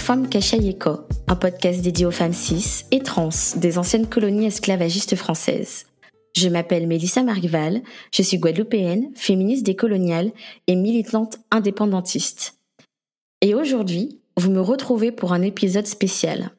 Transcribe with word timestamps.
Salut, 0.00 0.22
vous 0.22 0.26
écoutez 0.26 0.28
Femme 0.28 0.28
Kachayeko, 0.28 1.06
un 1.28 1.36
podcast 1.36 1.82
dédié 1.82 2.06
aux 2.06 2.10
femmes 2.10 2.32
cis 2.32 2.84
et 2.90 3.00
trans 3.00 3.28
des 3.56 3.78
anciennes 3.78 4.08
colonies 4.08 4.46
esclavagistes 4.46 5.16
françaises. 5.16 5.86
Je 6.36 6.48
m'appelle 6.48 6.86
Mélissa 6.86 7.22
Margval, 7.22 7.82
je 8.12 8.22
suis 8.22 8.38
guadeloupéenne, 8.38 9.10
féministe 9.14 9.64
décoloniale 9.64 10.32
et 10.66 10.76
militante 10.76 11.38
indépendantiste. 11.50 12.54
Et 13.40 13.54
aujourd'hui, 13.54 14.20
vous 14.36 14.50
me 14.50 14.60
retrouvez 14.60 15.12
pour 15.12 15.32
un 15.32 15.42
épisode 15.42 15.86
spécial. 15.86 16.50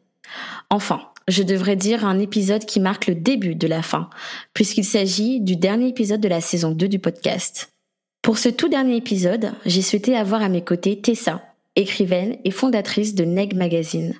Enfin, 0.69 1.01
je 1.27 1.43
devrais 1.43 1.75
dire 1.75 2.05
un 2.05 2.19
épisode 2.19 2.65
qui 2.65 2.79
marque 2.79 3.07
le 3.07 3.15
début 3.15 3.55
de 3.55 3.67
la 3.67 3.81
fin, 3.81 4.09
puisqu'il 4.53 4.85
s'agit 4.85 5.39
du 5.41 5.55
dernier 5.55 5.89
épisode 5.89 6.21
de 6.21 6.29
la 6.29 6.41
saison 6.41 6.71
2 6.71 6.87
du 6.87 6.99
podcast. 6.99 7.73
Pour 8.21 8.37
ce 8.37 8.49
tout 8.49 8.69
dernier 8.69 8.97
épisode, 8.97 9.51
j'ai 9.65 9.81
souhaité 9.81 10.15
avoir 10.15 10.41
à 10.41 10.49
mes 10.49 10.63
côtés 10.63 11.01
Tessa, 11.01 11.41
écrivaine 11.75 12.37
et 12.43 12.51
fondatrice 12.51 13.15
de 13.15 13.23
Neg 13.23 13.55
Magazine, 13.55 14.13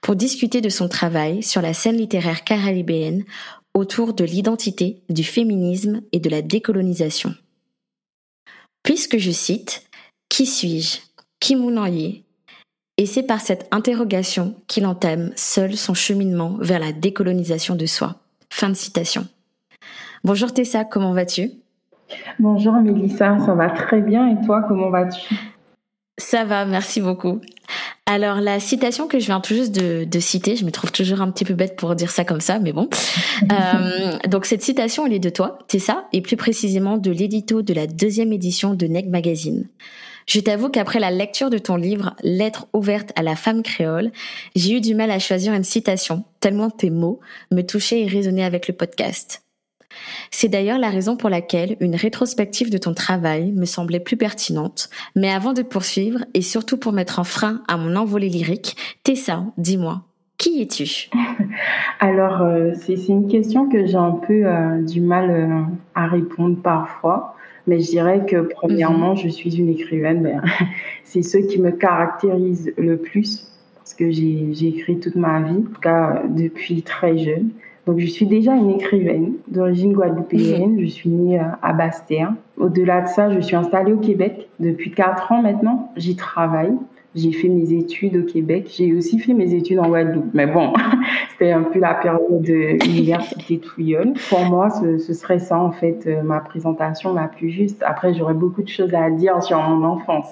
pour 0.00 0.16
discuter 0.16 0.60
de 0.60 0.68
son 0.68 0.88
travail 0.88 1.42
sur 1.42 1.62
la 1.62 1.74
scène 1.74 1.96
littéraire 1.96 2.44
caribéenne 2.44 3.24
autour 3.74 4.14
de 4.14 4.24
l'identité, 4.24 5.02
du 5.10 5.22
féminisme 5.22 6.00
et 6.12 6.20
de 6.20 6.30
la 6.30 6.42
décolonisation. 6.42 7.34
Puisque 8.82 9.18
je 9.18 9.30
cite 9.30 9.88
Qui 10.28 10.46
suis-je? 10.46 11.00
Qui 11.40 11.56
m'ounoyer 11.56 12.24
Et 12.96 13.06
c'est 13.06 13.22
par 13.22 13.40
cette 13.40 13.68
interrogation 13.70 14.54
qu'il 14.66 14.86
entame 14.86 15.32
seul 15.36 15.76
son 15.76 15.94
cheminement 15.94 16.56
vers 16.60 16.80
la 16.80 16.92
décolonisation 16.92 17.74
de 17.76 17.86
soi. 17.86 18.16
Fin 18.50 18.70
de 18.70 18.74
citation. 18.74 19.26
Bonjour 20.24 20.52
Tessa, 20.54 20.84
comment 20.84 21.12
vas-tu? 21.12 21.50
Bonjour 22.38 22.72
Mélissa, 22.74 23.38
ça 23.44 23.54
va 23.54 23.68
très 23.68 24.00
bien 24.00 24.28
et 24.28 24.46
toi, 24.46 24.62
comment 24.66 24.90
vas-tu? 24.90 25.34
Ça 26.18 26.44
va, 26.44 26.64
merci 26.64 27.00
beaucoup. 27.00 27.40
Alors 28.06 28.40
la 28.40 28.58
citation 28.58 29.06
que 29.06 29.18
je 29.18 29.26
viens 29.26 29.40
tout 29.40 29.54
juste 29.54 29.72
de, 29.72 30.20
citer, 30.20 30.56
je 30.56 30.64
me 30.64 30.70
trouve 30.70 30.92
toujours 30.92 31.20
un 31.20 31.30
petit 31.30 31.44
peu 31.44 31.54
bête 31.54 31.76
pour 31.76 31.94
dire 31.94 32.10
ça 32.10 32.24
comme 32.24 32.40
ça, 32.40 32.58
mais 32.58 32.72
bon. 32.72 32.88
euh, 33.52 34.16
donc 34.28 34.46
cette 34.46 34.62
citation, 34.62 35.06
elle 35.06 35.12
est 35.12 35.18
de 35.18 35.28
toi, 35.28 35.58
Tessa, 35.68 36.06
et 36.12 36.22
plus 36.22 36.36
précisément 36.36 36.96
de 36.96 37.10
l'édito 37.10 37.62
de 37.62 37.74
la 37.74 37.86
deuxième 37.86 38.32
édition 38.32 38.74
de 38.74 38.86
Neg 38.86 39.10
Magazine. 39.10 39.68
Je 40.26 40.40
t'avoue 40.40 40.70
qu'après 40.70 41.00
la 41.00 41.10
lecture 41.10 41.50
de 41.50 41.58
ton 41.58 41.76
livre 41.76 42.16
Lettre 42.22 42.66
ouverte 42.72 43.12
à 43.14 43.22
la 43.22 43.36
femme 43.36 43.62
créole, 43.62 44.10
j'ai 44.56 44.72
eu 44.72 44.80
du 44.80 44.94
mal 44.94 45.10
à 45.10 45.18
choisir 45.18 45.52
une 45.52 45.64
citation, 45.64 46.24
tellement 46.40 46.70
tes 46.70 46.90
mots 46.90 47.20
me 47.52 47.62
touchaient 47.62 48.00
et 48.00 48.06
résonnaient 48.06 48.44
avec 48.44 48.68
le 48.68 48.74
podcast. 48.74 49.45
C'est 50.30 50.48
d'ailleurs 50.48 50.78
la 50.78 50.90
raison 50.90 51.16
pour 51.16 51.30
laquelle 51.30 51.76
une 51.80 51.94
rétrospective 51.94 52.70
de 52.70 52.78
ton 52.78 52.94
travail 52.94 53.52
me 53.52 53.64
semblait 53.64 54.00
plus 54.00 54.16
pertinente. 54.16 54.88
Mais 55.14 55.30
avant 55.30 55.52
de 55.52 55.62
poursuivre, 55.62 56.20
et 56.34 56.42
surtout 56.42 56.76
pour 56.76 56.92
mettre 56.92 57.20
un 57.20 57.24
frein 57.24 57.62
à 57.68 57.76
mon 57.76 57.96
envolée 57.96 58.28
lyrique, 58.28 58.76
Tessa, 59.02 59.44
dis-moi, 59.58 60.02
qui 60.38 60.60
es-tu? 60.60 61.08
Alors, 62.00 62.42
euh, 62.42 62.72
c'est 62.74 63.08
une 63.08 63.28
question 63.28 63.68
que 63.68 63.86
j'ai 63.86 63.96
un 63.96 64.12
peu 64.26 64.44
euh, 64.44 64.82
du 64.82 65.00
mal 65.00 65.30
euh, 65.30 65.62
à 65.94 66.06
répondre 66.06 66.60
parfois. 66.62 67.34
Mais 67.66 67.80
je 67.80 67.90
dirais 67.90 68.24
que 68.26 68.42
premièrement, 68.42 69.12
mhm. 69.12 69.16
je 69.16 69.28
suis 69.28 69.56
une 69.56 69.68
écrivaine. 69.68 70.22
Ben, 70.22 70.42
c'est 71.04 71.22
ce 71.22 71.38
qui 71.38 71.58
me 71.58 71.70
caractérise 71.70 72.72
le 72.76 72.96
plus 72.96 73.50
parce 73.86 73.94
que 73.94 74.10
j'ai 74.10 74.66
écrit 74.66 74.98
toute 74.98 75.14
ma 75.14 75.40
vie, 75.40 75.58
en 75.58 75.62
tout 75.62 75.80
cas 75.80 76.24
depuis 76.28 76.82
très 76.82 77.16
jeune. 77.18 77.50
Donc, 77.86 78.00
je 78.00 78.06
suis 78.06 78.26
déjà 78.26 78.54
une 78.54 78.70
écrivaine 78.70 79.34
d'origine 79.46 79.92
guadeloupéenne. 79.92 80.72
Mhm. 80.72 80.80
Je 80.80 80.86
suis 80.86 81.08
née 81.08 81.38
euh, 81.38 81.44
à 81.62 81.72
Bastia. 81.72 82.34
Au-delà 82.58 83.02
de 83.02 83.08
ça, 83.08 83.30
je 83.30 83.40
suis 83.40 83.54
installée 83.54 83.92
au 83.92 83.98
Québec 83.98 84.48
depuis 84.58 84.90
quatre 84.90 85.30
ans 85.30 85.40
maintenant. 85.40 85.92
J'y 85.96 86.16
travaille. 86.16 86.74
J'ai 87.14 87.32
fait 87.32 87.48
mes 87.48 87.72
études 87.72 88.16
au 88.16 88.24
Québec. 88.24 88.70
J'ai 88.76 88.92
aussi 88.92 89.18
fait 89.18 89.32
mes 89.32 89.54
études 89.54 89.78
en 89.78 89.88
Guadeloupe. 89.88 90.26
Mais 90.34 90.46
bon, 90.46 90.74
c'était 91.32 91.52
un 91.52 91.62
peu 91.62 91.78
la 91.78 91.94
période 91.94 92.42
de 92.42 92.84
l'université 92.84 93.58
Touillon. 93.58 94.12
Pour 94.28 94.44
moi, 94.44 94.68
ce, 94.68 94.98
ce, 94.98 95.14
serait 95.14 95.38
ça, 95.38 95.58
en 95.58 95.70
fait, 95.70 96.06
euh, 96.06 96.22
ma 96.22 96.40
présentation 96.40 97.14
la 97.14 97.28
plus 97.28 97.50
juste. 97.50 97.82
Après, 97.86 98.12
j'aurais 98.12 98.34
beaucoup 98.34 98.62
de 98.62 98.68
choses 98.68 98.92
à 98.94 99.08
dire 99.10 99.42
sur 99.42 99.58
mon 99.62 99.86
enfance. 99.86 100.26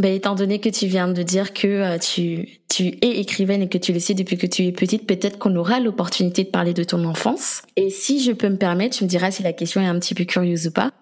Ben, 0.00 0.14
étant 0.14 0.36
donné 0.36 0.60
que 0.60 0.68
tu 0.68 0.86
viens 0.86 1.08
de 1.08 1.22
dire 1.24 1.52
que 1.52 1.66
euh, 1.66 1.98
tu, 1.98 2.60
tu 2.68 2.84
es 3.02 3.18
écrivaine 3.18 3.62
et 3.62 3.68
que 3.68 3.78
tu 3.78 3.92
le 3.92 3.98
sais 3.98 4.14
depuis 4.14 4.38
que 4.38 4.46
tu 4.46 4.64
es 4.64 4.70
petite, 4.70 5.08
peut-être 5.08 5.38
qu'on 5.38 5.56
aura 5.56 5.80
l'opportunité 5.80 6.44
de 6.44 6.50
parler 6.50 6.72
de 6.72 6.84
ton 6.84 7.04
enfance. 7.04 7.62
Et 7.74 7.90
si 7.90 8.20
je 8.20 8.30
peux 8.30 8.48
me 8.48 8.56
permettre, 8.56 8.96
tu 8.96 9.02
me 9.02 9.08
diras 9.08 9.32
si 9.32 9.42
la 9.42 9.52
question 9.52 9.80
est 9.80 9.86
un 9.86 9.98
petit 9.98 10.14
peu 10.14 10.22
curieuse 10.22 10.68
ou 10.68 10.70
pas. 10.70 10.92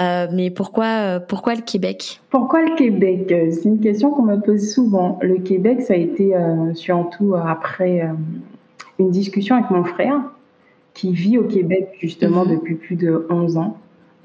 Euh, 0.00 0.26
mais 0.32 0.50
pourquoi, 0.50 0.86
euh, 0.86 1.20
pourquoi 1.20 1.54
le 1.54 1.60
Québec? 1.60 2.20
Pourquoi 2.30 2.62
le 2.62 2.74
Québec? 2.76 3.26
C'est 3.28 3.64
une 3.64 3.80
question 3.80 4.10
qu'on 4.10 4.22
me 4.22 4.40
pose 4.40 4.72
souvent. 4.72 5.18
Le 5.20 5.36
Québec, 5.36 5.82
ça 5.82 5.92
a 5.92 5.96
été 5.98 6.32
surtout 6.74 7.34
après 7.34 8.08
une 8.98 9.10
discussion 9.10 9.56
avec 9.56 9.70
mon 9.70 9.84
frère 9.84 10.18
qui 10.94 11.12
vit 11.12 11.36
au 11.36 11.44
Québec 11.44 11.90
justement 12.00 12.46
mhm. 12.46 12.56
depuis 12.56 12.74
plus 12.76 12.96
de 12.96 13.26
11 13.28 13.58
ans 13.58 13.76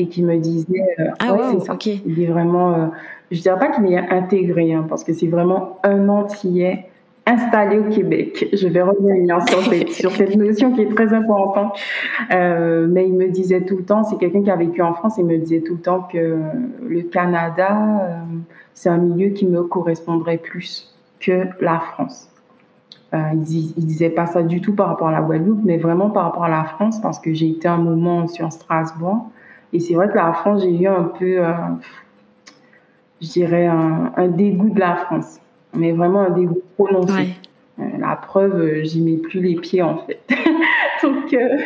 et 0.01 0.07
qui 0.07 0.23
me 0.23 0.37
disait 0.37 0.95
ah 1.19 1.33
ouais, 1.33 1.39
c'est 1.53 1.65
ça. 1.65 1.77
Il 2.05 2.21
est 2.21 2.27
vraiment 2.27 2.91
je 3.31 3.41
dirais 3.41 3.57
pas 3.57 3.69
qu'il 3.69 3.85
est 3.91 3.97
intégré, 3.97 4.73
hein, 4.73 4.85
parce 4.87 5.03
que 5.03 5.13
c'est 5.13 5.27
vraiment 5.27 5.77
un 5.83 6.09
entier 6.09 6.85
installé 7.25 7.79
au 7.79 7.83
Québec. 7.83 8.49
Je 8.51 8.67
vais 8.67 8.81
revenir 8.81 9.41
sur 9.47 9.61
cette, 9.63 9.89
sur 9.89 10.11
cette 10.11 10.35
notion 10.35 10.73
qui 10.73 10.81
est 10.81 10.93
très 10.93 11.13
importante. 11.13 11.77
Euh, 12.33 12.87
mais 12.89 13.07
il 13.07 13.13
me 13.13 13.29
disait 13.29 13.61
tout 13.61 13.77
le 13.77 13.83
temps, 13.83 14.03
c'est 14.03 14.17
quelqu'un 14.17 14.43
qui 14.43 14.51
a 14.51 14.55
vécu 14.55 14.81
en 14.81 14.93
France, 14.93 15.15
il 15.17 15.25
me 15.25 15.37
disait 15.37 15.61
tout 15.61 15.75
le 15.75 15.81
temps 15.81 16.01
que 16.11 16.39
le 16.85 17.01
Canada, 17.03 18.01
euh, 18.01 18.15
c'est 18.73 18.89
un 18.89 18.97
milieu 18.97 19.29
qui 19.29 19.45
me 19.45 19.63
correspondrait 19.63 20.37
plus 20.37 20.93
que 21.19 21.47
la 21.61 21.79
France. 21.79 22.27
Euh, 23.13 23.17
il, 23.33 23.73
il, 23.77 23.85
disait 23.85 24.09
pas 24.09 24.25
ça 24.25 24.41
du 24.41 24.61
tout 24.61 24.73
par 24.73 24.87
rapport 24.87 25.09
à 25.09 25.11
la 25.11 25.21
Guadeloupe, 25.21 25.61
mais 25.63 25.77
vraiment 25.77 26.09
par 26.09 26.23
rapport 26.23 26.45
à 26.45 26.49
la 26.49 26.63
France, 26.63 26.99
parce 27.01 27.19
que 27.19 27.33
j'ai 27.33 27.49
été 27.49 27.67
un 27.67 27.77
moment 27.77 28.27
sur 28.27 28.51
Strasbourg. 28.51 29.29
Et 29.73 29.79
c'est 29.79 29.93
vrai 29.93 30.09
que 30.09 30.15
la 30.15 30.33
France, 30.33 30.61
j'ai 30.63 30.71
eu 30.71 30.87
un 30.87 31.03
peu, 31.03 31.39
euh, 31.39 31.53
je 33.21 33.27
dirais, 33.27 33.67
un, 33.67 34.11
un, 34.15 34.27
dégoût 34.27 34.69
de 34.69 34.79
la 34.79 34.95
France, 34.95 35.39
mais 35.73 35.91
vraiment 35.91 36.21
un 36.21 36.29
dégoût 36.31 36.61
prononcé. 36.75 37.29
Euh, 37.79 37.83
la 37.99 38.15
preuve, 38.15 38.59
euh, 38.59 38.83
j'y 38.83 39.01
mets 39.01 39.17
plus 39.17 39.39
les 39.39 39.55
pieds 39.55 39.81
en 39.81 39.97
fait. 39.97 40.19
Donc, 41.03 41.33
euh, 41.33 41.57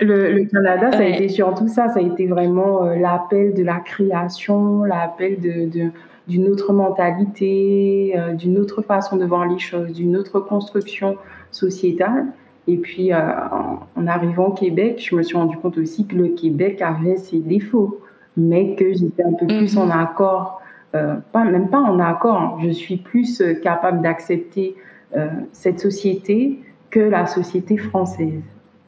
le, 0.00 0.32
le, 0.32 0.44
Canada, 0.46 0.90
ça 0.90 0.98
a 0.98 1.04
été 1.04 1.28
surtout 1.28 1.68
ça. 1.68 1.88
Ça 1.88 2.00
a 2.00 2.02
été 2.02 2.26
vraiment 2.26 2.84
l'appel 2.86 3.54
de 3.54 3.62
la 3.62 3.78
création, 3.78 4.84
l'appel 4.84 5.40
de, 5.40 5.66
de 5.66 5.90
d'une 6.26 6.48
autre 6.48 6.72
mentalité, 6.72 8.18
d'une 8.32 8.56
autre 8.56 8.80
façon 8.80 9.18
de 9.18 9.26
voir 9.26 9.46
les 9.46 9.58
choses, 9.58 9.92
d'une 9.92 10.16
autre 10.16 10.40
construction 10.40 11.18
sociétale. 11.50 12.28
Et 12.66 12.76
puis, 12.76 13.12
en, 13.14 13.80
en, 13.96 14.06
arrivant 14.06 14.46
au 14.46 14.52
Québec, 14.52 15.04
je 15.08 15.14
me 15.14 15.22
suis 15.22 15.36
rendu 15.36 15.56
compte 15.58 15.78
aussi 15.78 16.06
que 16.06 16.16
le 16.16 16.28
Québec 16.28 16.80
avait 16.80 17.16
ses 17.16 17.38
défauts, 17.38 18.00
mais 18.36 18.74
que 18.74 18.92
j'étais 18.92 19.22
un 19.22 19.32
peu 19.32 19.46
plus 19.46 19.76
en 19.76 19.86
mhm. 19.86 19.92
accord 19.92 20.62
euh, 20.94 21.16
pas, 21.32 21.42
même 21.44 21.68
pas 21.68 21.80
en 21.80 21.98
accord, 21.98 22.40
hein. 22.40 22.58
je 22.62 22.70
suis 22.70 22.98
plus 22.98 23.40
euh, 23.40 23.54
capable 23.54 24.00
d'accepter 24.00 24.76
euh, 25.16 25.26
cette 25.52 25.80
société 25.80 26.60
que 26.90 27.00
la 27.00 27.26
société 27.26 27.76
française. 27.76 28.42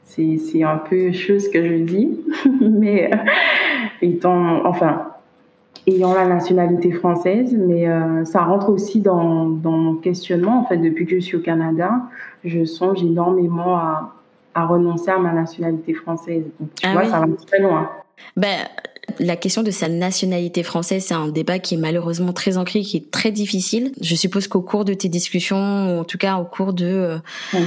C'est 0.05 0.63
un 0.63 0.77
peu 0.77 1.11
chose 1.11 1.49
que 1.49 1.61
je 1.61 1.83
dis, 1.83 2.17
mais 2.61 3.11
étant, 4.01 4.65
enfin, 4.65 5.09
ayant 5.85 6.13
la 6.13 6.25
nationalité 6.25 6.91
française, 6.91 7.55
mais 7.55 7.87
ça 8.25 8.43
rentre 8.43 8.69
aussi 8.69 8.99
dans, 9.01 9.45
dans, 9.49 9.71
mon 9.71 9.95
questionnement. 9.95 10.61
En 10.61 10.65
fait, 10.65 10.77
depuis 10.77 11.05
que 11.05 11.15
je 11.15 11.19
suis 11.19 11.37
au 11.37 11.41
Canada, 11.41 12.01
je 12.43 12.65
songe 12.65 13.03
énormément 13.03 13.77
à, 13.77 14.13
à 14.57 14.65
renoncer 14.65 15.11
à 15.11 15.19
ma 15.19 15.33
nationalité 15.33 15.93
française. 15.93 16.43
tu 16.75 16.87
ah 16.87 16.93
vois, 16.93 17.05
ça 17.05 17.19
va 17.19 17.27
très 17.45 17.59
loin. 17.59 17.89
Ben, 18.35 18.57
la 19.19 19.35
question 19.35 19.63
de 19.63 19.71
sa 19.71 19.87
nationalité 19.87 20.63
française, 20.63 21.05
c'est 21.05 21.13
un 21.13 21.27
débat 21.27 21.59
qui 21.59 21.75
est 21.75 21.77
malheureusement 21.77 22.33
très 22.33 22.57
ancré, 22.57 22.81
qui 22.81 22.97
est 22.97 23.11
très 23.11 23.31
difficile. 23.31 23.91
Je 24.01 24.15
suppose 24.15 24.47
qu'au 24.47 24.61
cours 24.61 24.85
de 24.85 24.93
tes 24.93 25.09
discussions, 25.09 25.57
ou 25.57 25.99
en 26.01 26.03
tout 26.03 26.17
cas 26.17 26.37
au 26.37 26.45
cours 26.45 26.73
de 26.73 27.17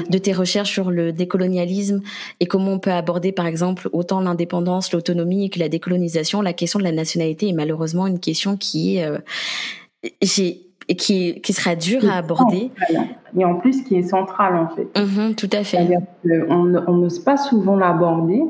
de 0.08 0.19
tes 0.19 0.32
recherches 0.32 0.70
sur 0.70 0.91
le 0.91 1.12
décolonialisme 1.12 2.00
et 2.41 2.47
comment 2.47 2.73
on 2.73 2.79
peut 2.79 2.93
aborder 2.93 3.32
par 3.32 3.47
exemple 3.47 3.88
autant 3.93 4.20
l'indépendance, 4.20 4.93
l'autonomie 4.93 5.50
que 5.50 5.58
la 5.58 5.69
décolonisation, 5.69 6.43
la 6.43 6.52
question 6.52 6.79
de 6.79 6.85
la 6.85 6.93
nationalité 6.93 7.49
est 7.49 7.52
malheureusement 7.52 8.06
une 8.06 8.20
question 8.20 8.56
qui 8.56 8.97
est 8.97 9.05
euh, 9.05 9.19
j'ai 10.23 10.67
qui, 10.97 11.41
qui 11.41 11.52
sera 11.52 11.76
dure 11.76 12.08
à 12.11 12.17
aborder. 12.17 12.70
Et 13.38 13.44
en 13.44 13.55
plus, 13.55 13.82
qui 13.82 13.97
est 13.97 14.02
centrale, 14.02 14.56
en 14.56 14.69
fait. 14.75 14.88
Mm-hmm, 14.99 15.35
tout 15.37 15.50
à 15.52 15.62
fait. 15.62 15.87
On 16.49 16.64
n'ose 16.64 17.20
pas 17.20 17.37
souvent 17.37 17.76
l'aborder 17.76 18.43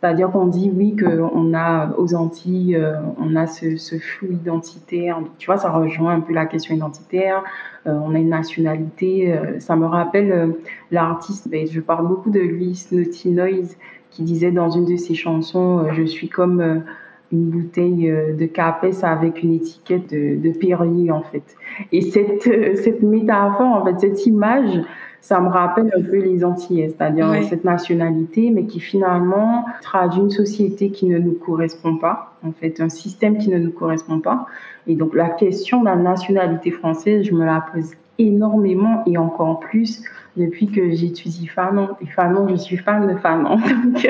c'est-à-dire 0.00 0.30
qu'on 0.30 0.46
dit 0.46 0.70
oui 0.74 0.94
qu'on 0.94 1.54
a 1.54 1.90
aux 1.98 2.14
Antilles, 2.14 2.76
euh, 2.76 2.94
on 3.18 3.34
a 3.34 3.48
ce, 3.48 3.98
flou 3.98 4.28
identitaire. 4.30 5.18
Tu 5.38 5.46
vois, 5.46 5.56
ça 5.56 5.70
rejoint 5.70 6.14
un 6.14 6.20
peu 6.20 6.32
la 6.32 6.46
question 6.46 6.74
identitaire. 6.74 7.42
Euh, 7.86 7.98
on 8.04 8.14
a 8.14 8.18
une 8.18 8.28
nationalité. 8.28 9.32
Euh, 9.32 9.58
ça 9.58 9.74
me 9.74 9.86
rappelle 9.86 10.54
l'artiste. 10.92 11.48
Je 11.52 11.80
parle 11.80 12.06
beaucoup 12.06 12.30
de 12.30 12.38
Luis 12.38 12.86
Naughty 12.92 13.30
Noise 13.30 13.76
qui 14.10 14.22
disait 14.22 14.52
dans 14.52 14.70
une 14.70 14.84
de 14.84 14.96
ses 14.96 15.14
chansons 15.14 15.86
"Je 15.92 16.04
suis 16.04 16.28
comme 16.28 16.84
une 17.32 17.50
bouteille 17.50 18.10
de 18.38 18.46
Capes 18.46 18.86
avec 19.02 19.42
une 19.42 19.54
étiquette 19.54 20.10
de, 20.10 20.40
de 20.40 20.56
Perrier 20.56 21.10
en 21.10 21.22
fait. 21.22 21.56
Et 21.92 22.02
cette 22.02 22.44
cette 22.76 23.02
métaphore 23.02 23.82
en 23.82 23.84
fait 23.84 23.98
cette 23.98 24.26
image 24.26 24.80
ça 25.20 25.40
me 25.40 25.48
rappelle 25.48 25.92
un 25.96 26.02
peu 26.02 26.18
les 26.18 26.44
Antillais, 26.44 26.88
c'est-à-dire 26.88 27.32
cette 27.48 27.64
nationalité, 27.64 28.50
mais 28.50 28.64
qui 28.64 28.80
finalement 28.80 29.64
traduit 29.82 30.20
une 30.20 30.30
société 30.30 30.90
qui 30.90 31.06
ne 31.06 31.18
nous 31.18 31.34
correspond 31.34 31.96
pas, 31.96 32.34
en 32.46 32.52
fait, 32.52 32.80
un 32.80 32.88
système 32.88 33.38
qui 33.38 33.50
ne 33.50 33.58
nous 33.58 33.72
correspond 33.72 34.20
pas. 34.20 34.46
Et 34.86 34.94
donc 34.94 35.14
la 35.14 35.28
question 35.28 35.80
de 35.80 35.86
la 35.86 35.96
nationalité 35.96 36.70
française, 36.70 37.24
je 37.24 37.34
me 37.34 37.44
la 37.44 37.64
pose 37.72 37.90
énormément 38.18 39.02
et 39.06 39.18
encore 39.18 39.60
plus 39.60 40.02
depuis 40.36 40.66
que 40.66 40.90
j'étudie 40.90 41.46
Fanon. 41.46 41.90
Et 42.00 42.06
Fanon, 42.06 42.48
je 42.48 42.56
suis 42.56 42.76
fan 42.76 43.06
de 43.06 43.18
Fanon. 43.18 43.56
Donc 43.84 44.08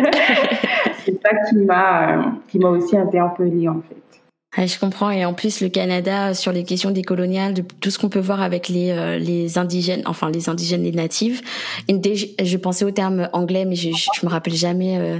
c'est 1.04 1.20
ça 1.22 1.30
qui 1.48 1.56
m'a 1.56 2.32
qui 2.48 2.58
m'a 2.58 2.68
aussi 2.68 2.96
interpellée 2.96 3.68
en 3.68 3.80
fait 3.80 4.07
je 4.56 4.78
comprends. 4.78 5.10
Et 5.10 5.24
en 5.24 5.34
plus, 5.34 5.60
le 5.60 5.68
Canada, 5.68 6.34
sur 6.34 6.52
les 6.52 6.64
questions 6.64 6.90
décoloniales, 6.90 7.54
de 7.54 7.62
tout 7.62 7.90
ce 7.90 7.98
qu'on 7.98 8.08
peut 8.08 8.18
voir 8.18 8.42
avec 8.42 8.68
les, 8.68 8.90
euh, 8.90 9.18
les 9.18 9.58
indigènes, 9.58 10.02
enfin 10.06 10.30
les 10.30 10.48
indigènes, 10.48 10.82
les 10.82 10.92
natifs. 10.92 11.42
je 11.88 12.56
pensais 12.56 12.84
au 12.84 12.90
terme 12.90 13.28
anglais, 13.32 13.64
mais 13.64 13.74
je, 13.74 13.90
je, 13.90 14.26
me 14.26 14.30
rappelle 14.30 14.54
jamais. 14.54 14.98
Euh, 14.98 15.18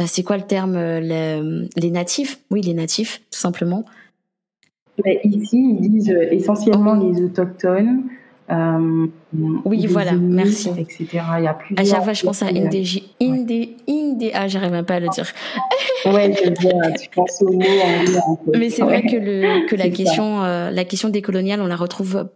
euh, 0.00 0.04
c'est 0.06 0.22
quoi 0.22 0.36
le 0.36 0.44
terme 0.44 0.76
les, 0.76 1.90
natifs? 1.90 2.40
Oui, 2.50 2.62
les 2.62 2.74
natifs, 2.74 3.22
tout 3.30 3.38
simplement. 3.38 3.84
ici, 5.24 5.78
ils 5.80 5.90
disent 5.90 6.16
essentiellement 6.30 6.98
oh. 7.00 7.12
les 7.12 7.24
autochtones. 7.24 8.04
Euh, 8.50 9.06
oui, 9.64 9.86
voilà, 9.86 10.12
merci. 10.12 10.70
Etc. 10.78 11.06
Il 11.10 11.44
y 11.44 11.46
a 11.46 11.58
à 11.76 11.84
chaque 11.84 12.04
fois, 12.04 12.12
je 12.12 12.22
pense 12.22 12.42
à 12.42 12.46
Indé, 12.46 12.84
Indé, 13.20 13.76
Indé, 13.88 14.30
ah, 14.34 14.48
j'arrive 14.48 14.72
même 14.72 14.84
pas 14.84 14.94
à 14.94 15.00
le 15.00 15.08
dire. 15.08 15.26
ouais, 16.06 16.34
je 16.34 16.48
veux 16.48 16.92
tu 17.00 17.08
penses 17.10 17.42
au 17.42 17.52
mot 17.52 17.60
anglais. 17.60 18.58
Mais 18.58 18.70
c'est 18.70 18.82
vrai 18.82 19.02
que, 19.02 19.16
le, 19.16 19.66
que 19.66 19.76
la, 19.76 19.88
question, 19.88 20.42
euh, 20.42 20.70
la 20.70 20.84
question 20.84 21.08
décoloniale, 21.08 21.60
on 21.60 21.66
la 21.66 21.76
retrouve, 21.76 22.28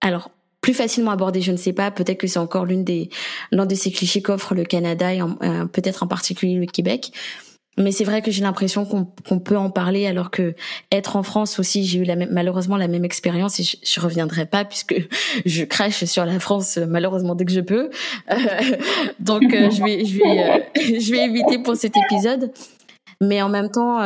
alors, 0.00 0.30
plus 0.60 0.74
facilement 0.74 1.10
abordée, 1.10 1.40
je 1.40 1.52
ne 1.52 1.56
sais 1.56 1.72
pas. 1.72 1.90
Peut-être 1.90 2.18
que 2.18 2.26
c'est 2.26 2.38
encore 2.38 2.64
l'une 2.64 2.84
des, 2.84 3.10
l'un 3.50 3.66
de 3.66 3.74
ces 3.74 3.90
clichés 3.90 4.22
qu'offre 4.22 4.54
le 4.54 4.64
Canada 4.64 5.12
et 5.12 5.20
euh, 5.20 5.66
peut-être 5.66 6.02
en 6.02 6.06
particulier 6.06 6.54
le 6.54 6.66
Québec. 6.66 7.12
Mais 7.78 7.90
c'est 7.90 8.04
vrai 8.04 8.20
que 8.20 8.30
j'ai 8.30 8.42
l'impression 8.42 8.84
qu'on 8.84 9.38
peut 9.38 9.56
en 9.56 9.70
parler 9.70 10.06
alors 10.06 10.30
que 10.30 10.54
être 10.90 11.16
en 11.16 11.22
France 11.22 11.58
aussi, 11.58 11.86
j'ai 11.86 12.00
eu 12.00 12.04
la 12.04 12.16
même, 12.16 12.28
malheureusement 12.30 12.76
la 12.76 12.86
même 12.86 13.04
expérience 13.04 13.58
et 13.60 13.62
je, 13.62 13.76
je, 13.82 13.98
reviendrai 13.98 14.44
pas 14.44 14.66
puisque 14.66 14.94
je 15.46 15.64
crache 15.64 16.04
sur 16.04 16.26
la 16.26 16.38
France 16.38 16.76
malheureusement 16.76 17.34
dès 17.34 17.46
que 17.46 17.52
je 17.52 17.60
peux. 17.60 17.88
Euh, 18.30 18.36
donc 19.20 19.44
euh, 19.44 19.70
je 19.70 19.82
vais 19.82 20.04
je 20.04 20.18
vais 20.18 20.42
euh, 20.42 20.58
je 21.00 21.10
vais 21.12 21.24
éviter 21.24 21.58
pour 21.60 21.74
cet 21.76 21.94
épisode. 21.96 22.52
Mais 23.22 23.40
en 23.40 23.48
même 23.48 23.70
temps, 23.70 24.00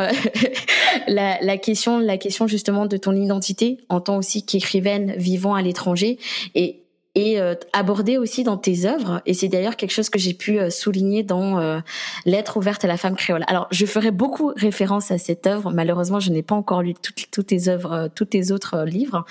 la, 1.07 1.41
la, 1.41 1.57
question 1.57 1.97
la 1.97 2.19
question 2.19 2.45
justement 2.45 2.85
de 2.85 2.97
ton 2.97 3.13
identité 3.13 3.79
en 3.89 3.99
tant 3.99 4.17
aussi 4.17 4.45
qu'écrivaine 4.45 5.15
vivant 5.17 5.55
à 5.55 5.63
l'étranger 5.63 6.19
et 6.53 6.83
et 7.17 7.41
euh, 7.41 7.55
abordé 7.73 8.19
aussi 8.19 8.43
dans 8.43 8.57
tes 8.57 8.85
œuvres. 8.85 9.23
Et 9.25 9.33
c'est 9.33 9.47
d'ailleurs 9.47 9.75
quelque 9.75 9.89
chose 9.91 10.11
que 10.11 10.19
j'ai 10.19 10.35
pu 10.35 10.59
euh, 10.59 10.69
souligner 10.69 11.23
dans 11.23 11.59
euh, 11.59 11.79
Lettre 12.25 12.57
ouverte 12.57 12.85
à 12.85 12.87
la 12.87 12.95
femme 12.95 13.15
créole. 13.15 13.43
Alors, 13.47 13.67
je 13.71 13.87
ferai 13.87 14.11
beaucoup 14.11 14.53
référence 14.55 15.09
à 15.09 15.17
cette 15.17 15.47
œuvre. 15.47 15.71
Malheureusement, 15.71 16.19
je 16.19 16.29
n'ai 16.29 16.43
pas 16.43 16.53
encore 16.53 16.83
lu 16.83 16.93
toutes, 16.93 17.25
toutes 17.31 17.47
tes 17.47 17.69
œuvres, 17.69 18.07
tous 18.13 18.25
tes 18.25 18.51
autres 18.51 18.85
livres, 18.85 19.25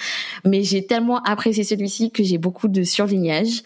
mais 0.44 0.64
j'ai 0.64 0.84
tellement 0.84 1.22
apprécié 1.22 1.62
celui-ci 1.62 2.10
que 2.10 2.24
j'ai 2.24 2.38
beaucoup 2.38 2.66
de 2.66 2.82
surlignage. 2.82 3.62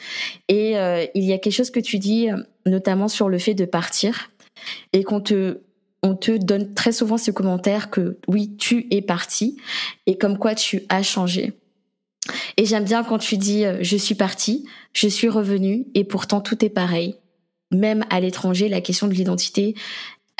Et 0.49 0.73
il 0.73 1.25
y 1.25 1.32
a 1.32 1.38
quelque 1.38 1.55
chose 1.55 1.70
que 1.70 1.81
tu 1.81 1.99
dis, 1.99 2.28
notamment 2.66 3.08
sur 3.08 3.28
le 3.28 3.38
fait 3.38 3.55
de 3.55 3.64
partir, 3.64 4.31
et 4.93 5.02
qu'on 5.02 5.20
te 5.20 5.61
on 6.02 6.14
te 6.14 6.32
donne 6.32 6.75
très 6.75 6.93
souvent 6.93 7.19
ce 7.19 7.31
commentaire 7.31 7.90
que 7.90 8.19
oui, 8.26 8.56
tu 8.56 8.87
es 8.90 9.02
parti 9.02 9.56
et 10.06 10.16
comme 10.16 10.38
quoi 10.38 10.55
tu 10.55 10.82
as 10.88 11.02
changé. 11.02 11.52
Et 12.56 12.64
j'aime 12.64 12.84
bien 12.84 13.04
quand 13.04 13.18
tu 13.18 13.36
dis 13.36 13.64
euh, 13.64 13.78
je 13.80 13.96
suis 13.96 14.14
partie, 14.14 14.66
je 14.92 15.08
suis 15.08 15.28
revenue 15.28 15.86
et 15.94 16.04
pourtant 16.04 16.40
tout 16.40 16.64
est 16.64 16.70
pareil. 16.70 17.16
Même 17.70 18.04
à 18.10 18.20
l'étranger, 18.20 18.68
la 18.68 18.80
question 18.80 19.06
de 19.06 19.14
l'identité 19.14 19.74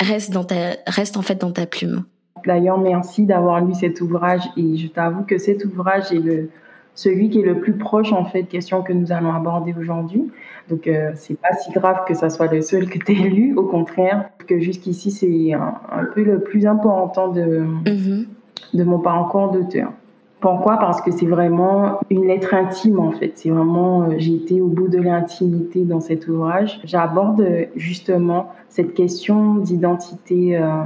reste 0.01 0.31
dans 0.31 0.43
ta 0.43 0.75
reste 0.87 1.17
en 1.17 1.21
fait 1.21 1.35
dans 1.35 1.51
ta 1.51 1.65
plume. 1.65 2.03
D'ailleurs, 2.45 2.79
merci 2.79 3.25
d'avoir 3.25 3.63
lu 3.63 3.73
cet 3.73 4.01
ouvrage 4.01 4.41
et 4.57 4.75
je 4.75 4.87
t'avoue 4.87 5.23
que 5.23 5.37
cet 5.37 5.63
ouvrage 5.65 6.11
est 6.11 6.19
le 6.19 6.49
celui 6.93 7.29
qui 7.29 7.39
est 7.39 7.45
le 7.45 7.59
plus 7.59 7.73
proche 7.73 8.11
en 8.11 8.25
fait 8.25 8.43
question 8.43 8.81
que 8.81 8.91
nous 8.91 9.11
allons 9.11 9.33
aborder 9.33 9.73
aujourd'hui. 9.79 10.29
Donc 10.69 10.87
euh, 10.87 11.11
c'est 11.15 11.39
pas 11.39 11.53
si 11.53 11.71
grave 11.71 12.03
que 12.07 12.13
ça 12.13 12.29
soit 12.29 12.51
le 12.51 12.61
seul 12.61 12.89
que 12.89 12.99
tu 12.99 13.13
lu, 13.13 13.55
au 13.55 13.63
contraire, 13.63 14.29
que 14.47 14.59
jusqu'ici 14.59 15.11
c'est 15.11 15.53
un, 15.53 16.05
peu 16.13 16.23
le 16.23 16.39
plus 16.41 16.65
important 16.65 17.29
de 17.29 17.65
mm-hmm. 17.85 18.25
de 18.73 18.83
mon 18.83 18.99
parcours 18.99 19.51
d'auteur. 19.51 19.93
Pourquoi? 20.41 20.77
Parce 20.77 21.01
que 21.01 21.11
c'est 21.11 21.27
vraiment 21.27 21.99
une 22.09 22.25
lettre 22.25 22.55
intime 22.55 22.99
en 22.99 23.11
fait. 23.11 23.33
C'est 23.35 23.51
vraiment, 23.51 24.03
euh, 24.03 24.15
j'ai 24.17 24.33
été 24.33 24.59
au 24.59 24.67
bout 24.67 24.87
de 24.87 24.97
l'intimité 24.97 25.83
dans 25.83 26.01
cet 26.01 26.27
ouvrage. 26.27 26.81
J'aborde 26.83 27.41
euh, 27.41 27.65
justement 27.75 28.47
cette 28.67 28.95
question 28.95 29.55
d'identité 29.55 30.57
euh, 30.57 30.83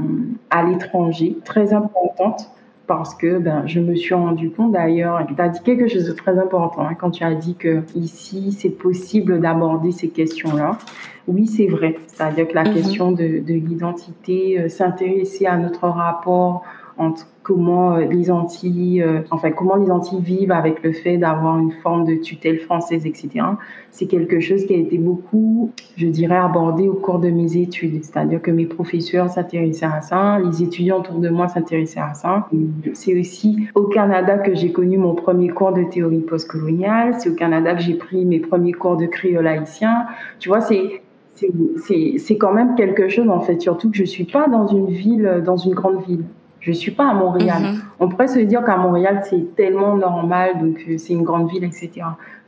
à 0.49 0.63
l'étranger, 0.63 1.37
très 1.45 1.73
importante 1.73 2.49
parce 2.85 3.15
que 3.15 3.39
ben, 3.39 3.63
je 3.65 3.79
me 3.79 3.95
suis 3.95 4.13
rendu 4.13 4.51
compte 4.51 4.73
d'ailleurs, 4.73 5.25
tu 5.25 5.41
as 5.41 5.49
dit 5.49 5.61
quelque 5.63 5.87
chose 5.87 6.05
de 6.05 6.11
très 6.11 6.37
important 6.37 6.83
hein, 6.83 6.93
quand 6.93 7.09
tu 7.09 7.23
as 7.23 7.33
dit 7.33 7.55
que 7.55 7.81
ici 7.95 8.51
c'est 8.51 8.69
possible 8.69 9.39
d'aborder 9.39 9.91
ces 9.91 10.09
questions-là. 10.09 10.77
Oui, 11.27 11.47
c'est 11.47 11.65
vrai. 11.67 11.95
C'est-à-dire 12.07 12.47
que 12.47 12.53
la 12.53 12.63
mm-hmm. 12.63 12.73
question 12.73 13.11
de, 13.11 13.39
de 13.39 13.53
l'identité, 13.53 14.69
s'intéresser 14.69 15.47
à 15.47 15.57
notre 15.57 15.87
rapport 15.87 16.61
entre 16.97 17.25
comment 17.45 17.93
euh, 17.93 18.05
les 18.05 18.31
Antilles, 18.31 19.03
euh, 19.03 19.21
enfin 19.29 19.51
comment 19.51 19.75
les 19.75 19.91
Antilles 19.91 20.19
vivent 20.19 20.51
avec 20.51 20.81
le 20.81 20.91
fait 20.91 21.17
d'avoir 21.17 21.59
une 21.59 21.71
forme 21.71 22.03
de 22.03 22.15
tutelle 22.15 22.59
française, 22.59 23.05
etc. 23.05 23.29
C'est 23.91 24.07
quelque 24.07 24.39
chose 24.39 24.65
qui 24.65 24.73
a 24.73 24.77
été 24.77 24.97
beaucoup, 24.97 25.71
je 25.95 26.07
dirais, 26.07 26.37
abordé 26.37 26.87
au 26.87 26.95
cours 26.95 27.19
de 27.19 27.29
mes 27.29 27.55
études. 27.55 28.03
C'est-à-dire 28.03 28.41
que 28.41 28.49
mes 28.49 28.65
professeurs 28.65 29.29
s'intéressaient 29.29 29.85
à 29.85 30.01
ça, 30.01 30.39
les 30.39 30.63
étudiants 30.63 30.99
autour 30.99 31.19
de 31.19 31.29
moi 31.29 31.47
s'intéressaient 31.47 31.99
à 31.99 32.15
ça. 32.15 32.47
C'est 32.93 33.17
aussi 33.17 33.67
au 33.75 33.83
Canada 33.83 34.39
que 34.39 34.55
j'ai 34.55 34.71
connu 34.71 34.97
mon 34.97 35.13
premier 35.13 35.49
cours 35.49 35.71
de 35.71 35.83
théorie 35.83 36.21
postcoloniale. 36.21 37.13
C'est 37.19 37.29
au 37.29 37.35
Canada 37.35 37.75
que 37.75 37.81
j'ai 37.81 37.93
pris 37.93 38.25
mes 38.25 38.39
premiers 38.39 38.73
cours 38.73 38.97
de 38.97 39.05
créole 39.05 39.45
haïtien. 39.45 40.07
Tu 40.39 40.49
vois, 40.49 40.61
c'est 40.61 41.03
c'est 41.35 42.37
quand 42.37 42.53
même 42.53 42.75
quelque 42.75 43.09
chose 43.09 43.27
en 43.29 43.41
fait, 43.41 43.61
surtout 43.61 43.91
que 43.91 43.97
je 43.97 44.05
suis 44.05 44.23
pas 44.23 44.47
dans 44.47 44.67
une 44.67 44.87
ville, 44.87 45.43
dans 45.45 45.57
une 45.57 45.73
grande 45.73 46.01
ville. 46.07 46.23
Je 46.65 46.71
suis 46.71 46.89
pas 46.89 47.07
à 47.07 47.13
Montréal. 47.13 47.61
Mhm. 47.61 47.81
On 47.99 48.09
pourrait 48.09 48.27
se 48.27 48.39
dire 48.39 48.65
qu'à 48.65 48.75
Montréal, 48.75 49.21
c'est 49.29 49.55
tellement 49.55 49.95
normal, 49.95 50.53
donc 50.59 50.83
euh, 50.89 50.97
c'est 50.97 51.13
une 51.13 51.21
grande 51.21 51.47
ville, 51.47 51.63
etc. 51.63 51.91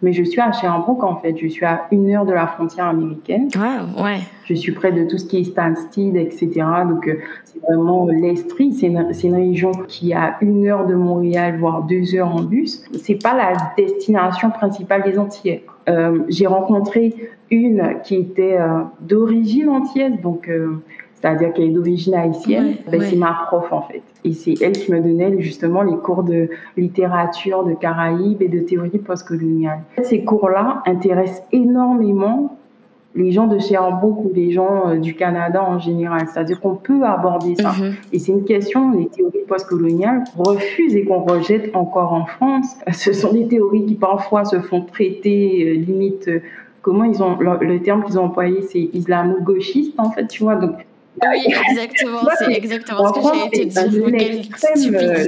Mais 0.02 0.12
je 0.12 0.24
suis 0.24 0.42
à 0.42 0.52
Sherbrooke, 0.52 1.04
en 1.04 1.18
fait. 1.18 1.38
Je 1.38 1.46
suis 1.46 1.66
à 1.66 1.86
une 1.92 2.10
heure 2.10 2.26
de 2.26 2.34
la 2.34 2.48
frontière 2.48 2.88
américaine. 2.88 3.48
Ouais, 3.56 4.04
ouais. 4.04 4.20
Je 4.46 4.56
suis 4.56 4.72
près 4.72 4.92
de 4.92 5.08
tout 5.08 5.20
ce 5.20 5.26
qui 5.26 5.38
est 5.38 5.44
Stansted, 5.44 6.16
etc. 6.16 6.50
Donc, 6.90 7.08
euh, 7.08 7.20
c'est 7.44 7.60
vraiment 7.62 8.08
l'Estrie. 8.08 8.74
C'est 8.74 8.88
une, 8.88 9.08
une, 9.24 9.36
région 9.36 9.72
qui 9.88 10.16
à 10.16 10.38
une 10.42 10.66
heure 10.66 10.88
de 10.88 10.96
Montréal, 10.96 11.58
voire 11.60 11.84
deux 11.84 12.16
heures 12.16 12.36
en 12.36 12.42
bus. 12.42 12.86
C'est 13.00 13.22
pas 13.22 13.36
la 13.36 13.54
destination 13.78 14.50
principale 14.50 15.04
des 15.04 15.20
Antillais. 15.20 15.64
Euh, 15.90 16.24
j'ai 16.28 16.48
rencontré 16.48 17.14
une 17.52 17.98
qui 18.04 18.16
était 18.16 18.58
d'origine 19.00 19.70
antillaise, 19.70 20.20
donc 20.22 20.50
c'est-à-dire 21.20 21.52
qu'elle 21.54 21.66
est 21.66 21.72
d'origine 21.72 22.14
haïtienne, 22.14 22.76
ben, 22.92 23.02
c'est 23.02 23.16
ma 23.16 23.34
prof 23.48 23.72
en 23.72 23.82
fait. 23.82 24.04
Et 24.24 24.34
c'est 24.34 24.54
elle 24.62 24.74
qui 24.74 24.92
me 24.92 25.00
donnait 25.00 25.42
justement 25.42 25.82
les 25.82 25.96
cours 25.96 26.24
de 26.24 26.50
littérature, 26.76 27.64
de 27.64 27.74
Caraïbes 27.74 28.42
et 28.42 28.48
de 28.48 28.60
théorie 28.60 29.00
postcoloniale. 29.00 29.80
Ces 30.04 30.24
cours-là 30.24 30.84
intéressent 30.86 31.44
énormément 31.52 32.58
les 33.16 33.32
gens 33.32 33.48
de 33.48 33.58
Sherbrooke 33.58 34.26
ou 34.26 34.32
les 34.36 34.52
gens 34.52 34.90
euh, 34.90 34.98
du 34.98 35.16
Canada 35.16 35.64
en 35.64 35.80
général. 35.80 36.28
C'est-à-dire 36.32 36.62
qu'on 36.62 36.76
peut 36.76 37.04
aborder 37.04 37.56
ça. 37.56 37.72
Mhm. 37.72 37.96
Et 38.14 38.20
c'est 38.20 38.32
une 38.32 38.44
question, 38.44 38.92
les 38.92 39.08
théories 39.08 39.46
postcoloniales 39.48 40.24
qu'on 40.36 40.44
refuse 40.44 40.96
et 40.96 41.04
qu'on 41.04 41.24
rejette 41.24 41.76
encore 41.76 42.14
en 42.14 42.26
France. 42.26 42.76
Ce 42.94 43.14
sont 43.14 43.34
des 43.34 43.48
théories 43.48 43.86
qui 43.86 43.96
parfois 43.96 44.46
se 44.46 44.60
font 44.60 44.82
traiter, 44.82 45.64
euh, 45.68 45.74
limite, 45.84 46.28
euh, 46.28 46.42
comment 46.84 47.06
ils 47.06 47.24
ont, 47.24 47.38
le, 47.40 47.80
terme 47.80 48.04
qu'ils 48.04 48.20
ont 48.20 48.26
employé, 48.26 48.62
c'est 48.62 48.90
islamo-gauchiste 48.94 50.00
en 50.00 50.12
fait, 50.12 50.28
tu 50.28 50.44
vois. 50.44 50.56
Donc, 50.56 50.76
oui, 51.24 51.54
exactement, 51.72 52.20
c'est 52.38 52.54
exactement 52.54 53.14
ce 53.14 53.20
que 53.20 53.36
j'ai 53.36 53.48
été 53.48 53.66
dit. 53.66 54.50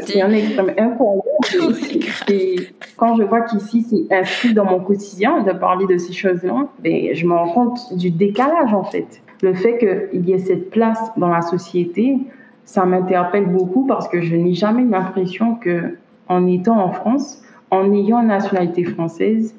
C'est 0.05 0.22
un 0.22 0.31
extrême 0.31 0.74
incongru. 0.77 1.29
et 2.29 2.55
quand 2.96 3.15
je 3.15 3.24
vois 3.24 3.41
qu'ici, 3.41 3.86
c'est 3.89 4.15
inscrit 4.15 4.53
dans 4.53 4.65
mon 4.65 4.79
quotidien 4.79 5.41
de 5.41 5.51
parler 5.53 5.86
de 5.88 5.98
ces 5.98 6.13
choses-là, 6.13 6.67
ben, 6.79 7.13
je 7.13 7.25
me 7.25 7.34
rends 7.34 7.50
compte 7.50 7.98
du 7.98 8.12
décalage, 8.12 8.74
en 8.74 8.84
fait. 8.84 9.22
Le 9.41 9.53
fait 9.53 9.77
qu'il 9.77 10.27
y 10.27 10.34
ait 10.34 10.39
cette 10.39 10.69
place 10.69 11.00
dans 11.17 11.29
la 11.29 11.41
société, 11.41 12.17
ça 12.65 12.86
m'interpelle 12.86 13.46
beaucoup 13.46 13.86
parce 13.88 14.08
que 14.08 14.22
je 14.22 14.36
n'ai 14.36 14.53
jamais 14.53 14.84
l'impression 14.84 15.55
que, 15.55 15.98
en 16.27 16.46
étant 16.46 16.77
en 16.84 16.91
France, 16.91 17.41
en 17.72 17.91
ayant 17.93 18.22
une 18.22 18.27
nationalité 18.27 18.84
française, 18.84 19.55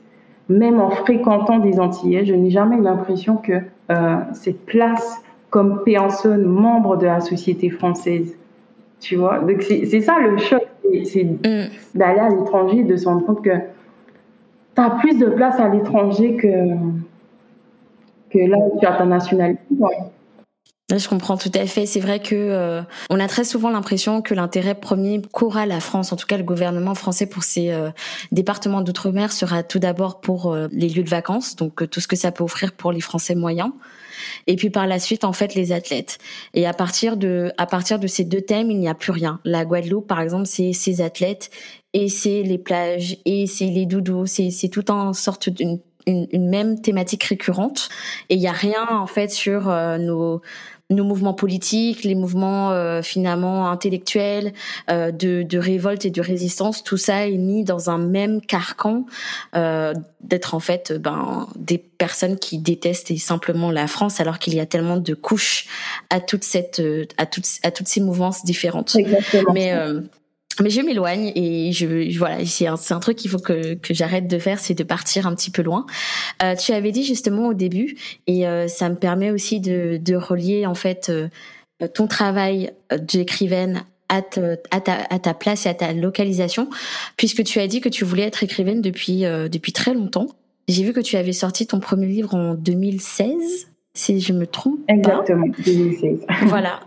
même 0.49 0.81
en 0.81 0.91
fréquentant 0.91 1.59
des 1.59 1.79
Antillais, 1.79 2.25
je 2.25 2.35
n'ai 2.35 2.51
jamais 2.51 2.77
l'impression 2.77 3.37
que 3.37 3.53
euh, 3.91 4.17
cette 4.35 4.67
place 4.67 5.23
comme 5.51 5.83
personne 5.85 6.45
membre 6.45 6.97
de 6.97 7.07
la 7.07 7.21
société 7.21 7.71
française 7.71 8.35
Tu 9.01 9.17
vois? 9.17 9.41
Donc, 9.41 9.63
c'est 9.63 10.01
ça 10.01 10.19
le 10.19 10.39
choc. 10.39 10.63
C'est 11.05 11.25
mm. 11.25 11.71
d'aller 11.95 12.21
à 12.21 12.29
l'étranger 12.31 12.79
et 12.79 12.85
de 12.85 12.97
se 12.97 13.07
rendre 13.07 13.25
compte 13.27 13.43
que 13.43 13.51
tu 14.75 14.81
as 14.81 14.91
plus 14.91 15.19
de 15.19 15.27
place 15.27 15.59
à 15.61 15.69
l'étranger 15.69 16.37
que, 16.37 16.47
que 18.31 18.39
là 18.39 18.57
où 18.59 18.79
tu 18.81 18.87
as 18.87 18.93
ta 18.93 19.05
nationalité. 19.05 19.63
Je 20.99 21.09
comprends 21.09 21.37
tout 21.37 21.53
à 21.55 21.67
fait. 21.67 21.87
C'est 21.87 22.01
vrai 22.01 22.21
que 22.21 22.35
euh, 22.35 22.83
on 23.11 23.21
a 23.21 23.29
très 23.29 23.45
souvent 23.45 23.71
l'impression 23.71 24.23
que 24.23 24.35
l'intérêt 24.35 24.75
premier 24.75 25.23
qu'aura 25.33 25.67
la 25.67 25.81
France, 25.81 26.13
en 26.13 26.17
tout 26.17 26.27
cas 26.27 26.37
le 26.37 26.43
gouvernement 26.43 26.95
français 26.95 27.27
pour 27.27 27.45
ses 27.45 27.71
euh, 27.71 27.91
départements 28.33 28.81
d'outre-mer, 28.81 29.33
sera 29.33 29.63
tout 29.63 29.79
d'abord 29.79 30.21
pour 30.21 30.53
euh, 30.53 30.67
les 30.73 30.89
lieux 30.89 31.05
de 31.05 31.09
vacances, 31.09 31.55
donc 31.55 31.89
tout 31.89 32.01
ce 32.01 32.09
que 32.09 32.17
ça 32.17 32.33
peut 32.33 32.43
offrir 32.43 32.73
pour 32.73 32.91
les 32.91 33.01
Français 33.01 33.35
moyens. 33.35 33.71
Et 34.47 34.57
puis 34.57 34.71
par 34.71 34.87
la 34.87 34.99
suite, 34.99 35.25
en 35.25 35.33
fait, 35.33 35.55
les 35.55 35.73
athlètes. 35.73 36.19
Et 36.55 36.67
à 36.67 36.73
partir 36.73 37.17
de 37.17 37.53
à 37.57 37.67
partir 37.67 37.99
de 37.99 38.07
ces 38.07 38.25
deux 38.25 38.43
thèmes, 38.43 38.71
il 38.71 38.79
n'y 38.79 38.89
a 38.89 38.95
plus 38.95 39.13
rien. 39.13 39.41
La 39.45 39.65
Guadeloupe, 39.65 40.07
par 40.07 40.21
exemple, 40.21 40.47
c'est 40.47 40.73
ses 40.73 41.01
athlètes 41.01 41.51
et 41.95 42.09
c'est 42.09 42.43
les 42.43 42.59
plages 42.59 43.17
et 43.25 43.47
c'est 43.47 43.67
les 43.67 43.87
doudous. 43.87 44.27
C'est 44.27 44.51
c'est 44.51 44.69
tout 44.69 44.91
en 44.91 45.13
sorte 45.13 45.49
d'une 45.49 45.79
une, 46.07 46.49
même 46.49 46.81
thématique 46.81 47.23
récurrente 47.25 47.91
et 48.31 48.35
il 48.35 48.41
y 48.41 48.47
a 48.47 48.53
rien 48.53 48.89
en 48.91 49.07
fait 49.07 49.31
sur 49.31 49.69
nos 49.99 50.41
nos 50.91 51.05
mouvements 51.05 51.35
politiques, 51.35 52.05
les 52.05 52.15
mouvements 52.15 52.73
euh, 52.73 53.01
finalement 53.03 53.71
intellectuels 53.71 54.53
euh, 54.91 55.11
de, 55.11 55.43
de, 55.43 55.59
révolte 55.59 56.05
et 56.05 56.11
de 56.11 56.21
résistance, 56.21 56.83
tout 56.83 56.97
ça 56.97 57.27
est 57.27 57.39
mis 57.39 57.65
dans 57.65 57.91
un 57.91 57.99
même 57.99 58.41
carcan 58.41 59.07
euh, 59.55 59.95
d'être 60.21 60.55
en 60.55 60.61
fait 60.61 60.93
ben 60.93 61.49
des 61.57 61.79
personnes 61.79 62.39
qui 62.39 62.59
détestent 62.59 63.17
simplement 63.19 63.71
la 63.71 63.87
France 63.87 64.21
alors 64.21 64.39
qu'il 64.39 64.55
y 64.55 64.61
a 64.61 64.67
tellement 64.67 64.97
de 64.97 65.15
couches 65.15 65.67
à 66.11 66.21
toute 66.21 66.45
cette 66.45 66.83
à 67.17 67.27
toutes 67.27 67.47
à 67.63 67.71
toutes 67.71 67.89
ces 67.89 68.01
mouvances 68.01 68.45
différentes. 68.45 68.97
Exactement. 68.97 69.53
Mais 69.53 69.73
mais 70.61 70.71
je 70.71 70.81
m'éloigne 70.81 71.33
et 71.35 71.73
je 71.73 72.19
voilà 72.19 72.45
c'est 72.45 72.67
un, 72.67 72.75
un, 72.75 73.01
truc 73.01 73.17
qu'il 73.17 73.31
faut 73.31 73.39
que, 73.39 73.75
que 73.75 73.95
j'arrête 73.95 74.27
de 74.27 74.39
faire 74.39 74.59
c'est 74.59 74.75
de 74.75 74.85
partir 74.85 75.27
un 75.27 75.35
petit 75.35 75.51
peu 75.51 75.63
loin. 75.63 75.87
Euh, 76.43 76.55
tu 76.55 76.73
avais 76.73 76.93
dit 76.93 77.05
justement 77.05 77.49
au 77.49 77.55
début 77.55 77.97
et 78.27 78.47
euh, 78.47 78.69
ça 78.69 78.89
me 78.89 78.97
permet 78.97 79.31
aussi 79.31 79.61
de, 79.61 79.99
de 80.01 80.15
relier 80.15 80.67
en 80.67 80.75
fait 80.75 81.11
euh, 81.11 81.29
ton 81.95 82.07
travail 82.07 82.73
d'écrivaine 82.91 83.83
à, 84.09 84.23
ta, 84.23 84.57
à, 84.71 84.81
ta, 84.81 84.99
à 85.09 85.19
ta 85.19 85.35
place 85.35 85.67
et 85.67 85.69
à 85.69 85.75
ta 85.75 85.93
localisation 85.93 86.69
puisque 87.17 87.45
tu 87.45 87.59
as 87.59 87.67
dit 87.67 87.81
que 87.81 87.89
tu 87.89 88.05
voulais 88.05 88.25
être 88.25 88.43
écrivaine 88.43 88.83
depuis 88.83 89.23
depuis 89.23 89.73
très 89.73 89.95
longtemps. 89.95 90.27
J'ai 90.69 90.85
vu 90.85 90.93
que 90.93 91.01
tu 91.01 91.17
avais 91.17 91.33
sorti 91.33 91.67
ton 91.67 91.81
premier 91.81 92.07
livre 92.07 92.35
en 92.35 92.55
2016 92.55 93.69
si 93.95 94.21
je 94.21 94.33
me 94.33 94.47
trompe 94.47 94.81
exactement 94.89 95.47
2016 95.65 96.27
voilà. 96.47 96.81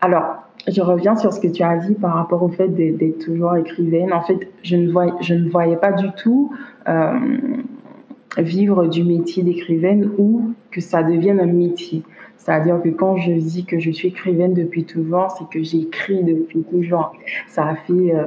Alors 0.00 0.49
je 0.68 0.80
reviens 0.82 1.16
sur 1.16 1.32
ce 1.32 1.40
que 1.40 1.48
tu 1.48 1.62
as 1.62 1.76
dit 1.76 1.94
par 1.94 2.14
rapport 2.14 2.42
au 2.42 2.48
fait 2.48 2.68
d'être 2.68 3.18
toujours 3.18 3.56
écrivaine. 3.56 4.12
En 4.12 4.22
fait, 4.22 4.48
je 4.62 4.76
ne, 4.76 4.90
voyais, 4.90 5.12
je 5.20 5.34
ne 5.34 5.48
voyais 5.48 5.76
pas 5.76 5.92
du 5.92 6.10
tout 6.12 6.52
euh, 6.88 7.18
vivre 8.38 8.86
du 8.86 9.04
métier 9.04 9.42
d'écrivaine 9.42 10.10
ou 10.18 10.52
que 10.70 10.80
ça 10.80 11.02
devienne 11.02 11.40
un 11.40 11.46
métier. 11.46 12.02
C'est-à-dire 12.36 12.80
que 12.82 12.88
quand 12.88 13.16
je 13.16 13.32
dis 13.32 13.64
que 13.64 13.78
je 13.78 13.90
suis 13.90 14.08
écrivaine 14.08 14.54
depuis 14.54 14.84
toujours, 14.84 15.30
c'est 15.36 15.48
que 15.48 15.62
j'écris 15.62 16.24
depuis 16.24 16.62
toujours. 16.62 17.12
Ça 17.48 17.66
a 17.66 17.74
fait, 17.74 18.14
euh, 18.14 18.24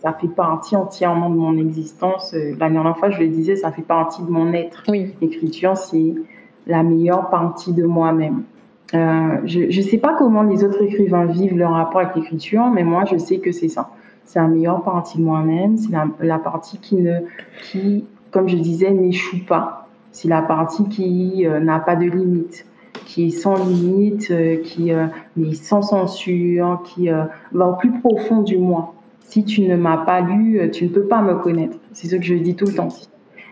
ça 0.00 0.12
fait 0.12 0.28
partie 0.28 0.76
entièrement 0.76 1.28
de 1.28 1.36
mon 1.36 1.56
existence. 1.58 2.34
La 2.34 2.70
dernière 2.70 2.96
fois, 2.96 3.10
je 3.10 3.20
le 3.20 3.28
disais, 3.28 3.56
ça 3.56 3.72
fait 3.72 3.82
partie 3.82 4.22
de 4.22 4.30
mon 4.30 4.52
être. 4.52 4.84
Oui. 4.88 5.12
L'écriture, 5.20 5.76
c'est 5.76 6.14
la 6.66 6.82
meilleure 6.82 7.30
partie 7.30 7.72
de 7.72 7.84
moi-même. 7.84 8.44
Euh, 8.94 9.36
je 9.44 9.64
ne 9.64 9.82
sais 9.82 9.98
pas 9.98 10.14
comment 10.18 10.42
les 10.42 10.64
autres 10.64 10.82
écrivains 10.82 11.26
vivent 11.26 11.56
leur 11.56 11.72
rapport 11.72 12.00
avec 12.00 12.16
l'écriture, 12.16 12.66
mais 12.72 12.84
moi, 12.84 13.04
je 13.10 13.18
sais 13.18 13.38
que 13.38 13.52
c'est 13.52 13.68
ça. 13.68 13.90
C'est 14.24 14.38
la 14.38 14.48
meilleure 14.48 14.82
partie 14.82 15.18
de 15.18 15.22
moi-même. 15.22 15.76
C'est 15.76 15.90
la, 16.20 16.38
partie 16.38 16.78
qui, 16.78 16.96
ne, 16.96 17.20
qui, 17.62 18.04
comme 18.30 18.48
je 18.48 18.56
disais, 18.56 18.90
n'échoue 18.90 19.44
pas. 19.46 19.88
C'est 20.12 20.28
la 20.28 20.42
partie 20.42 20.84
qui 20.88 21.46
euh, 21.46 21.60
n'a 21.60 21.78
pas 21.80 21.96
de 21.96 22.06
limite, 22.06 22.66
qui 23.04 23.26
est 23.26 23.30
sans 23.30 23.62
limite, 23.62 24.30
euh, 24.30 24.56
qui 24.62 24.90
est 24.90 25.54
sans 25.54 25.82
censure, 25.82 26.82
qui 26.84 27.08
va 27.08 27.68
au 27.68 27.74
plus 27.74 27.92
profond 28.00 28.42
du 28.42 28.58
moi. 28.58 28.94
Si 29.20 29.44
tu 29.44 29.62
ne 29.62 29.76
m'as 29.76 29.98
pas 29.98 30.22
lu, 30.22 30.70
tu 30.72 30.84
ne 30.84 30.88
peux 30.88 31.04
pas 31.04 31.20
me 31.20 31.34
connaître. 31.34 31.76
C'est 31.92 32.08
ce 32.08 32.16
que 32.16 32.22
je 32.22 32.34
dis 32.34 32.54
tout 32.54 32.64
le 32.64 32.74
temps. 32.74 32.88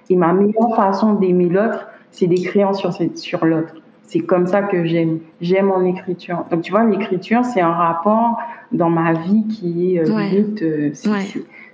Et 0.09 0.17
ma 0.17 0.33
meilleure 0.33 0.75
façon 0.75 1.15
d'aimer 1.15 1.51
l'autre, 1.51 1.87
c'est 2.11 2.27
d'écrire 2.27 2.75
sur, 2.75 2.95
sur 3.15 3.45
l'autre 3.45 3.75
c'est 4.07 4.21
comme 4.21 4.47
ça 4.47 4.63
que 4.63 4.85
j'aime. 4.85 5.19
J'aime 5.41 5.71
en 5.71 5.85
écriture. 5.85 6.45
Donc, 6.51 6.63
tu 6.63 6.71
vois, 6.71 6.85
l'écriture, 6.85 7.45
c'est 7.45 7.61
un 7.61 7.73
rapport 7.73 8.39
dans 8.73 8.91
ma 8.91 9.13
vie 9.13 9.47
qui 9.49 9.97
est 9.97 10.09
euh, 10.09 10.43
euh 10.63 10.91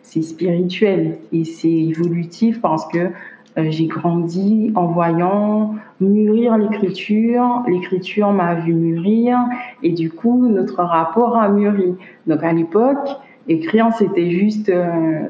c'est 0.04 0.22
spirituel 0.22 1.18
et 1.32 1.44
c'est 1.44 1.70
évolutif 1.70 2.60
parce 2.60 2.86
que 2.88 2.98
euh, 2.98 3.70
j'ai 3.70 3.86
grandi 3.86 4.72
en 4.74 4.86
voyant 4.86 5.76
mûrir 6.00 6.58
l'écriture. 6.58 7.62
L'écriture 7.68 8.32
m'a 8.32 8.56
vu 8.56 8.74
mûrir 8.74 9.38
et 9.82 9.92
du 9.92 10.10
coup, 10.10 10.48
notre 10.48 10.82
rapport 10.82 11.36
a 11.36 11.48
mûri. 11.48 11.94
Donc, 12.26 12.42
à 12.42 12.52
l'époque, 12.52 13.08
écrire, 13.48 13.90
c'était 13.96 14.30
juste 14.30 14.68
euh, 14.70 15.28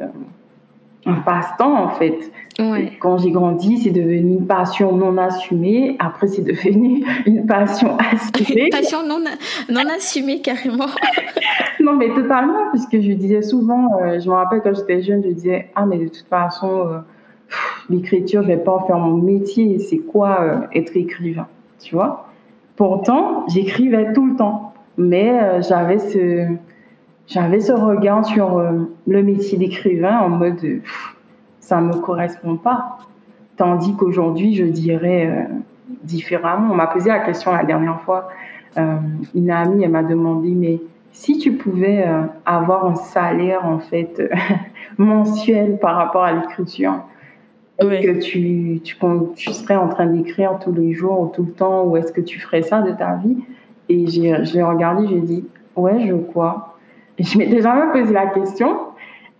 un 1.07 1.15
passe-temps 1.15 1.85
en 1.85 1.89
fait. 1.91 2.31
Quand 3.01 3.19
j'ai 3.19 3.31
grandi, 3.31 3.79
c'est 3.79 3.91
devenu 3.91 4.35
une 4.35 4.47
passion 4.47 4.95
non 4.95 5.17
assumée. 5.17 5.97
Après, 5.99 6.29
c'est 6.29 6.43
devenu 6.43 7.05
une 7.27 7.47
passion 7.47 7.97
assumée. 7.99 8.69
passion 8.71 9.07
non, 9.07 9.19
non 9.71 9.83
assumée 9.95 10.41
carrément. 10.41 10.87
non, 11.81 11.95
mais 11.95 12.09
totalement, 12.09 12.71
puisque 12.71 13.01
je 13.01 13.13
disais 13.13 13.43
souvent, 13.43 13.89
euh, 14.03 14.21
je 14.21 14.29
me 14.29 14.35
rappelle 14.35 14.61
quand 14.63 14.75
j'étais 14.75 15.03
jeune, 15.03 15.23
je 15.25 15.31
disais 15.31 15.71
ah 15.75 15.87
mais 15.87 15.99
de 15.99 16.09
toute 16.09 16.27
façon, 16.29 16.87
euh, 16.87 16.99
l'écriture, 17.89 18.43
je 18.43 18.49
vais 18.49 18.57
pas 18.59 18.73
en 18.73 18.87
faire 18.87 18.99
mon 18.99 19.17
métier. 19.17 19.79
C'est 19.79 19.99
quoi 19.99 20.41
euh, 20.43 20.57
être 20.75 20.97
écrivain, 20.97 21.47
tu 21.81 21.95
vois? 21.95 22.29
Pourtant, 22.77 23.47
j'écrivais 23.49 24.13
tout 24.13 24.27
le 24.27 24.37
temps, 24.37 24.75
mais 24.97 25.63
j'avais 25.63 25.99
ce 25.99 26.47
j'avais 27.29 27.61
ce 27.61 27.73
regard 27.73 28.25
sur 28.25 28.59
euh, 28.59 28.73
le 29.07 29.23
métier 29.23 29.59
d'écrivain 29.59 30.19
en 30.19 30.29
mode 30.29 30.61
ça 31.61 31.77
ça 31.77 31.81
me 31.81 31.95
correspond 31.95 32.57
pas. 32.57 32.99
Tandis 33.57 33.95
qu'aujourd'hui, 33.97 34.55
je 34.55 34.65
dirais 34.65 35.27
euh, 35.27 35.55
différemment. 36.03 36.73
On 36.73 36.75
m'a 36.75 36.89
posé 36.89 37.09
la 37.09 37.21
question 37.21 37.53
la 37.53 37.65
dernière 37.65 38.01
fois. 38.03 38.29
Euh, 38.77 38.97
une 39.35 39.51
amie, 39.51 39.85
elle 39.85 39.91
m'a 39.91 40.03
demandé, 40.03 40.51
mais 40.51 40.81
si 41.13 41.39
tu 41.39 41.53
pouvais 41.53 42.05
avoir 42.45 42.87
un 42.87 42.95
salaire 42.95 43.65
en 43.65 43.79
fait 43.79 44.31
mensuel 44.99 45.79
par 45.79 45.97
rapport 45.97 46.25
à 46.25 46.33
l'écriture, 46.33 46.95
est-ce 47.79 48.07
que 48.07 48.21
tu, 48.21 48.81
tu, 48.83 48.97
tu, 49.37 49.53
serais 49.53 49.77
en 49.77 49.89
train 49.89 50.07
d'écrire 50.07 50.59
tous 50.59 50.73
les 50.73 50.93
jours 50.93 51.21
ou 51.21 51.27
tout 51.29 51.45
le 51.45 51.53
temps, 51.53 51.85
ou 51.85 51.97
est-ce 51.97 52.13
que 52.13 52.21
tu 52.21 52.41
ferais 52.41 52.63
ça 52.63 52.83
de 52.83 52.93
ta 52.93 53.17
vie? 53.17 53.37
Et 53.89 54.07
j'ai 54.07 54.63
regardé, 54.63 55.07
j'ai 55.09 55.21
dit, 55.21 55.45
ouais, 55.77 56.07
je 56.07 56.15
crois 56.15 56.72
je 57.23 57.39
m'étais 57.39 57.63
jamais 57.63 57.93
posé 57.93 58.13
la 58.13 58.27
question. 58.27 58.77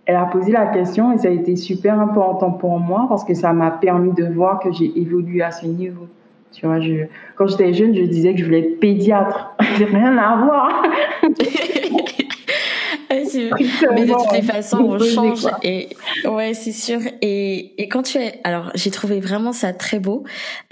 Elle 0.05 0.15
a 0.15 0.25
posé 0.25 0.51
la 0.51 0.67
question 0.67 1.13
et 1.13 1.17
ça 1.17 1.29
a 1.29 1.31
été 1.31 1.55
super 1.55 1.99
important 1.99 2.51
pour 2.51 2.79
moi 2.79 3.05
parce 3.07 3.23
que 3.23 3.33
ça 3.33 3.53
m'a 3.53 3.71
permis 3.71 4.11
de 4.11 4.25
voir 4.25 4.59
que 4.59 4.71
j'ai 4.71 4.91
évolué 4.99 5.41
à 5.41 5.51
ce 5.51 5.65
niveau. 5.65 6.07
Tu 6.51 6.67
vois, 6.67 6.77
quand 7.35 7.47
j'étais 7.47 7.73
jeune, 7.73 7.95
je 7.95 8.01
disais 8.03 8.33
que 8.33 8.39
je 8.39 8.45
voulais 8.45 8.59
être 8.59 8.79
pédiatre. 8.79 9.55
rien 9.59 10.17
à 10.17 10.35
voir. 10.43 10.83
mais 13.93 14.05
de 14.05 14.13
toutes 14.13 14.31
les 14.33 14.41
façons, 14.41 14.77
on 14.77 14.99
change. 14.99 15.47
Et 15.63 15.89
ouais, 16.25 16.53
c'est 16.53 16.71
sûr. 16.71 16.99
Et, 17.21 17.81
et 17.81 17.87
quand 17.87 18.03
tu 18.03 18.17
es, 18.17 18.39
alors 18.43 18.71
j'ai 18.75 18.91
trouvé 18.91 19.19
vraiment 19.19 19.53
ça 19.53 19.73
très 19.73 19.99
beau 19.99 20.23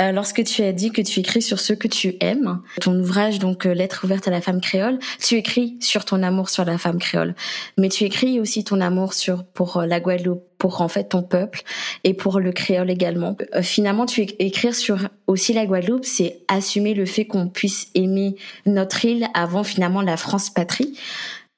euh, 0.01 0.11
lorsque 0.11 0.43
tu 0.43 0.63
as 0.63 0.71
dit 0.71 0.91
que 0.91 1.01
tu 1.01 1.19
écris 1.19 1.41
sur 1.41 1.59
ce 1.59 1.73
que 1.73 1.87
tu 1.87 2.15
aimes. 2.19 2.61
Ton 2.79 2.99
ouvrage, 2.99 3.39
donc 3.39 3.65
euh, 3.65 3.73
Lettre 3.73 4.01
ouverte 4.03 4.27
à 4.27 4.31
la 4.31 4.41
femme 4.41 4.61
créole, 4.61 4.99
tu 5.19 5.35
écris 5.35 5.77
sur 5.79 6.05
ton 6.05 6.23
amour 6.23 6.49
sur 6.49 6.65
la 6.65 6.77
femme 6.77 6.99
créole, 6.99 7.35
mais 7.77 7.89
tu 7.89 8.03
écris 8.03 8.39
aussi 8.39 8.63
ton 8.63 8.81
amour 8.81 9.13
sur 9.13 9.43
pour 9.43 9.77
euh, 9.77 9.85
la 9.85 9.99
Guadeloupe, 9.99 10.43
pour 10.57 10.81
en 10.81 10.87
fait 10.87 11.05
ton 11.05 11.23
peuple 11.23 11.63
et 12.03 12.13
pour 12.13 12.39
le 12.39 12.51
créole 12.51 12.91
également. 12.91 13.35
Euh, 13.55 13.61
finalement, 13.61 14.05
tu 14.05 14.21
écrire 14.39 14.75
sur 14.75 14.99
aussi 15.27 15.53
la 15.53 15.65
Guadeloupe, 15.65 16.05
c'est 16.05 16.39
assumer 16.47 16.93
le 16.93 17.05
fait 17.05 17.25
qu'on 17.25 17.47
puisse 17.47 17.89
aimer 17.95 18.35
notre 18.65 19.03
île 19.05 19.27
avant 19.33 19.63
finalement 19.63 20.01
la 20.01 20.17
France 20.17 20.49
patrie 20.49 20.97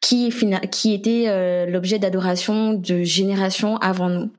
qui, 0.04 0.30
qui 0.70 0.94
était 0.94 1.26
euh, 1.28 1.66
l'objet 1.66 1.98
d'adoration 1.98 2.74
de 2.74 3.04
générations 3.04 3.78
avant 3.78 4.10
nous. 4.10 4.30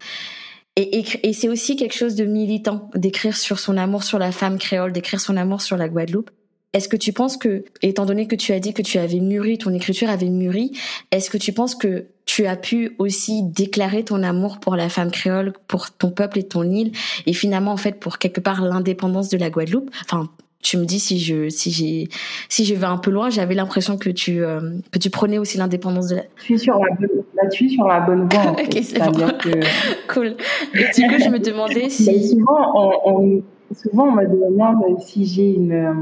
Et, 0.77 1.05
et, 1.23 1.33
c'est 1.33 1.49
aussi 1.49 1.77
quelque 1.77 1.95
chose 1.95 2.17
de 2.17 2.25
militant 2.25 2.91
d'écrire 2.95 3.37
sur 3.37 3.59
son 3.61 3.77
amour 3.77 4.03
sur 4.03 4.19
la 4.19 4.33
femme 4.33 4.59
créole, 4.59 4.93
d'écrire 4.93 5.21
son 5.21 5.37
amour 5.37 5.63
sur 5.63 5.77
la 5.77 5.89
Guadeloupe. 5.89 6.31
Est-ce 6.75 6.89
que 6.89 6.97
tu 6.97 7.13
penses 7.13 7.37
que, 7.37 7.65
étant 7.81 8.05
donné 8.05 8.27
que 8.27 8.35
tu 8.35 8.53
as 8.53 8.59
dit 8.59 8.75
que 8.75 8.83
tu 8.83 8.99
avais 8.99 9.21
mûri, 9.21 9.57
ton 9.57 9.73
écriture 9.73 10.11
avait 10.11 10.29
mûri, 10.29 10.73
est-ce 11.13 11.31
que 11.31 11.39
tu 11.39 11.53
penses 11.53 11.77
que 11.77 12.09
tu 12.27 12.47
as 12.47 12.57
pu 12.57 12.97
aussi 12.99 13.45
déclarer 13.45 14.05
ton 14.05 14.23
amour 14.25 14.59
pour 14.59 14.75
la 14.75 14.89
femme 14.89 15.13
créole, 15.13 15.53
pour 15.69 15.93
ton 15.93 16.11
peuple 16.11 16.41
et 16.41 16.49
ton 16.49 16.69
île, 16.69 16.91
et 17.27 17.33
finalement 17.33 17.73
en 17.73 17.77
fait 17.77 18.01
pour 18.01 18.19
quelque 18.19 18.41
part 18.41 18.61
l'indépendance 18.61 19.29
de 19.29 19.39
la 19.39 19.51
Guadeloupe, 19.51 19.91
enfin 20.03 20.29
tu 20.65 20.79
me 20.79 20.85
dis 20.85 20.99
si 20.99 21.21
je 21.21 21.49
si 21.51 21.71
j'ai 21.71 22.09
si 22.49 22.65
je 22.65 22.75
vais 22.75 22.87
un 22.87 22.97
peu 22.97 23.11
loin. 23.11 23.31
J'avais 23.31 23.55
l'impression 23.55 23.97
que 23.97 24.11
tu 24.11 24.43
euh, 24.43 24.61
que 24.91 24.99
tu 24.99 25.11
prenais 25.11 25.39
aussi 25.39 25.59
l'indépendance 25.59 26.09
de 26.09 26.17
la. 26.17 26.23
Je 26.37 26.43
suis 26.43 26.59
sur 26.59 26.79
la 26.79 26.89
bonne, 26.97 27.25
là, 27.35 27.51
sur 27.51 27.87
la 27.87 28.01
bonne 28.01 28.29
voie. 28.29 28.41
En 28.41 28.53
ok, 28.55 28.79
c'est 28.83 28.99
bon. 28.99 29.29
cool. 30.09 30.37
Et 30.75 31.01
du 31.01 31.07
coup, 31.07 31.23
je 31.23 31.29
me 31.29 31.39
demandais 31.39 31.91
si. 31.91 32.29
souvent, 32.29 33.03
on, 33.05 33.43
souvent, 33.73 34.09
on 34.09 34.13
me 34.13 34.27
demande 34.27 35.01
si 35.01 35.27
j'ai 35.27 35.53
une 35.53 35.73
euh, 35.73 35.93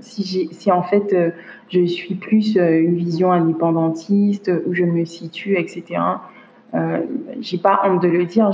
si 0.00 0.24
j'ai 0.24 0.48
si 0.50 0.72
en 0.72 0.82
fait 0.82 1.12
euh, 1.12 1.30
je 1.68 1.84
suis 1.84 2.14
plus 2.14 2.56
une 2.56 2.96
vision 2.96 3.32
indépendantiste 3.32 4.50
où 4.66 4.72
je 4.74 4.84
me 4.84 5.04
situe, 5.04 5.58
etc. 5.58 6.00
Euh, 6.74 7.00
j'ai 7.40 7.58
pas 7.58 7.82
honte 7.84 8.02
de 8.02 8.08
le 8.08 8.24
dire, 8.24 8.50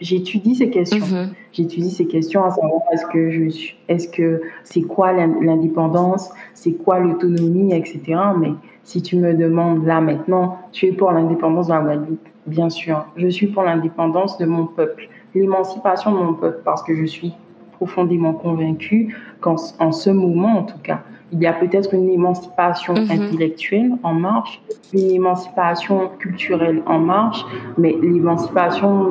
j'étudie 0.00 0.54
ces 0.54 0.70
questions. 0.70 1.04
Mhm. 1.04 1.30
J'étudie 1.52 1.90
ces 1.90 2.06
questions 2.06 2.44
à 2.44 2.50
savoir 2.50 2.82
est-ce 2.92 3.06
que 3.06 3.30
je 3.30 3.48
suis, 3.48 3.76
est-ce 3.88 4.08
que 4.08 4.42
c'est 4.62 4.82
quoi 4.82 5.12
l'indépendance, 5.12 6.30
c'est 6.52 6.72
quoi 6.72 7.00
l'autonomie, 7.00 7.74
etc. 7.74 8.00
Mais 8.38 8.52
si 8.84 9.02
tu 9.02 9.16
me 9.16 9.34
demandes 9.34 9.84
là 9.84 10.00
maintenant, 10.00 10.58
tu 10.72 10.86
es 10.86 10.92
pour 10.92 11.10
l'indépendance 11.10 11.66
de 11.66 11.72
la 11.72 11.80
Guadeloupe, 11.80 12.28
bien 12.46 12.70
sûr. 12.70 13.06
Je 13.16 13.28
suis 13.28 13.48
pour 13.48 13.64
l'indépendance 13.64 14.38
de 14.38 14.46
mon 14.46 14.66
peuple, 14.66 15.08
l'émancipation 15.34 16.12
de 16.12 16.18
mon 16.18 16.34
peuple, 16.34 16.60
parce 16.64 16.82
que 16.82 16.94
je 16.94 17.04
suis 17.04 17.32
profondément 17.72 18.34
convaincue 18.34 19.16
qu'en 19.40 19.56
en 19.80 19.90
ce 19.90 20.10
moment, 20.10 20.58
en 20.58 20.62
tout 20.62 20.78
cas, 20.82 21.02
il 21.34 21.42
y 21.42 21.46
a 21.46 21.52
peut-être 21.52 21.92
une 21.92 22.08
émancipation 22.08 22.94
mhm. 22.94 23.10
intellectuelle 23.10 23.92
en 24.04 24.14
marche, 24.14 24.60
une 24.92 25.10
émancipation 25.10 26.10
culturelle 26.18 26.82
en 26.86 27.00
marche, 27.00 27.44
mais 27.76 27.96
l'émancipation 28.00 29.10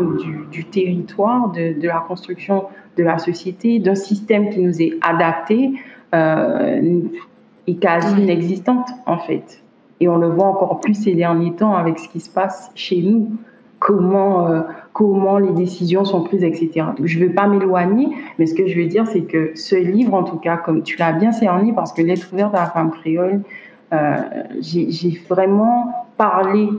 du, 0.52 0.66
territoire, 0.66 1.52
de, 1.52 1.76
la 1.86 2.04
construction 2.08 2.64
de 2.98 3.04
la 3.04 3.18
société, 3.18 3.80
d'un 3.80 3.96
système 3.96 4.50
qui 4.50 4.62
nous 4.62 4.82
est 4.82 4.94
adapté, 5.02 5.74
euh, 6.16 7.02
est 7.68 7.76
quasi 7.76 8.22
inexistante 8.22 8.88
en 9.06 9.18
fait. 9.18 9.62
Et 10.00 10.08
on 10.08 10.18
le 10.18 10.30
voit 10.30 10.48
encore 10.48 10.80
plus 10.80 10.94
ces 10.94 11.14
derniers 11.14 11.54
temps 11.54 11.76
avec 11.76 12.00
ce 12.00 12.08
qui 12.08 12.22
se 12.22 12.30
passe 12.30 12.72
chez 12.74 13.02
nous 13.02 13.32
comment, 13.80 14.48
euh, 14.48 14.62
comment 14.94 15.40
les 15.40 15.52
décisions 15.52 16.06
sont 16.06 16.22
prises, 16.22 16.44
etc. 16.44 16.86
Je 17.04 17.20
ne 17.20 17.26
veux 17.26 17.34
pas 17.34 17.48
m'éloigner, 17.48 18.10
mais 18.38 18.46
ce 18.46 18.54
que 18.54 18.68
je 18.68 18.80
veux 18.80 18.86
dire, 18.86 19.08
c'est 19.08 19.22
que 19.22 19.52
ce 19.56 19.76
livre, 19.76 20.14
en 20.14 20.24
tout 20.24 20.38
cas, 20.38 20.58
comme 20.58 20.84
tu 20.84 20.98
l'as 20.98 21.12
bien 21.12 21.32
cerné, 21.32 21.74
parce 21.74 21.92
que 21.92 22.02
l'être 22.02 22.32
ouverte 22.32 22.54
à 22.56 22.60
la 22.60 22.66
femme 22.68 22.92
créole, 22.92 23.42
euh, 23.92 24.16
j'ai 24.62 25.20
vraiment 25.28 25.92
parlé 26.16 26.70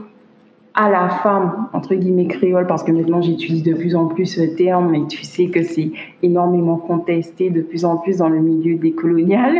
à 0.77 0.89
la 0.89 1.07
femme, 1.07 1.67
entre 1.71 1.95
guillemets, 1.95 2.27
créole, 2.27 2.67
parce 2.67 2.83
que 2.83 2.91
maintenant 2.91 3.21
j'utilise 3.21 3.63
de 3.63 3.73
plus 3.73 3.95
en 3.95 4.07
plus 4.07 4.25
ce 4.25 4.41
terme, 4.41 4.93
et 4.95 5.07
tu 5.07 5.23
sais 5.23 5.47
que 5.47 5.63
c'est 5.63 5.91
énormément 6.21 6.77
contesté 6.77 7.49
de 7.49 7.61
plus 7.61 7.85
en 7.85 7.97
plus 7.97 8.17
dans 8.17 8.29
le 8.29 8.39
milieu 8.39 8.75
décolonial. 8.75 9.55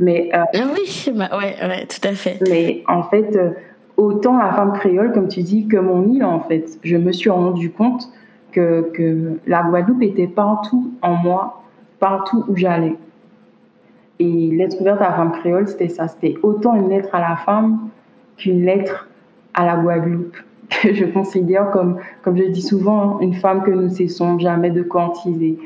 Mais, 0.00 0.30
euh, 0.34 0.42
ah 0.54 0.66
oui, 0.74 1.12
bah 1.14 1.30
ouais, 1.36 1.54
ouais, 1.62 1.86
tout 1.86 2.06
à 2.06 2.12
fait. 2.12 2.38
Mais 2.48 2.82
en 2.88 3.02
fait, 3.04 3.36
autant 3.98 4.38
la 4.38 4.52
femme 4.52 4.72
créole, 4.72 5.12
comme 5.12 5.28
tu 5.28 5.42
dis, 5.42 5.66
que 5.66 5.76
mon 5.76 6.06
île, 6.08 6.24
en 6.24 6.40
fait. 6.40 6.78
Je 6.82 6.96
me 6.96 7.12
suis 7.12 7.28
rendu 7.28 7.70
compte 7.70 8.08
que, 8.52 9.38
la 9.46 9.62
Guadeloupe 9.62 10.02
était 10.02 10.26
partout 10.26 10.90
en 11.02 11.14
moi, 11.14 11.62
partout 12.00 12.44
où 12.48 12.56
j'allais. 12.56 12.96
Et 14.20 14.50
lettre 14.50 14.80
ouverte 14.80 15.00
à 15.00 15.10
la 15.10 15.12
femme 15.12 15.32
créole, 15.32 15.68
c'était 15.68 15.88
ça. 15.88 16.08
C'était 16.08 16.34
autant 16.42 16.74
une 16.74 16.88
lettre 16.88 17.14
à 17.14 17.20
la 17.20 17.36
femme 17.36 17.88
qu'une 18.36 18.64
lettre 18.64 19.08
à 19.52 19.66
la 19.66 19.76
Guadeloupe. 19.76 20.36
Que 20.82 20.92
je 20.92 21.06
considère 21.06 21.70
comme, 21.70 21.96
comme 22.22 22.36
je 22.36 22.44
dis 22.44 22.60
souvent, 22.60 23.20
une 23.20 23.32
femme 23.32 23.62
que 23.62 23.70
nous 23.70 23.88
cessons 23.88 24.38
jamais 24.38 24.70
de 24.70 24.82
courtiser 24.82 25.58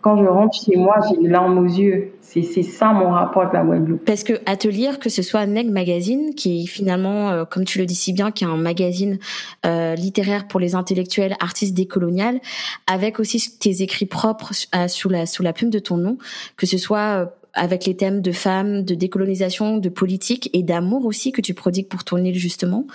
quand 0.00 0.16
je 0.16 0.26
rentre 0.28 0.58
chez 0.58 0.76
moi, 0.76 0.96
j'ai 1.08 1.20
les 1.20 1.28
larmes 1.28 1.58
aux 1.58 1.66
yeux. 1.66 2.12
C'est 2.22 2.62
ça 2.62 2.92
mon 2.92 3.10
rapport 3.10 3.42
avec 3.42 3.54
la 3.54 3.64
Guadeloupe. 3.64 4.04
Parce 4.04 4.22
que 4.22 4.34
à 4.46 4.56
te 4.56 4.68
lire, 4.68 5.00
que 5.00 5.10
ce 5.10 5.20
soit 5.20 5.46
Neg 5.46 5.68
Magazine, 5.68 6.34
qui 6.36 6.62
est 6.62 6.66
finalement, 6.66 7.30
euh, 7.30 7.44
comme 7.44 7.64
tu 7.64 7.78
le 7.80 7.86
dis 7.86 7.96
si 7.96 8.12
bien, 8.12 8.30
qui 8.30 8.44
est 8.44 8.46
un 8.46 8.56
magazine 8.56 9.18
euh, 9.66 9.96
littéraire 9.96 10.46
pour 10.46 10.60
les 10.60 10.76
intellectuels, 10.76 11.36
artistes 11.40 11.74
décoloniales, 11.74 12.40
avec 12.86 13.18
aussi 13.18 13.58
tes 13.58 13.82
écrits 13.82 14.06
propres 14.06 14.52
euh, 14.76 14.86
sous 14.86 15.08
la 15.08 15.26
sous 15.26 15.42
la 15.42 15.52
plume 15.52 15.70
de 15.70 15.80
ton 15.80 15.96
nom, 15.96 16.18
que 16.56 16.66
ce 16.66 16.78
soit 16.78 17.34
avec 17.52 17.84
les 17.84 17.96
thèmes 17.96 18.22
de 18.22 18.30
femmes, 18.30 18.84
de 18.84 18.94
décolonisation, 18.94 19.78
de 19.78 19.88
politique 19.88 20.50
et 20.52 20.62
d'amour 20.62 21.04
aussi 21.06 21.32
que 21.32 21.40
tu 21.40 21.52
prodigues 21.52 21.88
pour 21.88 22.04
ton 22.04 22.18
île 22.18 22.36
justement. 22.36 22.86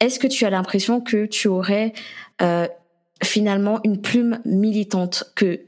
Est-ce 0.00 0.18
que 0.18 0.26
tu 0.26 0.46
as 0.46 0.50
l'impression 0.50 1.02
que 1.02 1.26
tu 1.26 1.46
aurais 1.48 1.92
finalement 3.22 3.80
une 3.84 4.00
plume 4.00 4.40
militante 4.44 5.24
que 5.34 5.60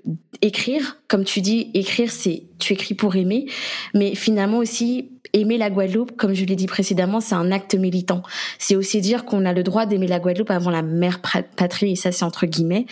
écrire, 0.42 0.98
comme 1.08 1.24
tu 1.24 1.40
dis, 1.40 1.70
écrire 1.74 2.10
c'est 2.10 2.44
tu 2.58 2.72
écris 2.72 2.94
pour 2.94 3.16
aimer, 3.16 3.46
mais 3.94 4.14
finalement 4.14 4.58
aussi 4.58 5.10
aimer 5.32 5.58
la 5.58 5.68
Guadeloupe, 5.68 6.16
comme 6.16 6.32
je 6.32 6.44
l'ai 6.44 6.56
dit 6.56 6.66
précédemment, 6.66 7.20
c'est 7.20 7.34
un 7.34 7.50
acte 7.50 7.74
militant. 7.74 8.22
C'est 8.58 8.76
aussi 8.76 9.00
dire 9.00 9.24
qu'on 9.24 9.44
a 9.44 9.52
le 9.52 9.62
droit 9.62 9.84
d'aimer 9.84 10.06
la 10.06 10.20
Guadeloupe 10.20 10.50
avant 10.50 10.70
la 10.70 10.82
mère 10.82 11.20
patrie, 11.56 11.92
et 11.92 11.96
ça 11.96 12.12
c'est 12.12 12.24
entre 12.24 12.46
guillemets. 12.46 12.86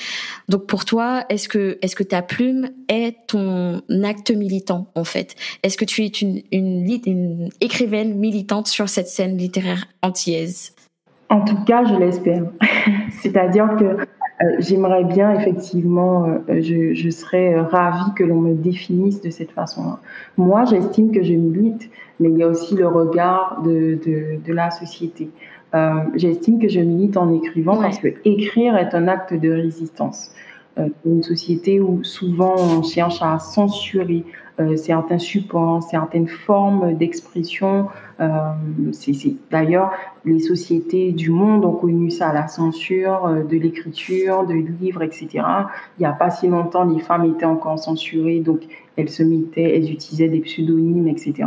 Donc 0.48 0.66
pour 0.66 0.84
toi, 0.84 1.24
est-ce 1.28 1.48
que 1.48 1.78
est-ce 1.82 1.96
que 1.96 2.02
ta 2.02 2.22
plume 2.22 2.70
est 2.88 3.16
ton 3.28 3.82
acte 4.02 4.30
militant 4.30 4.88
en 4.94 5.04
fait? 5.04 5.36
Est-ce 5.62 5.76
que 5.76 5.84
tu 5.84 6.02
es 6.02 6.08
une, 6.08 6.42
une, 6.50 7.00
une 7.06 7.48
écrivaine 7.60 8.14
militante 8.14 8.66
sur 8.66 8.88
cette 8.88 9.08
scène 9.08 9.36
littéraire 9.36 9.86
antillaise? 10.02 10.74
En 11.30 11.40
tout 11.44 11.64
cas, 11.64 11.84
je 11.84 11.94
l'espère. 11.94 12.42
C'est-à-dire 13.22 13.68
que 13.78 14.04
j'aimerais 14.58 15.04
bien, 15.04 15.32
effectivement, 15.32 16.26
euh, 16.26 16.60
je, 16.60 16.94
je, 16.94 17.10
serais 17.10 17.54
euh, 17.54 17.62
ravie 17.62 18.12
que 18.16 18.24
l'on 18.24 18.40
me 18.40 18.54
définisse 18.54 19.20
de 19.20 19.30
cette 19.30 19.52
façon-là. 19.52 19.98
Moi, 20.36 20.64
j'estime 20.64 21.12
que 21.12 21.22
je 21.22 21.34
milite, 21.34 21.90
mais 22.18 22.30
il 22.30 22.38
y 22.38 22.42
a 22.42 22.48
aussi 22.48 22.74
le 22.74 22.88
regard 22.88 23.62
de, 23.62 23.98
de, 24.04 24.44
de 24.44 24.52
la 24.52 24.70
société. 24.70 25.30
Euh, 25.74 26.04
j'estime 26.14 26.58
que 26.58 26.68
je 26.68 26.80
milite 26.80 27.16
en 27.16 27.32
écrivant 27.32 27.76
parce 27.80 27.98
que 27.98 28.08
écrire 28.24 28.76
est 28.76 28.94
un 28.94 29.08
acte 29.08 29.32
de 29.32 29.50
résistance. 29.50 30.32
Euh, 30.78 30.88
une 31.04 31.22
société 31.22 31.80
où 31.80 32.02
souvent 32.02 32.54
on 32.56 32.82
cherche 32.82 33.20
à 33.20 33.38
censurer 33.38 34.24
euh, 34.24 34.41
certains 34.76 35.18
supports, 35.18 35.82
certaines 35.82 36.28
formes 36.28 36.94
d'expression. 36.94 37.88
Euh, 38.20 38.28
c'est, 38.92 39.12
D'ailleurs, 39.50 39.92
les 40.24 40.38
sociétés 40.38 41.12
du 41.12 41.30
monde 41.30 41.64
ont 41.64 41.72
connu 41.72 42.10
ça, 42.10 42.32
la 42.32 42.48
censure 42.48 43.26
euh, 43.26 43.42
de 43.42 43.56
l'écriture, 43.56 44.46
de 44.46 44.54
livres, 44.54 45.02
etc. 45.02 45.28
Il 45.98 46.00
n'y 46.00 46.06
a 46.06 46.12
pas 46.12 46.30
si 46.30 46.48
longtemps, 46.48 46.84
les 46.84 47.00
femmes 47.00 47.24
étaient 47.24 47.44
encore 47.44 47.78
censurées, 47.78 48.40
donc 48.40 48.60
elles 48.96 49.08
se 49.08 49.22
mettaient, 49.22 49.76
elles 49.76 49.90
utilisaient 49.90 50.28
des 50.28 50.40
pseudonymes, 50.40 51.08
etc. 51.08 51.44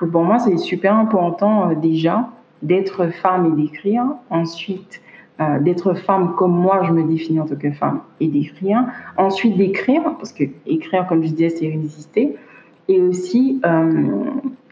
Donc 0.00 0.10
pour 0.10 0.22
moi, 0.22 0.38
c'est 0.38 0.56
super 0.58 0.94
important 0.94 1.72
déjà 1.72 2.28
d'être 2.62 3.08
femme 3.08 3.52
et 3.52 3.62
d'écrire. 3.62 4.04
Ensuite, 4.30 5.02
euh, 5.40 5.58
d'être 5.60 5.94
femme 5.94 6.34
comme 6.36 6.54
moi, 6.54 6.82
je 6.86 6.92
me 6.92 7.02
définis 7.02 7.40
en 7.40 7.46
tant 7.46 7.56
que 7.56 7.72
femme 7.72 8.00
et 8.20 8.28
d'écrire. 8.28 8.84
Ensuite, 9.16 9.56
d'écrire, 9.56 10.02
parce 10.18 10.32
que 10.32 10.44
écrire, 10.66 11.06
comme 11.06 11.24
je 11.24 11.30
disais, 11.30 11.48
c'est 11.48 11.68
résister. 11.68 12.36
Et 12.92 13.00
aussi, 13.00 13.58
euh, 13.64 14.24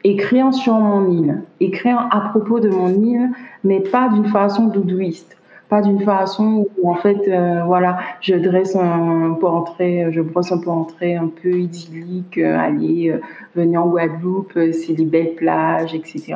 écrire 0.05 0.53
sur 0.53 0.75
mon 0.75 1.11
île. 1.11 1.43
Écrire 1.59 2.07
à 2.11 2.21
propos 2.29 2.61
de 2.61 2.69
mon 2.69 2.89
île, 2.89 3.31
mais 3.65 3.81
pas 3.81 4.11
d'une 4.11 4.27
façon 4.27 4.67
doudouiste. 4.67 5.39
Pas 5.71 5.81
d'une 5.81 6.01
façon 6.01 6.67
où, 6.77 6.91
en 6.91 6.97
fait, 6.97 7.29
euh, 7.29 7.63
voilà, 7.65 7.99
je 8.21 8.35
dresse 8.35 8.77
un 8.77 9.39
portrait, 9.41 10.09
je 10.11 10.21
brosse 10.21 10.53
un 10.53 10.59
portrait 10.59 11.15
un 11.15 11.29
peu 11.29 11.61
idyllique, 11.61 12.37
allez, 12.37 13.19
venez 13.57 13.79
en 13.79 13.89
Guadeloupe, 13.89 14.53
c'est 14.73 14.99
les 14.99 15.05
belles 15.07 15.35
plages, 15.37 15.95
etc. 15.95 16.35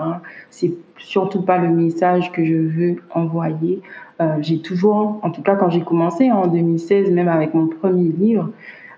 C'est 0.50 0.72
surtout 0.96 1.42
pas 1.42 1.58
le 1.58 1.68
message 1.68 2.32
que 2.32 2.44
je 2.44 2.54
veux 2.54 2.96
envoyer. 3.10 3.82
Euh, 4.20 4.36
j'ai 4.40 4.60
toujours, 4.60 5.18
en 5.22 5.30
tout 5.30 5.42
cas 5.42 5.56
quand 5.56 5.70
j'ai 5.70 5.82
commencé 5.82 6.30
en 6.30 6.46
2016, 6.46 7.10
même 7.10 7.28
avec 7.28 7.52
mon 7.54 7.66
premier 7.66 8.08
livre, 8.08 8.50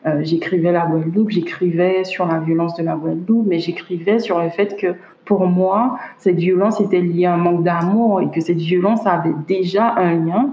euh, 0.07 0.21
j'écrivais 0.23 0.73
la 0.73 0.87
Guadeloupe, 0.87 1.31
j'écrivais 1.31 2.05
sur 2.05 2.27
la 2.27 2.38
violence 2.38 2.77
de 2.77 2.85
la 2.85 2.95
Guadeloupe, 2.95 3.47
mais 3.47 3.59
j'écrivais 3.59 4.19
sur 4.21 4.40
le 4.40 4.51
fait 4.51 4.77
que 4.77 4.95
pour 5.25 5.47
moi, 5.47 5.99
cette 6.19 6.37
violence 6.37 6.81
était 6.81 7.01
liée 7.01 7.27
à 7.27 7.35
un 7.35 7.38
manque 7.38 7.64
d'amour 7.64 8.21
et 8.21 8.31
que 8.31 8.40
cette 8.40 8.59
violence 8.59 9.05
avait 9.07 9.35
déjà 9.49 9.95
un 9.97 10.25
lien 10.25 10.51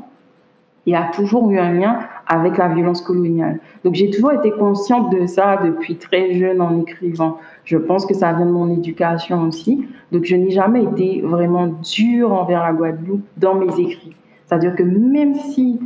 et 0.87 0.95
a 0.95 1.03
toujours 1.13 1.49
eu 1.51 1.59
un 1.59 1.71
lien 1.71 1.99
avec 2.27 2.57
la 2.57 2.67
violence 2.67 3.01
coloniale. 3.01 3.59
Donc 3.83 3.93
j'ai 3.93 4.09
toujours 4.09 4.33
été 4.33 4.51
consciente 4.51 5.13
de 5.13 5.27
ça 5.27 5.59
depuis 5.63 5.97
très 5.97 6.33
jeune 6.33 6.59
en 6.59 6.81
écrivant. 6.81 7.37
Je 7.63 7.77
pense 7.77 8.05
que 8.05 8.13
ça 8.13 8.33
vient 8.33 8.45
de 8.45 8.51
mon 8.51 8.69
éducation 8.71 9.43
aussi. 9.43 9.87
Donc 10.11 10.25
je 10.25 10.35
n'ai 10.35 10.49
jamais 10.49 10.83
été 10.83 11.21
vraiment 11.21 11.67
dure 11.67 12.33
envers 12.33 12.63
la 12.63 12.73
Guadeloupe 12.73 13.25
dans 13.37 13.55
mes 13.55 13.79
écrits. 13.79 14.15
C'est-à-dire 14.47 14.75
que 14.75 14.83
même 14.83 15.35
si 15.35 15.79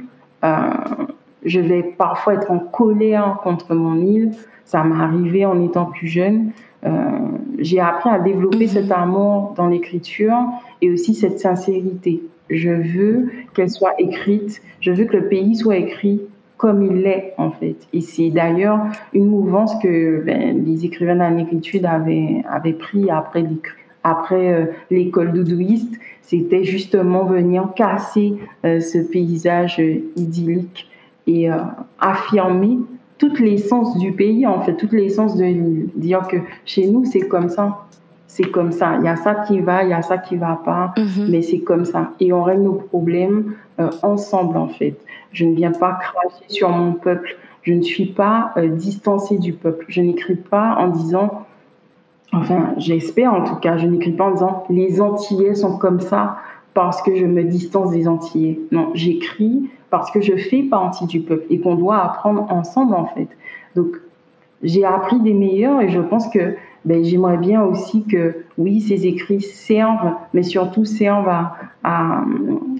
euh, 0.43 0.69
je 1.45 1.60
vais 1.60 1.84
parfois 1.84 2.36
être 2.36 2.52
en 2.52 2.60
colère 2.60 3.39
contre 3.43 3.73
mon 3.76 3.97
île, 3.97 4.32
ça 4.65 4.84
m'est 4.84 5.02
arrivé 5.02 5.45
en 5.45 5.63
étant 5.63 5.86
plus 5.86 6.08
jeune, 6.08 6.52
euh, 6.86 6.91
j'ai 7.60 7.80
appris 7.80 8.10
à 8.10 8.19
développer 8.19 8.65
mhm. 8.65 8.67
cet 8.67 8.91
amour 8.91 9.54
dans 9.56 9.67
l'écriture 9.67 10.38
et 10.82 10.91
aussi 10.91 11.15
cette 11.15 11.39
sincérité. 11.39 12.21
Je 12.50 12.69
veux 12.69 13.32
qu'elle 13.54 13.69
soit 13.69 13.93
écrite, 14.00 14.62
je 14.80 14.91
veux 14.91 15.06
que 15.06 15.17
le 15.17 15.28
pays 15.28 15.56
soit 15.56 15.78
écrit 15.78 16.21
comme 16.56 16.82
il 16.82 17.02
l'est 17.02 17.34
en 17.38 17.52
fait. 17.52 17.76
Et 17.93 18.02
c'est 18.02 18.30
d'ailleurs 18.30 18.80
une 19.13 19.28
mouvance 19.28 19.76
que 19.82 20.23
ben, 20.26 20.63
les 20.65 20.86
écrivains 20.86 21.17
d'Amérique 21.17 21.80
avaient, 21.84 22.43
avaient 22.50 22.73
pris 22.73 23.10
après 23.10 23.45
après 24.04 24.54
euh, 24.54 24.65
l'école 24.89 25.34
doudouiste, 25.34 26.00
c'était 26.21 26.63
justement 26.63 27.26
venir 27.26 27.73
casser 27.76 28.36
euh, 28.63 28.80
ce 28.80 29.00
paysage 29.00 29.82
idyllique 30.15 30.88
et 31.27 31.51
euh, 31.51 31.57
affirmer 31.99 32.79
toute 33.17 33.39
l'essence 33.39 33.97
du 33.97 34.11
pays, 34.13 34.45
en 34.45 34.61
fait, 34.61 34.75
toute 34.75 34.93
l'essence 34.93 35.35
de 35.35 35.87
dire 35.95 36.27
que 36.27 36.37
chez 36.65 36.87
nous, 36.87 37.05
c'est 37.05 37.27
comme 37.27 37.49
ça. 37.49 37.85
C'est 38.27 38.51
comme 38.51 38.71
ça. 38.71 38.97
Il 38.99 39.05
y 39.05 39.07
a 39.07 39.15
ça 39.15 39.35
qui 39.35 39.59
va, 39.59 39.83
il 39.83 39.89
y 39.89 39.93
a 39.93 40.01
ça 40.01 40.17
qui 40.17 40.35
va 40.35 40.59
pas, 40.63 40.93
mhm. 40.97 41.27
mais 41.29 41.41
c'est 41.41 41.59
comme 41.59 41.85
ça. 41.85 42.11
Et 42.19 42.33
on 42.33 42.43
règle 42.43 42.63
nos 42.63 42.73
problèmes 42.73 43.55
ensemble, 44.03 44.57
en 44.57 44.67
fait. 44.67 44.95
Je 45.31 45.45
ne 45.45 45.55
viens 45.55 45.71
pas 45.71 45.93
cracher 45.93 46.45
sur 46.47 46.69
mon 46.69 46.93
peuple. 46.93 47.37
Je 47.63 47.73
ne 47.73 47.81
suis 47.81 48.05
pas 48.07 48.53
distancée 48.73 49.37
du 49.37 49.53
peuple. 49.53 49.85
Je 49.87 50.01
n'écris 50.01 50.35
pas 50.35 50.75
en 50.77 50.89
disant 50.89 51.45
Enfin, 52.33 52.73
j'espère 52.77 53.33
en 53.33 53.43
tout 53.43 53.55
cas, 53.55 53.77
je 53.77 53.87
n'écris 53.87 54.11
pas 54.11 54.25
en 54.25 54.31
disant 54.31 54.63
les 54.69 54.99
Antillais 54.99 55.55
sont 55.55 55.77
comme 55.77 56.01
ça 56.01 56.37
parce 56.73 57.01
que 57.01 57.15
je 57.15 57.25
me 57.25 57.43
distance 57.43 57.91
des 57.91 58.07
Antillais. 58.07 58.59
Non, 58.71 58.91
j'écris 58.93 59.69
parce 59.89 60.12
que 60.12 60.21
je 60.21 60.36
fais 60.36 60.63
partie 60.63 61.06
du 61.06 61.21
peuple 61.21 61.45
et 61.50 61.60
qu'on 61.60 61.76
doit 61.76 62.04
apprendre 62.04 62.47
ensemble 62.52 62.95
en 62.95 63.06
fait. 63.08 63.28
Donc, 63.76 63.88
j'ai 64.63 64.86
appris 64.86 65.19
des 65.19 65.34
meilleurs 65.34 65.82
et 65.82 65.89
je 65.89 66.00
pense 66.00 66.28
que 66.28 66.56
ben, 66.86 67.04
j'aimerais 67.04 67.38
bien 67.38 67.63
aussi 67.63 68.04
que, 68.06 68.45
oui, 68.58 68.82
ces 68.82 69.06
écrits 69.06 69.41
servent, 69.41 70.13
mais 70.34 70.43
surtout 70.43 70.86
servent 70.86 71.28
à, 71.30 71.56
à 71.84 72.23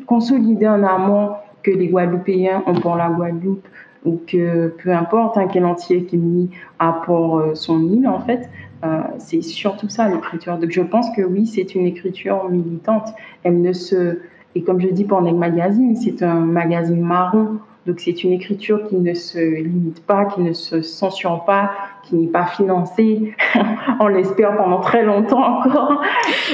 consolider 0.06 0.66
un 0.66 0.84
amour 0.84 1.38
que 1.62 1.72
les 1.72 1.88
Guadeloupéens 1.88 2.64
ont 2.66 2.76
pour 2.76 2.96
la 2.96 3.10
Guadeloupe 3.10 3.68
ou 4.06 4.22
que 4.26 4.74
peu 4.82 4.92
importe 4.92 5.38
hein, 5.38 5.48
quel 5.52 5.66
entier 5.66 6.04
qui 6.06 6.18
mis 6.18 6.50
à 6.80 6.94
pour 7.06 7.38
euh, 7.38 7.56
son 7.56 7.82
île 7.90 8.08
en 8.08 8.22
fait, 8.22 8.50
euh, 8.84 9.02
c'est 9.18 9.42
surtout 9.42 9.90
ça 9.90 10.08
l'écriture. 10.08 10.58
Donc 10.58 10.72
je 10.72 10.82
pense 10.82 11.10
que 11.16 11.22
oui, 11.22 11.46
c'est 11.46 11.76
une 11.76 11.86
écriture 11.86 12.50
militante. 12.50 13.10
Elle 13.44 13.62
ne 13.62 13.74
se 13.74 14.20
et 14.56 14.64
comme 14.64 14.82
je 14.82 14.88
dis 14.88 15.04
pour 15.04 15.22
Neg 15.22 15.36
Magazine, 15.36 15.96
c'est 15.96 16.24
un 16.24 16.40
magazine 16.40 17.02
marron. 17.02 17.60
Donc 17.86 18.02
c'est 18.02 18.24
une 18.24 18.34
écriture 18.34 18.88
qui 18.90 18.98
ne 18.98 19.14
se 19.14 19.40
limite 19.40 20.06
pas, 20.06 20.26
qui 20.26 20.42
ne 20.42 20.52
se 20.52 20.82
censure 20.82 21.46
pas, 21.46 21.72
qui 22.04 22.16
n'est 22.16 22.28
pas 22.28 22.46
financée, 22.46 23.34
on 24.00 24.08
l'espère 24.08 24.58
pendant 24.58 24.82
très 24.82 25.06
longtemps 25.06 25.60
encore, 25.60 26.02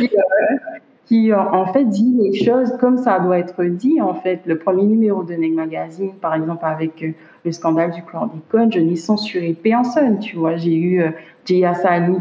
qui, 1.05 1.31
euh, 1.31 1.35
euh, 1.35 1.51
en 1.51 1.65
fait 1.73 1.85
dit 1.85 2.19
les 2.21 2.33
choses 2.33 2.77
comme 2.79 2.97
ça 2.97 3.19
doit 3.19 3.39
être 3.39 3.63
dit. 3.63 3.99
En 3.99 4.13
fait, 4.13 4.41
le 4.45 4.59
premier 4.59 4.83
numéro 4.83 5.23
de 5.23 5.33
Neg 5.33 5.53
Magazine, 5.53 6.11
par 6.21 6.35
exemple 6.35 6.65
avec 6.65 7.03
le 7.45 7.51
scandale 7.51 7.91
du 7.91 8.03
chlordécone, 8.03 8.71
je 8.71 8.79
n'ai 8.79 8.95
censuré 8.95 9.55
personne, 9.61 10.19
tu 10.19 10.35
vois. 10.35 10.55
J'ai 10.55 10.75
eu 10.75 11.01
euh, 11.01 11.09
Jay 11.45 11.63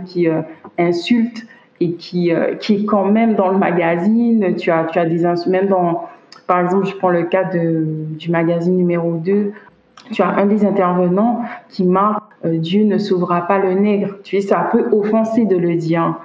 qui 0.06 0.28
euh, 0.28 0.42
insulte 0.78 1.46
et 1.83 1.92
qui, 1.92 2.33
euh, 2.33 2.55
qui 2.55 2.75
est 2.75 2.85
quand 2.85 3.07
même 3.07 3.35
dans 3.35 3.49
le 3.49 3.59
magazine. 3.59 4.55
Tu 4.57 4.71
as, 4.71 4.85
tu 4.85 4.99
as 4.99 5.07
des 5.07 5.25
même 5.49 5.68
dans, 5.68 6.05
par 6.47 6.61
exemple, 6.61 6.87
je 6.87 6.95
prends 6.97 7.11
le 7.11 7.25
cas 7.25 7.45
de, 7.45 7.85
du 8.18 8.31
magazine 8.31 8.77
numéro 8.77 9.14
2, 9.14 9.53
tu 10.12 10.23
as 10.23 10.29
un 10.29 10.47
des 10.47 10.64
intervenants 10.64 11.42
qui 11.68 11.85
marque 11.85 12.25
euh, 12.45 12.59
Dieu 12.59 12.85
ne 12.85 12.99
sauvera 12.99 13.42
pas 13.42 13.59
le 13.59 13.75
nègre. 13.75 14.16
Tu 14.25 14.40
sais, 14.40 14.49
ça 14.49 14.68
peut 14.71 14.87
offenser 14.92 15.45
de 15.45 15.57
le 15.57 15.77
dire. 15.77 16.16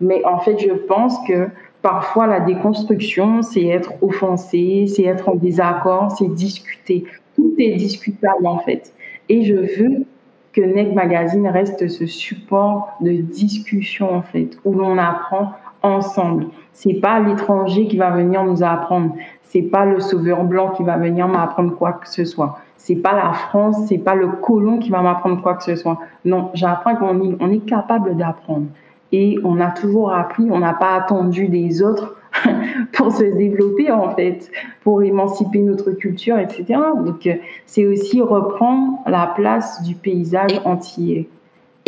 Mais 0.00 0.24
en 0.24 0.38
fait, 0.38 0.58
je 0.58 0.72
pense 0.72 1.18
que 1.26 1.48
parfois 1.82 2.26
la 2.26 2.40
déconstruction, 2.40 3.42
c'est 3.42 3.66
être 3.66 3.92
offensé, 4.02 4.86
c'est 4.86 5.04
être 5.04 5.28
en 5.28 5.34
désaccord, 5.34 6.10
c'est 6.12 6.28
discuter 6.28 7.04
tout 7.38 7.54
est 7.58 7.76
discutable 7.76 8.46
en 8.46 8.58
fait. 8.58 8.92
Et 9.28 9.44
je 9.44 9.54
veux 9.54 10.04
que 10.52 10.60
Neg 10.60 10.94
Magazine 10.94 11.46
reste 11.48 11.88
ce 11.88 12.06
support 12.06 12.96
de 13.00 13.12
discussion 13.12 14.14
en 14.14 14.22
fait, 14.22 14.58
où 14.64 14.72
l'on 14.74 14.98
apprend 14.98 15.52
ensemble. 15.82 16.46
C'est 16.72 16.94
pas 16.94 17.20
l'étranger 17.20 17.86
qui 17.86 17.96
va 17.96 18.10
venir 18.10 18.44
nous 18.44 18.62
apprendre. 18.62 19.14
C'est 19.42 19.62
pas 19.62 19.84
le 19.84 20.00
sauveur 20.00 20.44
blanc 20.44 20.70
qui 20.70 20.82
va 20.82 20.96
venir 20.96 21.28
m'apprendre 21.28 21.74
quoi 21.74 21.92
que 21.92 22.08
ce 22.08 22.24
soit. 22.24 22.58
C'est 22.76 22.96
pas 22.96 23.14
la 23.14 23.32
France, 23.32 23.76
c'est 23.88 23.98
pas 23.98 24.14
le 24.14 24.28
colon 24.28 24.78
qui 24.78 24.90
va 24.90 25.00
m'apprendre 25.00 25.40
quoi 25.42 25.54
que 25.54 25.64
ce 25.64 25.76
soit. 25.76 25.98
Non, 26.24 26.50
j'apprends 26.54 26.96
qu'on 26.96 27.20
est, 27.22 27.36
on 27.40 27.50
est 27.50 27.66
capable 27.66 28.16
d'apprendre. 28.16 28.66
Et 29.12 29.38
on 29.44 29.60
a 29.60 29.70
toujours 29.70 30.12
appris, 30.12 30.48
on 30.50 30.58
n'a 30.58 30.74
pas 30.74 30.94
attendu 30.94 31.48
des 31.48 31.82
autres 31.82 32.17
pour 32.92 33.12
se 33.12 33.24
développer 33.24 33.90
en 33.90 34.14
fait, 34.14 34.50
pour 34.82 35.02
émanciper 35.02 35.60
notre 35.60 35.92
culture, 35.92 36.38
etc. 36.38 36.64
Donc 37.04 37.26
euh, 37.26 37.34
c'est 37.66 37.86
aussi 37.86 38.20
reprendre 38.20 38.98
la 39.06 39.32
place 39.34 39.82
du 39.82 39.94
paysage 39.94 40.60
entier. 40.64 41.28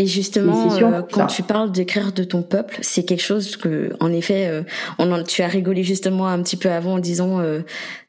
Et 0.00 0.06
justement, 0.06 0.72
euh, 0.80 1.02
quand 1.12 1.26
tu 1.26 1.42
parles 1.42 1.70
d'écrire 1.72 2.12
de 2.14 2.24
ton 2.24 2.40
peuple, 2.40 2.78
c'est 2.80 3.02
quelque 3.02 3.22
chose 3.22 3.58
que, 3.58 3.92
en 4.00 4.10
effet, 4.14 4.48
euh, 4.48 4.62
on 4.98 5.22
tu 5.24 5.42
as 5.42 5.46
rigolé 5.46 5.82
justement 5.82 6.26
un 6.26 6.42
petit 6.42 6.56
peu 6.56 6.70
avant 6.70 6.94
en 6.94 6.98
disant 6.98 7.40
euh, 7.40 7.60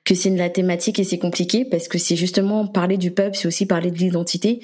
que 0.03 0.15
c'est 0.15 0.31
de 0.31 0.37
la 0.37 0.49
thématique 0.49 0.97
et 0.99 1.03
c'est 1.03 1.19
compliqué 1.19 1.63
parce 1.63 1.87
que 1.87 1.97
c'est 1.97 2.15
justement 2.15 2.65
parler 2.65 2.97
du 2.97 3.11
peuple, 3.11 3.37
c'est 3.37 3.47
aussi 3.47 3.65
parler 3.65 3.91
de 3.91 3.97
l'identité. 3.97 4.61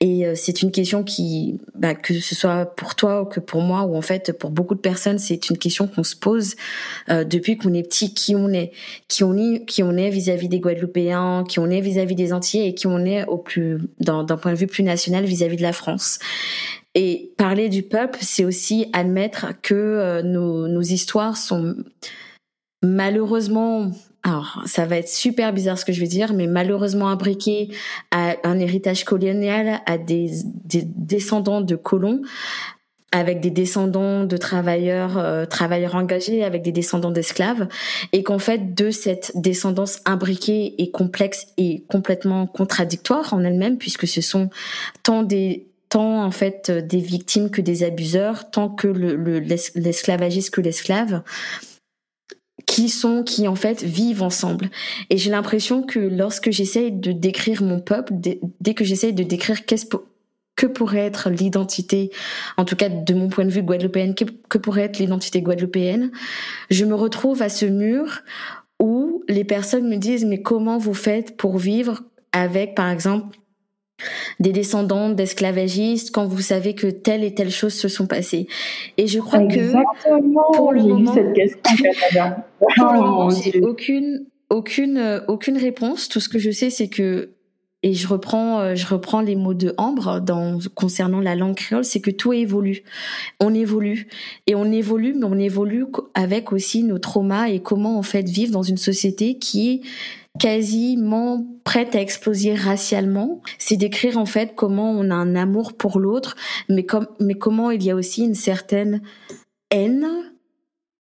Et 0.00 0.24
c'est 0.34 0.62
une 0.62 0.70
question 0.70 1.04
qui, 1.04 1.60
bah, 1.74 1.94
que 1.94 2.18
ce 2.20 2.34
soit 2.34 2.64
pour 2.64 2.94
toi 2.94 3.22
ou 3.22 3.24
que 3.26 3.38
pour 3.38 3.60
moi 3.60 3.82
ou 3.82 3.96
en 3.96 4.00
fait 4.00 4.32
pour 4.32 4.50
beaucoup 4.50 4.74
de 4.74 4.80
personnes, 4.80 5.18
c'est 5.18 5.50
une 5.50 5.58
question 5.58 5.88
qu'on 5.88 6.04
se 6.04 6.16
pose 6.16 6.56
depuis 7.08 7.58
qu'on 7.58 7.74
est 7.74 7.82
petit, 7.82 8.14
qui 8.14 8.34
on 8.34 8.48
est, 8.48 8.72
qui 9.08 9.22
on 9.22 9.36
est, 9.96 10.10
vis-à-vis 10.10 10.48
des 10.48 10.58
Guadeloupéens, 10.58 11.44
qui 11.46 11.58
on 11.58 11.68
est 11.68 11.82
vis-à-vis 11.82 12.14
des 12.14 12.32
Antillais 12.32 12.68
et 12.68 12.74
qui 12.74 12.86
on 12.86 13.04
est 13.04 13.26
au 13.26 13.36
plus, 13.36 13.78
d'un 14.00 14.24
point 14.24 14.52
de 14.52 14.58
vue 14.58 14.66
plus 14.66 14.84
national 14.84 15.26
vis-à-vis 15.26 15.56
-vis 15.56 15.58
de 15.58 15.62
la 15.62 15.72
France. 15.74 16.18
Et 16.94 17.32
parler 17.36 17.68
du 17.68 17.82
peuple, 17.84 18.18
c'est 18.22 18.44
aussi 18.44 18.88
admettre 18.92 19.52
que 19.62 19.74
euh, 19.74 20.22
nos, 20.22 20.82
histoires 20.82 21.36
sont 21.36 21.76
malheureusement, 22.82 23.92
alors 24.24 24.62
ça 24.66 24.84
va 24.84 24.96
être 24.96 25.08
super 25.08 25.52
bizarre 25.52 25.78
ce 25.78 25.84
que 25.84 25.92
je 25.92 26.00
vais 26.00 26.08
dire, 26.08 26.32
mais 26.34 26.46
malheureusement 26.46 27.08
imbriquées 27.08 27.68
à 28.10 28.36
un 28.44 28.58
héritage 28.58 29.04
colonial, 29.04 29.80
à 29.86 29.96
des, 29.96 30.30
des 30.64 30.82
descendants 30.84 31.60
de 31.60 31.76
colons, 31.76 32.22
avec 33.10 33.40
des 33.40 33.50
descendants 33.50 34.24
de 34.24 34.36
travailleurs 34.36 35.16
euh, 35.16 35.46
travailleurs 35.46 35.94
engagés 35.94 36.44
avec 36.44 36.62
des 36.62 36.72
descendants 36.72 37.10
d'esclaves 37.10 37.68
et 38.12 38.22
qu'en 38.22 38.38
fait 38.38 38.74
de 38.74 38.90
cette 38.90 39.32
descendance 39.34 40.00
imbriquée 40.04 40.74
et 40.78 40.90
complexe 40.90 41.46
et 41.56 41.84
complètement 41.88 42.46
contradictoire 42.46 43.32
en 43.32 43.44
elle-même 43.44 43.78
puisque 43.78 44.06
ce 44.06 44.20
sont 44.20 44.50
tant 45.02 45.22
des 45.22 45.66
tant 45.88 46.22
en 46.22 46.30
fait 46.30 46.70
des 46.70 46.98
victimes 46.98 47.48
que 47.48 47.62
des 47.62 47.82
abuseurs, 47.82 48.50
tant 48.50 48.68
que 48.68 48.88
l'esclavagiste 48.88 50.50
que 50.50 50.60
l'esclave, 50.60 51.22
qui 52.66 52.88
sont, 52.88 53.22
qui 53.22 53.48
en 53.48 53.54
fait 53.54 53.82
vivent 53.82 54.22
ensemble. 54.22 54.70
Et 55.10 55.16
j'ai 55.16 55.30
l'impression 55.30 55.82
que 55.82 55.98
lorsque 55.98 56.50
j'essaye 56.50 56.92
de 56.92 57.12
décrire 57.12 57.62
mon 57.62 57.80
peuple, 57.80 58.12
dès, 58.14 58.74
que 58.74 58.84
j'essaye 58.84 59.12
de 59.12 59.22
décrire 59.22 59.64
qu'est-ce 59.64 59.86
que 60.56 60.66
pourrait 60.66 61.06
être 61.06 61.30
l'identité, 61.30 62.10
en 62.56 62.64
tout 62.64 62.74
cas 62.74 62.88
de 62.88 63.14
mon 63.14 63.28
point 63.28 63.44
de 63.44 63.50
vue 63.50 63.62
guadeloupéenne, 63.62 64.14
que, 64.14 64.24
que 64.48 64.58
pourrait 64.58 64.82
être 64.82 64.98
l'identité 64.98 65.40
guadeloupéenne, 65.40 66.10
je 66.70 66.84
me 66.84 66.94
retrouve 66.94 67.42
à 67.42 67.48
ce 67.48 67.64
mur 67.64 68.22
où 68.80 69.22
les 69.28 69.44
personnes 69.44 69.88
me 69.88 69.96
disent 69.96 70.24
mais 70.24 70.42
comment 70.42 70.78
vous 70.78 70.94
faites 70.94 71.36
pour 71.36 71.58
vivre 71.58 72.02
avec 72.32 72.74
par 72.74 72.90
exemple 72.90 73.38
des 74.40 74.52
descendants 74.52 75.10
d'esclavagistes 75.10 76.10
quand 76.12 76.26
vous 76.26 76.40
savez 76.40 76.74
que 76.74 76.86
telle 76.86 77.24
et 77.24 77.34
telle 77.34 77.50
chose 77.50 77.74
se 77.74 77.88
sont 77.88 78.06
passées. 78.06 78.46
Et 78.96 79.06
je 79.06 79.18
crois 79.18 79.46
que 79.46 79.72
pour 80.56 80.72
le 80.72 80.82
moment, 80.82 81.14
cette 81.14 81.32
question, 81.32 81.60
oh, 82.80 83.28
j'ai 83.30 83.60
aucune 83.60 84.26
aucune 84.50 85.22
aucune 85.28 85.56
réponse. 85.56 86.08
Tout 86.08 86.20
ce 86.20 86.28
que 86.28 86.38
je 86.38 86.50
sais, 86.50 86.70
c'est 86.70 86.88
que 86.88 87.30
et 87.84 87.94
je 87.94 88.08
reprends 88.08 88.60
euh, 88.60 88.74
je 88.74 88.86
reprends 88.86 89.20
les 89.20 89.36
mots 89.36 89.54
de 89.54 89.72
Ambre 89.76 90.20
dans 90.20 90.58
concernant 90.74 91.20
la 91.20 91.36
langue 91.36 91.54
créole, 91.54 91.84
c'est 91.84 92.00
que 92.00 92.10
tout 92.10 92.32
évolue. 92.32 92.82
On 93.40 93.54
évolue 93.54 94.08
et 94.46 94.54
on 94.56 94.64
évolue, 94.64 95.14
mais 95.14 95.26
on 95.26 95.38
évolue 95.38 95.86
avec 96.14 96.52
aussi 96.52 96.82
nos 96.82 96.98
traumas 96.98 97.48
et 97.48 97.60
comment 97.60 97.98
en 97.98 98.02
fait 98.02 98.28
vivre 98.28 98.52
dans 98.52 98.64
une 98.64 98.78
société 98.78 99.38
qui 99.38 99.70
est 99.70 99.80
quasiment 100.38 101.46
prête 101.64 101.94
à 101.94 102.00
exploser 102.00 102.54
racialement. 102.54 103.42
C'est 103.58 103.76
d'écrire 103.76 104.18
en 104.18 104.26
fait 104.26 104.54
comment 104.54 104.90
on 104.90 105.10
a 105.10 105.14
un 105.14 105.34
amour 105.34 105.76
pour 105.76 105.98
l'autre, 105.98 106.36
mais, 106.68 106.84
comme, 106.84 107.06
mais 107.20 107.34
comment 107.34 107.70
il 107.70 107.82
y 107.82 107.90
a 107.90 107.94
aussi 107.94 108.24
une 108.24 108.34
certaine 108.34 109.02
haine 109.70 110.06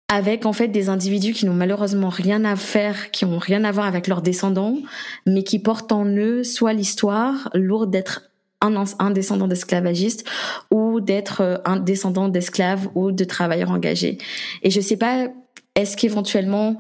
avec 0.10 0.46
en 0.46 0.54
fait 0.54 0.70
des 0.70 0.90
individus 0.90 1.34
qui 1.34 1.46
n'ont 1.46 1.54
malheureusement 1.54 2.10
rien 2.10 2.46
à 2.46 2.56
faire, 2.56 3.12
qui 3.12 3.26
ont 3.26 3.38
rien 3.38 3.64
à 3.64 3.72
voir 3.72 3.86
avec 3.86 4.08
leurs 4.08 4.22
descendants, 4.22 4.78
mais 5.26 5.44
qui 5.44 5.60
portent 5.60 5.92
en 5.92 6.06
eux 6.06 6.44
soit 6.44 6.74
l'histoire 6.74 7.50
lourde 7.54 7.92
d'être 7.92 8.30
un, 8.62 9.12
descendant 9.12 9.48
d'esclavagiste 9.48 10.26
ou 10.72 11.02
d'être 11.02 11.62
un 11.66 11.78
descendant 11.78 12.30
d'esclaves 12.30 12.88
ou 12.96 13.12
de 13.12 13.24
travailleurs 13.24 13.72
engagés. 13.72 14.18
Et 14.64 14.72
je 14.72 14.82
sais 14.82 14.98
pas, 14.98 15.28
est-ce 15.76 15.96
qu'éventuellement 15.96 16.78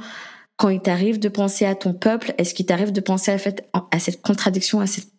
quand 0.57 0.69
il 0.69 0.81
t'arrive 0.81 1.19
de 1.19 1.29
penser 1.29 1.65
à 1.65 1.75
ton 1.75 1.93
peuple, 1.93 2.33
est-ce 2.39 2.55
qu'il 2.55 2.65
t'arrive 2.65 2.91
de 2.91 2.99
penser 2.99 3.31
à, 3.31 3.37
fait, 3.37 3.63
à 3.91 3.99
cette 3.99 4.23
contradiction, 4.23 4.79
à 4.79 4.87
cette 4.87 5.11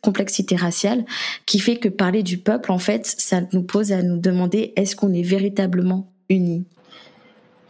complexité 0.00 0.56
raciale 0.56 1.04
qui 1.44 1.58
fait 1.58 1.76
que 1.76 1.90
parler 1.90 2.22
du 2.22 2.38
peuple, 2.38 2.72
en 2.72 2.78
fait, 2.78 3.04
ça 3.04 3.42
nous 3.52 3.62
pose 3.62 3.92
à 3.92 4.02
nous 4.02 4.16
demander 4.16 4.72
est-ce 4.76 4.96
qu'on 4.96 5.12
est 5.12 5.22
véritablement 5.22 6.08
unis? 6.30 6.64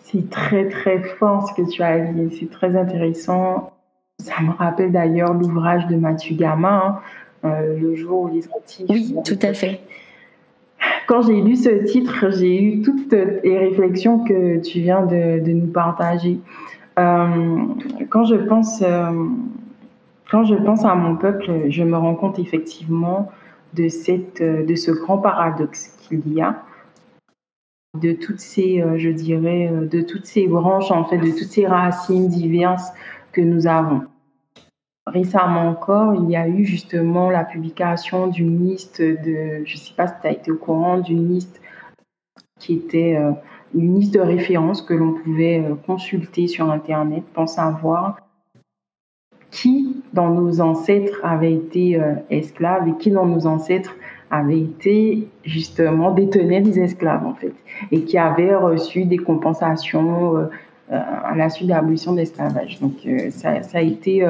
C'est 0.05 0.31
très 0.31 0.68
très 0.68 1.03
fort 1.03 1.49
ce 1.49 1.61
que 1.61 1.68
tu 1.68 1.83
as 1.83 1.99
dit, 1.99 2.37
c'est 2.38 2.51
très 2.51 2.77
intéressant. 2.77 3.73
Ça 4.20 4.40
me 4.42 4.53
rappelle 4.53 4.92
d'ailleurs 4.92 5.35
l'ouvrage 5.35 5.87
de 5.88 5.96
Mathieu 5.96 6.37
Gamin, 6.37 7.01
hein, 7.42 7.49
euh, 7.49 7.77
Le 7.77 7.96
jour 7.96 8.23
où 8.23 8.29
les 8.29 8.46
Antilles. 8.57 8.87
Oui, 8.88 9.14
tout 9.25 9.38
à 9.42 9.53
fait. 9.53 9.81
Quand 11.09 11.23
j'ai 11.23 11.40
lu 11.40 11.57
ce 11.57 11.70
titre, 11.90 12.31
j'ai 12.31 12.62
eu 12.62 12.83
toutes 12.83 13.12
les 13.12 13.59
réflexions 13.59 14.23
que 14.23 14.59
tu 14.61 14.81
viens 14.81 15.05
de, 15.05 15.40
de 15.40 15.51
nous 15.51 15.66
partager. 15.66 16.38
Euh, 17.01 17.67
quand 18.11 18.25
je 18.25 18.35
pense 18.35 18.83
euh, 18.83 19.11
quand 20.31 20.45
je 20.45 20.55
pense 20.55 20.85
à 20.85 20.95
mon 20.95 21.17
peuple, 21.17 21.71
je 21.71 21.83
me 21.83 21.97
rends 21.97 22.15
compte 22.15 22.39
effectivement 22.39 23.31
de 23.75 23.89
cette 23.89 24.43
de 24.43 24.75
ce 24.75 24.91
grand 24.91 25.19
paradoxe 25.19 25.97
qu'il 26.03 26.33
y 26.33 26.41
a 26.41 26.63
de 28.01 28.13
toutes 28.13 28.41
ces 28.41 28.85
je 28.97 29.09
dirais 29.09 29.71
de 29.71 30.01
toutes 30.03 30.27
ces 30.27 30.47
branches 30.47 30.91
en 30.91 31.05
fait 31.05 31.19
de 31.19 31.31
toutes 31.31 31.51
ces 31.51 31.67
racines 31.67 32.29
diverses 32.29 32.91
que 33.33 33.41
nous 33.41 33.67
avons. 33.67 34.03
Récemment 35.07 35.69
encore, 35.69 36.15
il 36.15 36.31
y 36.31 36.37
a 36.37 36.47
eu 36.47 36.65
justement 36.65 37.31
la 37.31 37.45
publication 37.45 38.27
d'une 38.29 38.69
liste 38.69 39.01
de, 39.01 39.65
je 39.65 39.75
ne 39.75 39.79
sais 39.79 39.95
pas 39.97 40.07
si 40.07 40.15
tu 40.21 40.27
as 40.29 40.33
été 40.33 40.53
au 40.53 40.57
courant, 40.57 40.99
d'une 40.99 41.29
liste 41.29 41.61
qui 42.61 42.75
était 42.75 43.19
une 43.75 44.01
liste 44.01 44.15
de 44.15 44.21
références 44.21 44.83
que 44.83 44.95
l'on 44.95 45.13
pouvait 45.13 45.61
euh, 45.61 45.75
consulter 45.87 46.47
sur 46.49 46.71
Internet 46.71 47.25
pour 47.33 47.49
savoir 47.49 48.19
qui 49.51 49.97
dans 50.13 50.31
nos 50.31 50.61
ancêtres 50.61 51.21
avait 51.25 51.53
été 51.53 52.01
euh, 52.01 52.15
esclave 52.31 52.89
et 52.89 52.93
qui 52.99 53.11
dans 53.11 53.27
nos 53.27 53.47
ancêtres 53.47 53.95
avait 54.31 54.61
été 54.61 55.27
justement 55.45 56.13
détenait 56.13 56.61
des 56.61 56.79
esclaves 56.79 57.27
en 57.27 57.35
fait 57.35 57.55
et 57.91 58.03
qui 58.03 58.17
avait 58.17 58.55
reçu 58.55 59.05
des 59.05 59.19
compensations 59.19 60.37
euh, 60.37 60.47
à 60.89 61.35
la 61.37 61.49
suite 61.51 61.69
de 61.69 61.73
l'abolition 61.73 62.13
de 62.13 62.19
l'esclavage. 62.19 62.81
Donc 62.81 62.95
ça, 63.31 63.51
a 63.75 63.81
été 63.81 64.27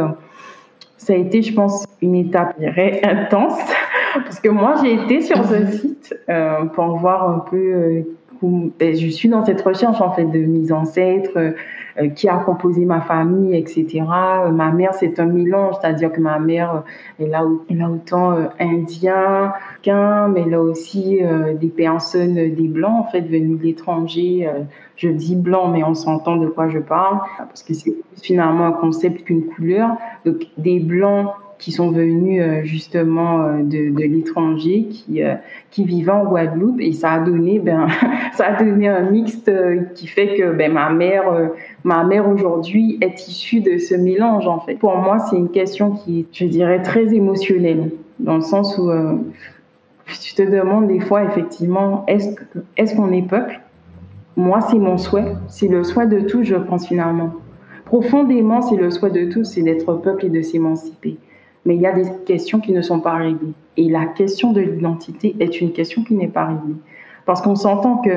ça 0.99 1.15
a 1.15 1.17
été 1.17 1.41
je 1.41 1.55
pense 1.55 1.87
une 2.03 2.15
étape 2.15 2.55
intense 3.03 3.59
parce 4.15 4.41
que 4.41 4.51
moi 4.51 4.75
j'ai 4.83 4.93
été 4.93 5.23
sur 5.23 5.43
ce 5.45 5.67
site 5.69 6.15
pour 6.75 6.99
voir 6.99 7.31
un 7.31 7.39
peu 7.39 8.05
ben, 8.43 8.97
je 8.97 9.09
suis 9.09 9.29
dans 9.29 9.45
cette 9.45 9.61
recherche 9.61 10.01
en 10.01 10.13
fait 10.13 10.25
de 10.25 10.39
mes 10.39 10.73
ancêtres, 10.73 11.55
euh, 12.01 12.09
qui 12.09 12.29
a 12.29 12.37
composé 12.39 12.85
ma 12.85 13.01
famille, 13.01 13.57
etc. 13.57 14.03
Euh, 14.03 14.51
ma 14.51 14.71
mère, 14.71 14.95
c'est 14.95 15.19
un 15.19 15.27
mélange, 15.27 15.75
c'est-à-dire 15.81 16.13
que 16.13 16.21
ma 16.21 16.39
mère, 16.39 16.75
euh, 16.77 17.25
elle 17.25 17.35
a, 17.35 17.45
elle 17.69 17.83
a 17.83 17.91
autant 17.91 18.37
indien 18.59 19.53
qu'un, 19.83 20.29
mais 20.29 20.45
elle 20.47 20.55
a 20.55 20.61
aussi 20.61 21.21
des 21.61 21.69
personnes, 21.69 22.35
des 22.35 22.69
blancs 22.69 23.07
en 23.07 23.11
fait 23.11 23.23
venus 23.23 23.59
de 23.59 23.65
l'étranger. 23.65 24.49
je 24.97 25.09
dis 25.09 25.35
blanc, 25.35 25.69
mais 25.69 25.83
on 25.85 25.95
s'entend 25.95 26.37
de 26.37 26.49
quoi 26.49 26.69
je 26.69 26.79
parle, 26.79 27.19
parce 27.39 27.63
que 27.63 27.75
c'est 27.75 27.95
finalement 28.23 28.67
un 28.67 28.73
concept 28.73 29.25
qu'une 29.25 29.47
couleur. 29.47 29.91
Donc 30.25 30.47
des 30.57 30.81
blancs 30.81 31.33
qui 31.61 31.73
sont 31.73 31.91
venus 31.91 32.43
euh, 32.43 32.65
justement 32.65 33.43
euh, 33.43 33.63
de, 33.63 34.03
l'étranger, 34.03 34.87
qui, 34.91 35.23
euh, 35.23 35.35
qui 35.71 35.85
vivaient 35.85 36.11
en 36.11 36.25
Guadeloupe, 36.25 36.81
et 36.81 36.93
ça 36.93 37.13
a 37.13 37.21
donné, 37.21 37.59
ben, 37.59 37.87
ça 38.33 38.47
a 38.47 38.63
donné 38.63 38.89
un 38.89 39.03
mixte 39.11 39.53
qui 39.95 40.07
fait 40.07 40.37
que 40.37 40.53
ben, 40.53 40.73
ma 40.73 40.91
mère, 40.91 41.25
ma 41.85 42.03
mère 42.03 42.29
aujourd'hui 42.29 42.99
est 43.03 43.29
issue 43.29 43.61
de 43.61 43.77
ce 43.77 43.95
mélange 43.95 44.49
en 44.49 44.61
fait. 44.61 44.77
Pour 44.77 44.97
moi, 44.97 45.19
c'est 45.19 45.37
une 45.37 45.51
question 45.51 45.93
qui 45.93 46.21
est, 46.21 46.27
je 46.33 46.47
dirais, 46.47 46.81
très 46.81 47.15
émotionnelle, 47.15 47.91
dans 48.19 48.37
le 48.37 48.41
sens 48.41 48.79
où 48.79 48.91
tu 50.21 50.35
te 50.35 50.43
demandes 50.43 50.89
des 50.89 51.01
fois 51.01 51.25
effectivement, 51.25 52.05
est-ce 52.09 52.31
est-ce 52.77 52.97
qu'on 52.97 53.13
est 53.13 53.29
peuple? 53.29 53.61
Moi, 54.37 54.61
c'est 54.63 54.79
mon 54.79 54.97
souhait, 54.97 55.35
c'est 55.49 55.69
le 55.69 55.85
souhait 55.85 56.07
de 56.07 56.21
tous, 56.21 56.45
je 56.45 56.57
pense 56.57 56.89
finalement. 56.89 57.35
Profondément, 57.85 58.63
c'est 58.63 58.77
le 58.77 58.91
souhait 58.91 59.11
de 59.11 59.31
tous, 59.31 59.45
c'est 59.45 59.63
d'être 59.63 59.93
peuple 59.95 60.27
et 60.27 60.31
de 60.31 60.41
s'émanciper 60.41 61.19
mais 61.65 61.77
il 61.77 61.81
y 61.81 61.87
a 61.87 61.93
des 61.93 62.07
questions 62.27 62.61
qui 62.61 62.73
ne 62.73 62.83
sont 62.83 63.01
pas 63.01 63.15
réglées. 63.15 63.53
Et 63.77 63.89
la 63.89 64.07
question 64.07 64.53
de 64.53 64.61
l'identité 64.61 65.37
est 65.41 65.61
une 65.61 65.73
question 65.73 66.03
qui 66.03 66.15
n'est 66.15 66.29
pas 66.29 66.47
réglée. 66.47 66.77
Parce 67.27 67.43
qu'on 67.43 67.57
s'entend 67.57 67.99
que 67.99 68.11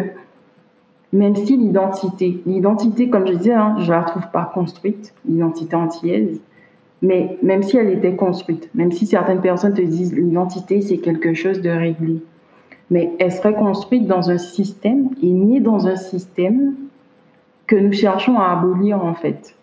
même 1.11 1.35
si 1.35 1.55
l'identité, 1.55 2.41
l'identité, 2.45 3.09
comme 3.09 3.27
je 3.27 3.33
disais, 3.33 3.53
hein, 3.53 3.75
je 3.79 3.91
ne 3.91 3.97
la 3.97 4.03
trouve 4.03 4.27
pas 4.31 4.49
construite, 4.51 5.13
l'identité 5.29 5.75
antillaise, 5.75 6.41
mais 7.03 7.37
même 7.43 7.61
si 7.61 7.77
elle 7.77 7.89
était 7.89 8.15
construite, 8.15 8.69
même 8.73 8.91
si 8.91 9.05
certaines 9.05 9.41
personnes 9.41 9.73
te 9.73 9.81
disent 9.81 10.15
l'identité, 10.15 10.81
c'est 10.81 10.97
quelque 10.97 11.33
chose 11.35 11.61
de 11.61 11.69
réglé, 11.69 12.23
mais 12.89 13.11
elle 13.19 13.31
serait 13.31 13.53
construite 13.53 14.07
dans 14.07 14.31
un 14.31 14.39
système 14.39 15.09
et 15.21 15.29
née 15.29 15.59
dans 15.59 15.85
un 15.85 15.97
système 15.97 16.73
que 17.67 17.75
nous 17.75 17.93
cherchons 17.93 18.39
à 18.39 18.51
abolir 18.51 19.03
en 19.03 19.13
fait. 19.13 19.55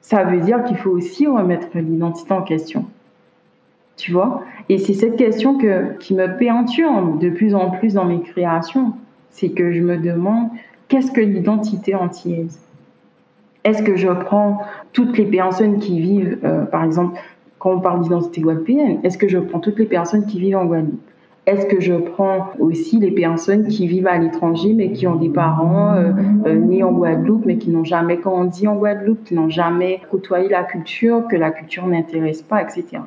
Ça 0.00 0.24
veut 0.24 0.40
dire 0.40 0.64
qu'il 0.64 0.76
faut 0.76 0.90
aussi 0.90 1.28
remettre 1.28 1.68
l'identité 1.74 2.32
en 2.32 2.42
question 2.42 2.86
tu 4.02 4.10
vois 4.10 4.42
Et 4.68 4.78
c'est 4.78 4.94
cette 4.94 5.14
question 5.14 5.58
que, 5.58 5.96
qui 6.00 6.12
me 6.12 6.36
peinture 6.36 7.16
de 7.20 7.30
plus 7.30 7.54
en 7.54 7.70
plus 7.70 7.94
dans 7.94 8.04
mes 8.04 8.20
créations. 8.20 8.94
C'est 9.30 9.50
que 9.50 9.70
je 9.70 9.80
me 9.80 9.96
demande, 9.96 10.48
qu'est-ce 10.88 11.12
que 11.12 11.20
l'identité 11.20 11.94
antillaise 11.94 12.58
Est-ce 13.62 13.84
que 13.84 13.94
je 13.94 14.08
prends 14.08 14.60
toutes 14.92 15.16
les 15.16 15.26
personnes 15.26 15.78
qui 15.78 16.00
vivent, 16.00 16.38
euh, 16.42 16.64
par 16.64 16.82
exemple, 16.82 17.16
quand 17.60 17.74
on 17.74 17.80
parle 17.80 18.02
d'identité 18.02 18.40
guadeloupéenne, 18.40 18.98
est-ce 19.04 19.16
que 19.16 19.28
je 19.28 19.38
prends 19.38 19.60
toutes 19.60 19.78
les 19.78 19.86
personnes 19.86 20.26
qui 20.26 20.40
vivent 20.40 20.56
en 20.56 20.64
Guadeloupe? 20.64 21.00
Est-ce 21.46 21.66
que 21.66 21.80
je 21.80 21.94
prends 21.94 22.50
aussi 22.58 22.98
les 22.98 23.12
personnes 23.12 23.68
qui 23.68 23.86
vivent 23.86 24.08
à 24.08 24.18
l'étranger 24.18 24.74
mais 24.74 24.90
qui 24.90 25.06
ont 25.06 25.14
des 25.14 25.28
parents 25.28 25.94
euh, 25.94 26.10
euh, 26.46 26.54
nés 26.56 26.82
en 26.82 26.90
Guadeloupe 26.90 27.46
mais 27.46 27.56
qui 27.56 27.70
n'ont 27.70 27.84
jamais 27.84 28.16
grandi 28.16 28.66
en 28.66 28.74
Guadeloupe, 28.74 29.22
qui 29.22 29.34
n'ont 29.34 29.48
jamais 29.48 30.00
côtoyé 30.10 30.48
la 30.48 30.64
culture, 30.64 31.28
que 31.28 31.36
la 31.36 31.52
culture 31.52 31.86
n'intéresse 31.86 32.42
pas, 32.42 32.62
etc. 32.62 33.02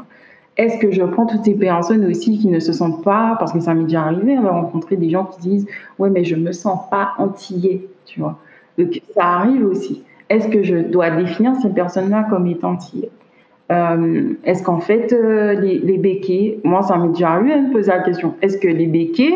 Est-ce 0.57 0.77
que 0.77 0.89
je 0.91 1.03
prends 1.03 1.25
toutes 1.25 1.43
ces 1.43 1.55
personnes 1.55 2.05
aussi 2.05 2.39
qui 2.39 2.47
ne 2.47 2.59
se 2.59 2.71
sentent 2.71 3.03
pas, 3.03 3.35
parce 3.39 3.51
que 3.51 3.59
ça 3.59 3.73
m'est 3.73 3.83
déjà 3.83 4.03
arrivé 4.03 4.37
de 4.37 4.45
rencontrer 4.45 4.95
des 4.95 5.09
gens 5.09 5.25
qui 5.25 5.41
disent 5.41 5.67
ouais 5.99 6.09
mais 6.09 6.23
je 6.23 6.35
me 6.35 6.51
sens 6.53 6.79
pas 6.89 7.11
antillais, 7.17 7.81
tu 8.05 8.21
vois. 8.21 8.37
Donc 8.77 9.01
ça 9.13 9.23
arrive 9.23 9.65
aussi. 9.65 10.03
Est-ce 10.29 10.47
que 10.47 10.63
je 10.63 10.77
dois 10.77 11.11
définir 11.11 11.55
ces 11.61 11.69
personnes-là 11.69 12.27
comme 12.29 12.47
étant 12.47 12.71
antillais 12.71 13.09
euh, 13.71 14.33
Est-ce 14.45 14.63
qu'en 14.63 14.79
fait 14.79 15.11
euh, 15.11 15.53
les, 15.53 15.97
béquets, 15.97 16.59
moi 16.63 16.83
ça 16.83 16.97
m'est 16.97 17.09
déjà 17.09 17.31
arrivé 17.31 17.55
de 17.55 17.67
me 17.67 17.73
poser 17.73 17.91
la 17.91 17.99
question, 17.99 18.33
est-ce 18.41 18.57
que 18.57 18.67
les 18.67 18.87
béquets, 18.87 19.33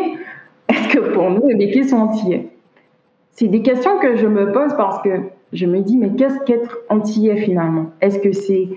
est-ce 0.68 0.88
que 0.88 1.12
pour 1.12 1.30
nous 1.30 1.46
les 1.48 1.54
béquets 1.54 1.84
sont 1.84 1.98
antillais 1.98 2.48
C'est 3.32 3.48
des 3.48 3.60
questions 3.60 3.98
que 3.98 4.16
je 4.16 4.26
me 4.26 4.52
pose 4.52 4.72
parce 4.76 5.02
que 5.02 5.10
je 5.52 5.66
me 5.66 5.80
dis 5.80 5.98
mais 5.98 6.10
qu'est-ce 6.16 6.38
qu'être 6.44 6.78
antillais 6.88 7.36
finalement? 7.36 7.86
Est-ce 8.00 8.18
que 8.18 8.32
c'est 8.32 8.68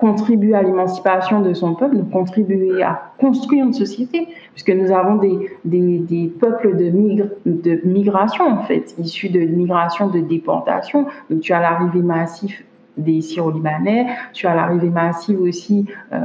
contribuer 0.00 0.54
à 0.54 0.62
l'émancipation 0.62 1.40
de 1.42 1.52
son 1.52 1.74
peuple, 1.74 1.98
contribuer 2.10 2.82
à 2.82 3.12
construire 3.18 3.66
une 3.66 3.74
société, 3.74 4.28
puisque 4.54 4.70
nous 4.70 4.90
avons 4.90 5.16
des, 5.16 5.50
des, 5.64 6.32
peuples 6.40 6.76
de, 6.76 6.90
de 7.44 7.80
migration, 7.86 8.46
en 8.48 8.62
fait, 8.62 8.94
issus 8.98 9.28
de 9.28 9.40
migration, 9.40 10.08
de 10.08 10.20
déportation. 10.20 11.06
Donc, 11.28 11.40
tu 11.40 11.52
as 11.52 11.60
l'arrivée 11.60 12.02
massive 12.02 12.56
des 12.96 13.20
Syro-Libanais, 13.20 14.06
tu 14.32 14.46
as 14.46 14.54
l'arrivée 14.54 14.90
massive 14.90 15.40
aussi 15.40 15.86
euh, 16.12 16.18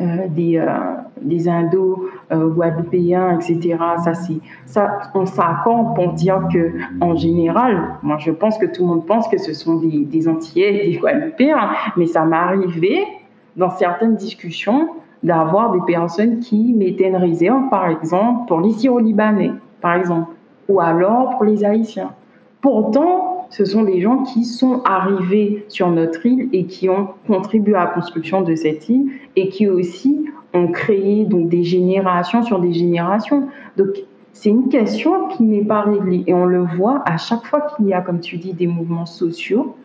euh, 0.00 0.28
des, 0.28 0.58
euh, 0.58 0.66
des 1.22 1.48
Indo-Guadeloupéens, 1.48 3.38
etc. 3.38 3.78
Ça, 4.04 4.12
ça, 4.66 4.98
on 5.14 5.24
s'accorde 5.24 5.94
pour 5.94 6.12
dire 6.12 6.42
que, 6.52 6.72
en 7.00 7.14
général, 7.16 7.94
moi, 8.02 8.18
je 8.18 8.30
pense 8.30 8.58
que 8.58 8.66
tout 8.66 8.82
le 8.82 8.88
monde 8.88 9.06
pense 9.06 9.26
que 9.28 9.38
ce 9.38 9.54
sont 9.54 9.76
des, 9.76 10.04
des 10.04 10.28
Antillais, 10.28 10.90
des 10.90 10.96
Guadeloupéens, 11.00 11.70
mais 11.96 12.06
ça 12.06 12.24
m'est 12.26 12.36
arrivé 12.36 13.06
dans 13.56 13.70
certaines 13.70 14.16
discussions 14.16 14.88
d'avoir 15.22 15.72
des 15.72 15.80
personnes 15.86 16.40
qui 16.40 16.74
mettaient 16.74 17.08
une 17.08 17.16
réserve, 17.16 17.70
par 17.70 17.88
exemple, 17.88 18.46
pour 18.48 18.60
les 18.60 18.72
Syro-Libanais, 18.72 19.52
par 19.80 19.94
exemple, 19.94 20.30
ou 20.68 20.80
alors 20.80 21.30
pour 21.30 21.44
les 21.44 21.64
Haïtiens. 21.64 22.10
Pourtant, 22.60 23.35
ce 23.50 23.64
sont 23.64 23.82
des 23.82 24.00
gens 24.00 24.22
qui 24.22 24.44
sont 24.44 24.82
arrivés 24.84 25.64
sur 25.68 25.90
notre 25.90 26.24
île 26.26 26.48
et 26.52 26.64
qui 26.64 26.88
ont 26.88 27.08
contribué 27.26 27.74
à 27.74 27.84
la 27.84 27.86
construction 27.86 28.42
de 28.42 28.54
cette 28.54 28.88
île 28.88 29.10
et 29.36 29.48
qui 29.48 29.68
aussi 29.68 30.26
ont 30.52 30.68
créé 30.68 31.24
donc 31.24 31.48
des 31.48 31.62
générations 31.62 32.42
sur 32.42 32.60
des 32.60 32.72
générations. 32.72 33.48
Donc 33.76 33.88
c'est 34.32 34.50
une 34.50 34.68
question 34.68 35.28
qui 35.28 35.44
n'est 35.44 35.64
pas 35.64 35.82
réglée 35.82 36.24
et 36.26 36.34
on 36.34 36.44
le 36.44 36.62
voit 36.62 37.02
à 37.06 37.16
chaque 37.16 37.44
fois 37.46 37.66
qu'il 37.74 37.86
y 37.86 37.94
a, 37.94 38.00
comme 38.00 38.20
tu 38.20 38.36
dis, 38.36 38.52
des 38.52 38.66
mouvements 38.66 39.06
sociaux, 39.06 39.76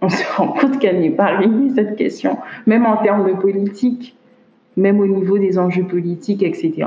on 0.00 0.08
se 0.08 0.22
rend 0.36 0.48
compte 0.48 0.78
qu'elle 0.78 1.00
n'est 1.00 1.10
pas 1.10 1.36
réglée 1.36 1.70
cette 1.74 1.96
question, 1.96 2.38
même 2.66 2.86
en 2.86 2.96
termes 2.98 3.26
de 3.26 3.34
politique, 3.34 4.14
même 4.76 5.00
au 5.00 5.06
niveau 5.06 5.38
des 5.38 5.58
enjeux 5.58 5.84
politiques, 5.84 6.42
etc. 6.42 6.86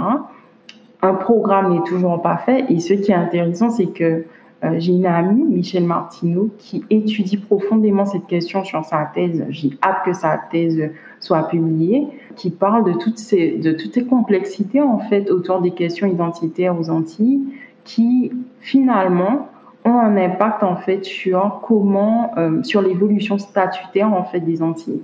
Un 1.02 1.14
programme 1.14 1.74
n'est 1.74 1.84
toujours 1.84 2.22
pas 2.22 2.38
fait 2.38 2.66
et 2.70 2.80
ce 2.80 2.94
qui 2.94 3.12
est 3.12 3.16
intéressant, 3.16 3.70
c'est 3.70 3.88
que 3.88 4.26
euh, 4.64 4.76
j'ai 4.78 4.92
une 4.92 5.06
amie, 5.06 5.46
Michel 5.46 5.86
Martineau, 5.86 6.50
qui 6.58 6.84
étudie 6.90 7.38
profondément 7.38 8.06
cette 8.06 8.28
question 8.28 8.64
sur 8.66 8.84
sa 8.84 9.10
thèse. 9.14 9.46
J'ai 9.50 9.72
hâte 9.82 10.04
que 10.04 10.14
sa 10.14 10.38
thèse 10.52 10.92
soit 11.22 11.48
publiée, 11.48 12.08
qui 12.36 12.50
parle 12.50 12.84
de 12.84 12.98
toutes 12.98 13.20
ces, 13.20 13.52
de 13.52 13.72
toutes 13.72 13.94
ces 13.94 14.06
complexités, 14.06 14.82
en 14.82 15.00
fait, 15.00 15.32
autour 15.32 15.62
des 15.62 15.72
questions 15.72 16.08
identitaires 16.08 16.78
aux 16.78 16.90
Antilles, 16.90 17.42
qui, 17.86 18.32
finalement, 18.60 19.48
ont 19.86 19.98
un 19.98 20.18
impact, 20.18 20.64
en 20.64 20.76
fait, 20.76 21.06
sur 21.06 21.62
comment, 21.66 22.32
euh, 22.38 22.62
sur 22.64 22.82
l'évolution 22.82 23.38
statutaire, 23.38 24.12
en 24.12 24.26
fait, 24.26 24.42
des 24.42 24.62
Antilles. 24.62 25.02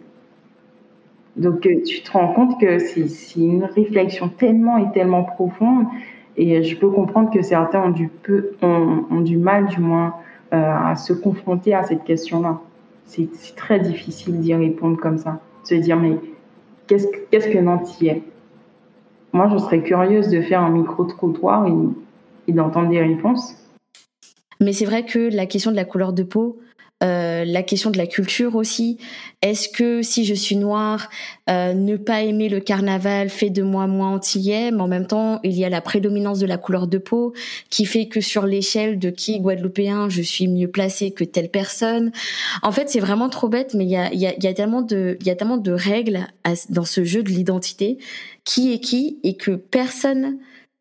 Donc, 1.37 1.65
euh, 1.65 1.81
tu 1.85 2.01
te 2.01 2.11
rends 2.11 2.33
compte 2.33 2.59
que 2.59 2.79
c'est 2.79 3.39
une 3.39 3.63
réflexion 3.63 4.27
tellement 4.27 4.77
et 4.77 4.91
tellement 4.91 5.23
profonde 5.23 5.85
et 6.37 6.63
je 6.63 6.77
peux 6.77 6.89
comprendre 6.89 7.31
que 7.31 7.41
certains 7.41 7.83
ont 7.83 7.89
du, 7.89 8.07
peu, 8.07 8.51
ont, 8.61 9.05
ont 9.09 9.21
du 9.21 9.37
mal, 9.37 9.67
du 9.67 9.79
moins, 9.79 10.15
euh, 10.53 10.73
à 10.73 10.95
se 10.95 11.13
confronter 11.13 11.73
à 11.73 11.83
cette 11.83 12.03
question-là. 12.03 12.59
C'est 13.05 13.29
très 13.55 13.79
difficile 13.79 14.39
d'y 14.39 14.53
répondre 14.53 14.97
comme 14.97 15.17
ça. 15.17 15.39
Se 15.63 15.75
dire, 15.75 15.97
mais 15.97 16.17
qu'est-ce 16.87 17.47
que 17.47 17.57
Nantillet 17.59 18.23
Moi, 19.31 19.49
je 19.53 19.57
serais 19.57 19.81
curieuse 19.81 20.29
de 20.29 20.41
faire 20.41 20.61
un 20.61 20.71
micro-trottoir 20.71 21.67
et, 21.67 21.73
et 22.47 22.51
d'entendre 22.51 22.89
des 22.89 23.01
réponses. 23.01 23.55
Mais 24.59 24.73
c'est 24.73 24.85
vrai 24.85 25.05
que 25.05 25.33
la 25.33 25.45
question 25.45 25.71
de 25.71 25.75
la 25.75 25.85
couleur 25.85 26.13
de 26.13 26.23
peau, 26.23 26.57
euh, 27.03 27.43
la 27.43 27.61
question 27.61 27.91
de 27.91 27.97
la 27.97 28.07
culture 28.07 28.55
aussi. 28.55 28.97
Est-ce 29.41 29.67
que 29.67 30.01
si 30.01 30.23
je 30.23 30.33
suis 30.33 30.55
noire, 30.55 31.09
euh, 31.49 31.73
ne 31.73 31.97
pas 31.97 32.23
aimer 32.23 32.47
le 32.47 32.61
carnaval 32.61 33.29
fait 33.29 33.49
de 33.49 33.63
moi 33.63 33.85
moins 33.85 34.13
antillais, 34.13 34.71
mais 34.71 34.81
en 34.81 34.87
même 34.87 35.05
temps, 35.05 35.41
il 35.43 35.53
y 35.53 35.65
a 35.65 35.69
la 35.69 35.81
prédominance 35.81 36.39
de 36.39 36.45
la 36.45 36.57
couleur 36.57 36.87
de 36.87 36.97
peau 36.97 37.33
qui 37.69 37.85
fait 37.85 38.07
que 38.07 38.21
sur 38.21 38.45
l'échelle 38.45 38.97
de 38.97 39.09
qui 39.09 39.41
guadeloupéen, 39.41 40.07
je 40.07 40.21
suis 40.21 40.47
mieux 40.47 40.69
placée 40.69 41.11
que 41.11 41.25
telle 41.25 41.49
personne. 41.49 42.13
En 42.63 42.71
fait, 42.71 42.89
c'est 42.89 43.01
vraiment 43.01 43.27
trop 43.27 43.49
bête, 43.49 43.73
mais 43.73 43.83
il 43.83 43.91
y 43.91 43.97
a, 43.97 44.13
y, 44.13 44.25
a, 44.25 44.33
y 44.39 44.47
a, 44.47 44.53
tellement 44.53 44.81
de, 44.81 45.17
il 45.19 45.27
y 45.27 45.29
a 45.29 45.35
tellement 45.35 45.57
de 45.57 45.73
règles 45.73 46.27
dans 46.69 46.85
ce 46.85 47.03
jeu 47.03 47.23
de 47.23 47.29
l'identité, 47.29 47.97
qui 48.45 48.71
est 48.71 48.79
qui, 48.79 49.19
et 49.23 49.35
que 49.35 49.51
personne, 49.51 50.37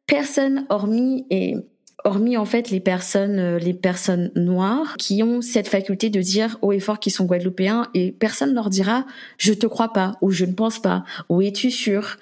personne 0.07 0.65
hormis 0.69 1.27
et 1.31 1.57
hormis 2.05 2.37
en 2.37 2.45
fait 2.45 2.71
les 2.71 2.81
personnes 2.81 3.39
euh, 3.39 3.59
les 3.59 3.75
personnes 3.75 4.31
noires 4.37 4.95
qui 4.99 5.23
ont 5.23 5.41
cette 5.41 5.69
faculté 5.69 6.11
de 6.11 6.21
dire 6.21 6.59
haut 6.63 6.73
et 6.73 6.81
fort 6.81 7.01
qu'ils 7.01 7.13
sont 7.13 7.25
guadeloupéens 7.25 7.89
et 7.95 8.13
personne 8.13 8.55
leur 8.55 8.71
dira 8.71 9.07
je 9.39 9.53
te 9.53 9.67
crois 9.67 9.93
pas 9.93 10.17
ou 10.21 10.31
je 10.31 10.45
ne 10.45 10.53
pense 10.53 10.79
pas 10.79 11.05
ou 11.29 11.43
es-tu 11.43 11.71
sûr? 11.71 12.17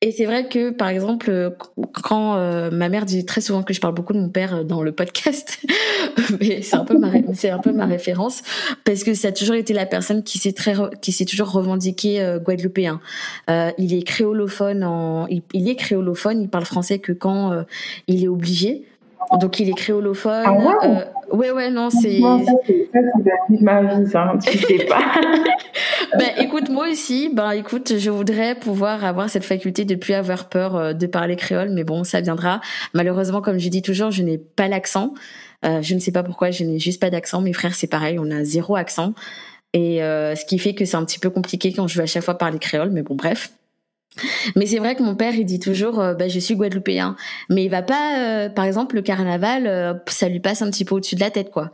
Et 0.00 0.12
c'est 0.12 0.26
vrai 0.26 0.48
que, 0.48 0.68
par 0.68 0.88
exemple, 0.88 1.30
euh, 1.30 1.48
quand 2.02 2.36
euh, 2.36 2.70
ma 2.70 2.90
mère 2.90 3.06
dit 3.06 3.24
très 3.24 3.40
souvent 3.40 3.62
que 3.62 3.72
je 3.72 3.80
parle 3.80 3.94
beaucoup 3.94 4.12
de 4.12 4.18
mon 4.18 4.28
père 4.28 4.62
dans 4.62 4.82
le 4.82 4.92
podcast, 4.92 5.64
mais 6.40 6.60
c'est 6.60 6.76
un 6.76 6.84
peu 6.84 6.98
ma 6.98 7.10
c'est 7.32 7.48
un 7.48 7.58
peu 7.58 7.72
ma 7.72 7.86
référence 7.86 8.42
parce 8.84 9.02
que 9.02 9.14
ça 9.14 9.28
a 9.28 9.32
toujours 9.32 9.54
été 9.54 9.72
la 9.72 9.86
personne 9.86 10.22
qui 10.22 10.36
s'est 10.36 10.52
très 10.52 10.74
qui 11.00 11.10
s'est 11.10 11.24
toujours 11.24 11.50
revendiqué 11.52 12.36
guadeloupéen. 12.44 13.00
il 13.48 13.94
est 13.94 14.02
créolophone 14.02 14.84
en 14.84 15.26
il, 15.28 15.40
il, 15.54 15.70
est 15.70 15.76
créolophone, 15.76 16.42
il 16.42 16.50
parle 16.50 16.66
français 16.66 16.98
que 16.98 17.12
quand 17.12 17.64
il 18.06 18.24
est 18.24 18.28
obligé. 18.28 18.84
Donc 19.40 19.60
il 19.60 19.68
est 19.68 19.74
créolophone. 19.74 20.44
Ah 20.46 20.52
ouais, 20.52 20.74
euh, 20.84 21.36
ouais, 21.36 21.50
ouais, 21.50 21.70
non, 21.70 21.90
c'est. 21.90 22.20
Ça, 22.20 22.38
c'est 22.66 23.60
ma 23.60 23.82
vie, 23.82 24.06
ça, 24.06 24.32
tu 24.42 24.58
sais 24.58 24.84
pas. 24.84 25.00
ben 26.18 26.30
écoute, 26.38 26.68
moi 26.68 26.88
aussi, 26.90 27.30
ben 27.32 27.50
écoute, 27.52 27.98
je 27.98 28.10
voudrais 28.10 28.54
pouvoir 28.54 29.04
avoir 29.04 29.28
cette 29.28 29.44
faculté 29.44 29.84
de 29.84 29.94
plus 29.94 30.14
avoir 30.14 30.48
peur 30.48 30.76
euh, 30.76 30.92
de 30.92 31.06
parler 31.06 31.36
créole, 31.36 31.70
mais 31.70 31.84
bon, 31.84 32.04
ça 32.04 32.20
viendra. 32.20 32.60
Malheureusement, 32.92 33.40
comme 33.40 33.58
je 33.58 33.68
dis 33.68 33.82
toujours, 33.82 34.10
je 34.10 34.22
n'ai 34.22 34.38
pas 34.38 34.68
l'accent. 34.68 35.14
Euh, 35.64 35.80
je 35.82 35.94
ne 35.94 36.00
sais 36.00 36.12
pas 36.12 36.22
pourquoi, 36.22 36.50
je 36.50 36.64
n'ai 36.64 36.78
juste 36.78 37.00
pas 37.00 37.10
d'accent. 37.10 37.40
Mes 37.40 37.52
frères, 37.52 37.74
c'est 37.74 37.86
pareil, 37.86 38.18
on 38.18 38.30
a 38.30 38.44
zéro 38.44 38.76
accent. 38.76 39.14
Et 39.72 40.02
euh, 40.02 40.36
ce 40.36 40.44
qui 40.44 40.58
fait 40.58 40.74
que 40.74 40.84
c'est 40.84 40.96
un 40.96 41.04
petit 41.04 41.18
peu 41.18 41.30
compliqué 41.30 41.72
quand 41.72 41.88
je 41.88 41.96
veux 41.96 42.02
à 42.02 42.06
chaque 42.06 42.22
fois 42.22 42.38
parler 42.38 42.58
créole, 42.58 42.90
mais 42.90 43.02
bon, 43.02 43.14
bref. 43.14 43.50
Mais 44.56 44.66
c'est 44.66 44.78
vrai 44.78 44.94
que 44.94 45.02
mon 45.02 45.14
père, 45.14 45.34
il 45.34 45.44
dit 45.44 45.58
toujours, 45.58 46.00
euh, 46.00 46.14
bah, 46.14 46.28
je 46.28 46.38
suis 46.38 46.54
guadeloupéen. 46.54 47.16
Mais 47.50 47.64
il 47.64 47.68
va 47.68 47.82
pas, 47.82 48.18
euh, 48.18 48.48
par 48.48 48.64
exemple, 48.64 48.96
le 48.96 49.02
carnaval, 49.02 49.66
euh, 49.66 49.94
ça 50.06 50.28
lui 50.28 50.40
passe 50.40 50.62
un 50.62 50.70
petit 50.70 50.84
peu 50.84 50.94
au-dessus 50.94 51.14
de 51.14 51.20
la 51.20 51.30
tête, 51.30 51.50
quoi. 51.50 51.72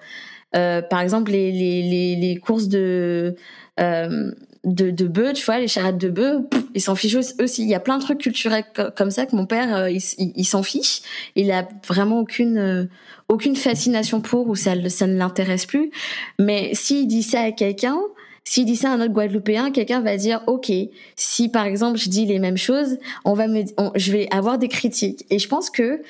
par 0.52 1.00
exemple, 1.00 1.30
les, 1.30 1.52
les, 1.52 1.82
les, 1.82 2.16
les 2.16 2.36
courses 2.36 2.68
de, 2.68 3.36
de, 3.78 4.90
de 4.90 5.06
bœufs, 5.06 5.32
tu 5.34 5.44
vois, 5.44 5.58
les 5.58 5.68
charrettes 5.68 5.98
de 5.98 6.08
bœufs, 6.08 6.40
ils 6.74 6.80
s'en 6.80 6.94
fichent 6.94 7.16
aussi. 7.16 7.62
Il 7.62 7.68
y 7.68 7.74
a 7.74 7.80
plein 7.80 7.98
de 7.98 8.02
trucs 8.02 8.18
culturels 8.18 8.64
comme 8.96 9.10
ça 9.10 9.26
que 9.26 9.36
mon 9.36 9.46
père, 9.46 9.88
il, 9.88 10.00
il, 10.18 10.44
s'en 10.44 10.62
fiche. 10.62 11.02
Il 11.36 11.50
a 11.52 11.68
vraiment 11.86 12.18
aucune, 12.18 12.88
aucune 13.28 13.56
fascination 13.56 14.20
pour 14.20 14.48
ou 14.48 14.56
ça, 14.56 14.72
ça 14.88 15.06
ne 15.06 15.16
l'intéresse 15.16 15.66
plus. 15.66 15.90
Mais 16.38 16.74
s'il 16.74 17.06
dit 17.06 17.22
ça 17.22 17.42
à 17.42 17.52
quelqu'un, 17.52 17.98
s'il 18.44 18.64
dit 18.64 18.76
ça 18.76 18.90
à 18.90 18.94
un 18.94 19.00
autre 19.00 19.12
Guadeloupéen, 19.12 19.70
quelqu'un 19.70 20.00
va 20.00 20.16
dire 20.16 20.42
OK. 20.46 20.72
Si 21.16 21.48
par 21.48 21.66
exemple 21.66 21.98
je 21.98 22.08
dis 22.08 22.26
les 22.26 22.38
mêmes 22.38 22.56
choses, 22.56 22.98
on 23.24 23.34
va 23.34 23.46
me, 23.46 23.64
je 23.94 24.12
vais 24.12 24.28
avoir 24.30 24.58
des 24.58 24.68
critiques. 24.68 25.24
Et 25.30 25.38
je 25.38 25.48
pense 25.48 25.70
que 25.70 26.02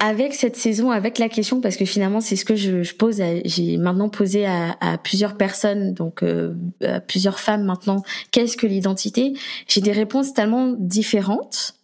avec 0.00 0.32
cette 0.34 0.56
saison, 0.56 0.92
avec 0.92 1.18
la 1.18 1.28
question, 1.28 1.60
parce 1.60 1.76
que 1.76 1.84
finalement 1.84 2.20
c'est 2.20 2.36
ce 2.36 2.44
que 2.44 2.54
je, 2.54 2.82
je 2.82 2.94
pose, 2.94 3.20
j'ai 3.44 3.76
maintenant 3.76 4.08
posé 4.08 4.46
à, 4.46 4.76
à, 4.80 4.96
plusieurs 4.96 5.36
personnes, 5.36 5.92
donc 5.92 6.22
euh, 6.22 6.54
à 6.84 7.00
plusieurs 7.00 7.40
femmes 7.40 7.64
maintenant, 7.64 8.02
qu'est-ce 8.30 8.56
que 8.56 8.66
l'identité? 8.66 9.32
J'ai 9.66 9.80
des 9.80 9.92
réponses 9.92 10.34
tellement 10.34 10.74
différentes 10.78 11.77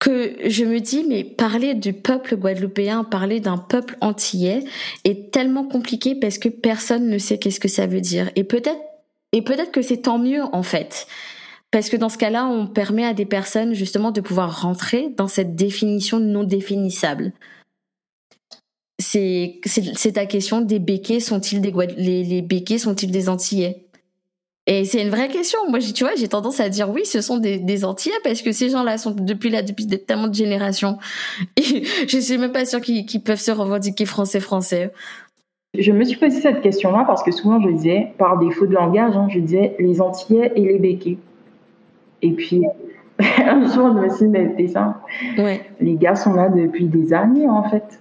que 0.00 0.34
je 0.48 0.64
me 0.64 0.80
dis, 0.80 1.04
mais 1.06 1.22
parler 1.22 1.74
du 1.74 1.92
peuple 1.92 2.34
guadeloupéen, 2.36 3.04
parler 3.04 3.38
d'un 3.38 3.58
peuple 3.58 3.96
antillais 4.00 4.64
est 5.04 5.30
tellement 5.30 5.64
compliqué 5.64 6.14
parce 6.14 6.38
que 6.38 6.48
personne 6.48 7.08
ne 7.08 7.18
sait 7.18 7.38
qu'est-ce 7.38 7.60
que 7.60 7.68
ça 7.68 7.86
veut 7.86 8.00
dire. 8.00 8.30
Et 8.34 8.42
peut-être, 8.42 8.80
et 9.32 9.42
peut-être 9.42 9.70
que 9.70 9.82
c'est 9.82 9.98
tant 9.98 10.18
mieux, 10.18 10.42
en 10.52 10.62
fait. 10.62 11.06
Parce 11.70 11.90
que 11.90 11.96
dans 11.96 12.08
ce 12.08 12.16
cas-là, 12.16 12.46
on 12.46 12.66
permet 12.66 13.04
à 13.04 13.12
des 13.12 13.26
personnes 13.26 13.74
justement 13.74 14.10
de 14.10 14.22
pouvoir 14.22 14.62
rentrer 14.62 15.10
dans 15.16 15.28
cette 15.28 15.54
définition 15.54 16.18
non 16.18 16.44
définissable. 16.44 17.32
C'est, 18.98 19.60
ta 20.14 20.26
question, 20.26 20.62
des 20.62 20.78
béquets 20.78 21.20
sont-ils 21.20 21.60
des 21.60 21.72
les, 21.96 22.24
les 22.24 22.42
béquets 22.42 22.78
sont-ils 22.78 23.10
des 23.10 23.28
antillais? 23.28 23.84
Et 24.66 24.84
c'est 24.84 25.02
une 25.02 25.08
vraie 25.08 25.28
question. 25.28 25.58
Moi, 25.68 25.80
tu 25.80 26.04
vois, 26.04 26.14
j'ai 26.16 26.28
tendance 26.28 26.60
à 26.60 26.68
dire 26.68 26.90
oui, 26.90 27.04
ce 27.04 27.20
sont 27.20 27.38
des, 27.38 27.58
des 27.58 27.84
Antillais 27.84 28.14
parce 28.22 28.42
que 28.42 28.52
ces 28.52 28.68
gens-là 28.68 28.98
sont 28.98 29.10
depuis 29.10 29.50
là 29.50 29.62
depuis 29.62 29.86
tellement 29.86 30.28
de 30.28 30.34
générations. 30.34 30.98
Et 31.56 31.84
je 32.06 32.18
suis 32.18 32.38
même 32.38 32.52
pas 32.52 32.64
sûre 32.64 32.80
qu'ils 32.80 33.22
peuvent 33.22 33.40
se 33.40 33.50
revendiquer 33.50 34.04
français-français. 34.04 34.92
Je 35.78 35.92
me 35.92 36.04
suis 36.04 36.18
posé 36.18 36.40
cette 36.40 36.62
question-là 36.62 37.04
parce 37.06 37.22
que 37.22 37.30
souvent 37.30 37.60
je 37.60 37.70
disais, 37.70 38.12
par 38.18 38.38
défaut 38.38 38.66
de 38.66 38.74
langage, 38.74 39.16
hein, 39.16 39.28
je 39.30 39.38
disais 39.38 39.76
les 39.78 40.00
Antillais 40.00 40.52
et 40.56 40.60
les 40.60 40.78
Béquets. 40.78 41.18
Et 42.22 42.32
puis, 42.32 42.64
un 43.18 43.72
jour, 43.72 43.88
je 43.94 44.00
me 44.00 44.08
suis 44.08 44.26
dit, 44.26 44.32
mais 44.32 44.68
ça. 44.68 45.00
Ouais. 45.38 45.62
Les 45.80 45.94
gars 45.94 46.16
sont 46.16 46.34
là 46.34 46.48
depuis 46.48 46.86
des 46.86 47.12
années, 47.12 47.48
en 47.48 47.68
fait 47.68 48.00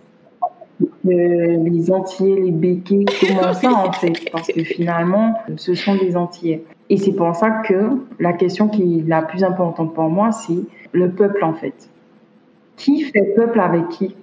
les 1.09 1.91
Antillais, 1.91 2.41
les 2.41 2.51
béquets, 2.51 3.05
comment 3.19 3.53
ça 3.53 3.71
en 3.71 3.91
fait 3.91 4.29
Parce 4.31 4.47
que 4.47 4.63
finalement, 4.63 5.33
ce 5.57 5.75
sont 5.75 5.95
des 5.95 6.15
Antillais. 6.15 6.63
Et 6.89 6.97
c'est 6.97 7.13
pour 7.13 7.35
ça 7.35 7.61
que 7.67 7.97
la 8.19 8.33
question 8.33 8.67
qui 8.67 8.99
est 8.99 9.07
la 9.07 9.21
plus 9.21 9.43
importante 9.43 9.93
pour 9.93 10.09
moi, 10.09 10.31
c'est 10.31 10.63
le 10.91 11.09
peuple 11.09 11.43
en 11.43 11.53
fait. 11.53 11.89
Qui 12.77 13.03
fait 13.03 13.33
peuple 13.35 13.59
avec 13.59 13.89
qui? 13.89 14.15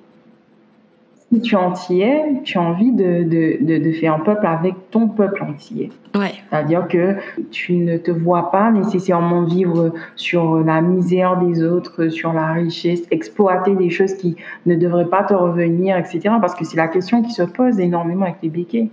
Si 1.37 1.42
tu 1.42 1.55
es 1.55 1.59
antillais, 1.59 2.25
tu 2.44 2.57
as 2.57 2.62
envie 2.62 2.92
de, 2.92 3.22
de, 3.22 3.79
de, 3.79 3.92
faire 3.92 4.14
un 4.14 4.20
peuple 4.20 4.46
avec 4.46 4.75
ton 4.90 5.09
peuple 5.09 5.42
antillais. 5.42 5.90
Ouais. 6.14 6.33
C'est-à-dire 6.49 6.88
que 6.88 7.16
tu 7.51 7.75
ne 7.75 7.99
te 7.99 8.11
vois 8.11 8.51
pas 8.51 8.70
nécessairement 8.70 9.42
vivre 9.42 9.92
sur 10.14 10.59
la 10.64 10.81
misère 10.81 11.37
des 11.37 11.62
autres, 11.62 12.09
sur 12.09 12.33
la 12.33 12.53
richesse, 12.53 13.03
exploiter 13.11 13.75
des 13.75 13.90
choses 13.90 14.14
qui 14.14 14.37
ne 14.64 14.77
devraient 14.77 15.09
pas 15.09 15.25
te 15.25 15.35
revenir, 15.35 15.99
etc. 15.99 16.20
Parce 16.40 16.55
que 16.55 16.64
c'est 16.64 16.79
la 16.79 16.89
question 16.89 17.22
qui 17.22 17.32
se 17.32 17.43
pose 17.43 17.78
énormément 17.80 18.24
avec 18.24 18.37
les 18.43 18.49
béquets. 18.49 18.89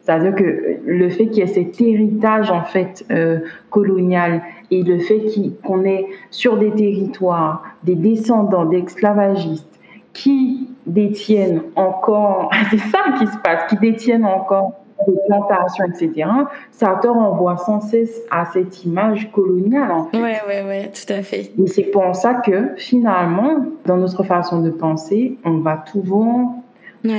C'est-à-dire 0.00 0.34
que 0.34 0.78
le 0.86 1.08
fait 1.10 1.26
qu'il 1.28 1.38
y 1.38 1.40
ait 1.40 1.46
cet 1.46 1.80
héritage 1.80 2.50
en 2.50 2.62
fait 2.62 3.06
euh, 3.10 3.40
colonial 3.70 4.42
et 4.70 4.82
le 4.82 4.98
fait 4.98 5.22
qu'on 5.62 5.84
est 5.84 6.06
sur 6.30 6.58
des 6.58 6.70
territoires 6.72 7.62
des 7.84 7.94
descendants 7.94 8.66
d'esclavagistes 8.66 9.80
qui 10.12 10.68
détiennent 10.86 11.62
encore, 11.76 12.50
c'est 12.70 12.78
ça 12.78 13.00
qui 13.18 13.26
se 13.26 13.36
passe, 13.38 13.64
qui 13.68 13.76
détiennent 13.76 14.24
encore 14.24 14.72
des 15.06 15.16
plantations, 15.26 15.84
etc., 15.84 16.28
ça 16.70 16.98
te 17.02 17.08
renvoie 17.08 17.56
sans 17.56 17.80
cesse 17.80 18.22
à 18.30 18.46
cette 18.46 18.84
image 18.84 19.30
coloniale. 19.32 19.90
En 19.90 20.04
fait. 20.04 20.22
Ouais, 20.22 20.40
ouais, 20.46 20.62
ouais, 20.64 20.90
tout 20.90 21.12
à 21.12 21.22
fait. 21.22 21.52
Et 21.58 21.66
c'est 21.66 21.84
pour 21.84 22.14
ça 22.14 22.34
que 22.34 22.70
finalement, 22.76 23.66
dans 23.86 23.96
notre 23.96 24.22
façon 24.22 24.60
de 24.60 24.70
penser, 24.70 25.36
on 25.44 25.58
va 25.58 25.76
toujours, 25.76 26.52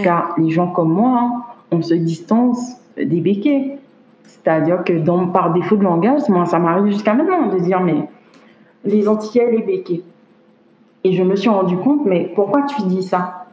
car 0.03 0.33
les 0.37 0.49
gens 0.49 0.67
comme 0.67 0.93
moi, 0.93 1.19
hein, 1.21 1.43
on 1.71 1.81
se 1.81 1.93
distance 1.93 2.77
des 2.97 3.19
béquets. 3.19 3.77
C'est-à-dire 4.23 4.83
que 4.83 4.93
dans, 4.93 5.27
par 5.27 5.53
défaut 5.53 5.75
de 5.75 5.83
langage, 5.83 6.27
moi, 6.29 6.45
ça 6.45 6.59
m'arrive 6.59 6.91
jusqu'à 6.91 7.13
maintenant 7.13 7.47
de 7.47 7.59
dire, 7.59 7.81
mais 7.81 8.07
les 8.83 9.07
Antillais, 9.07 9.51
les 9.51 9.63
béquets. 9.63 10.01
Et 11.03 11.13
je 11.13 11.23
me 11.23 11.35
suis 11.35 11.49
rendu 11.49 11.77
compte, 11.77 12.05
mais 12.05 12.31
pourquoi 12.33 12.63
tu 12.63 12.81
dis 12.83 13.03
ça? 13.03 13.44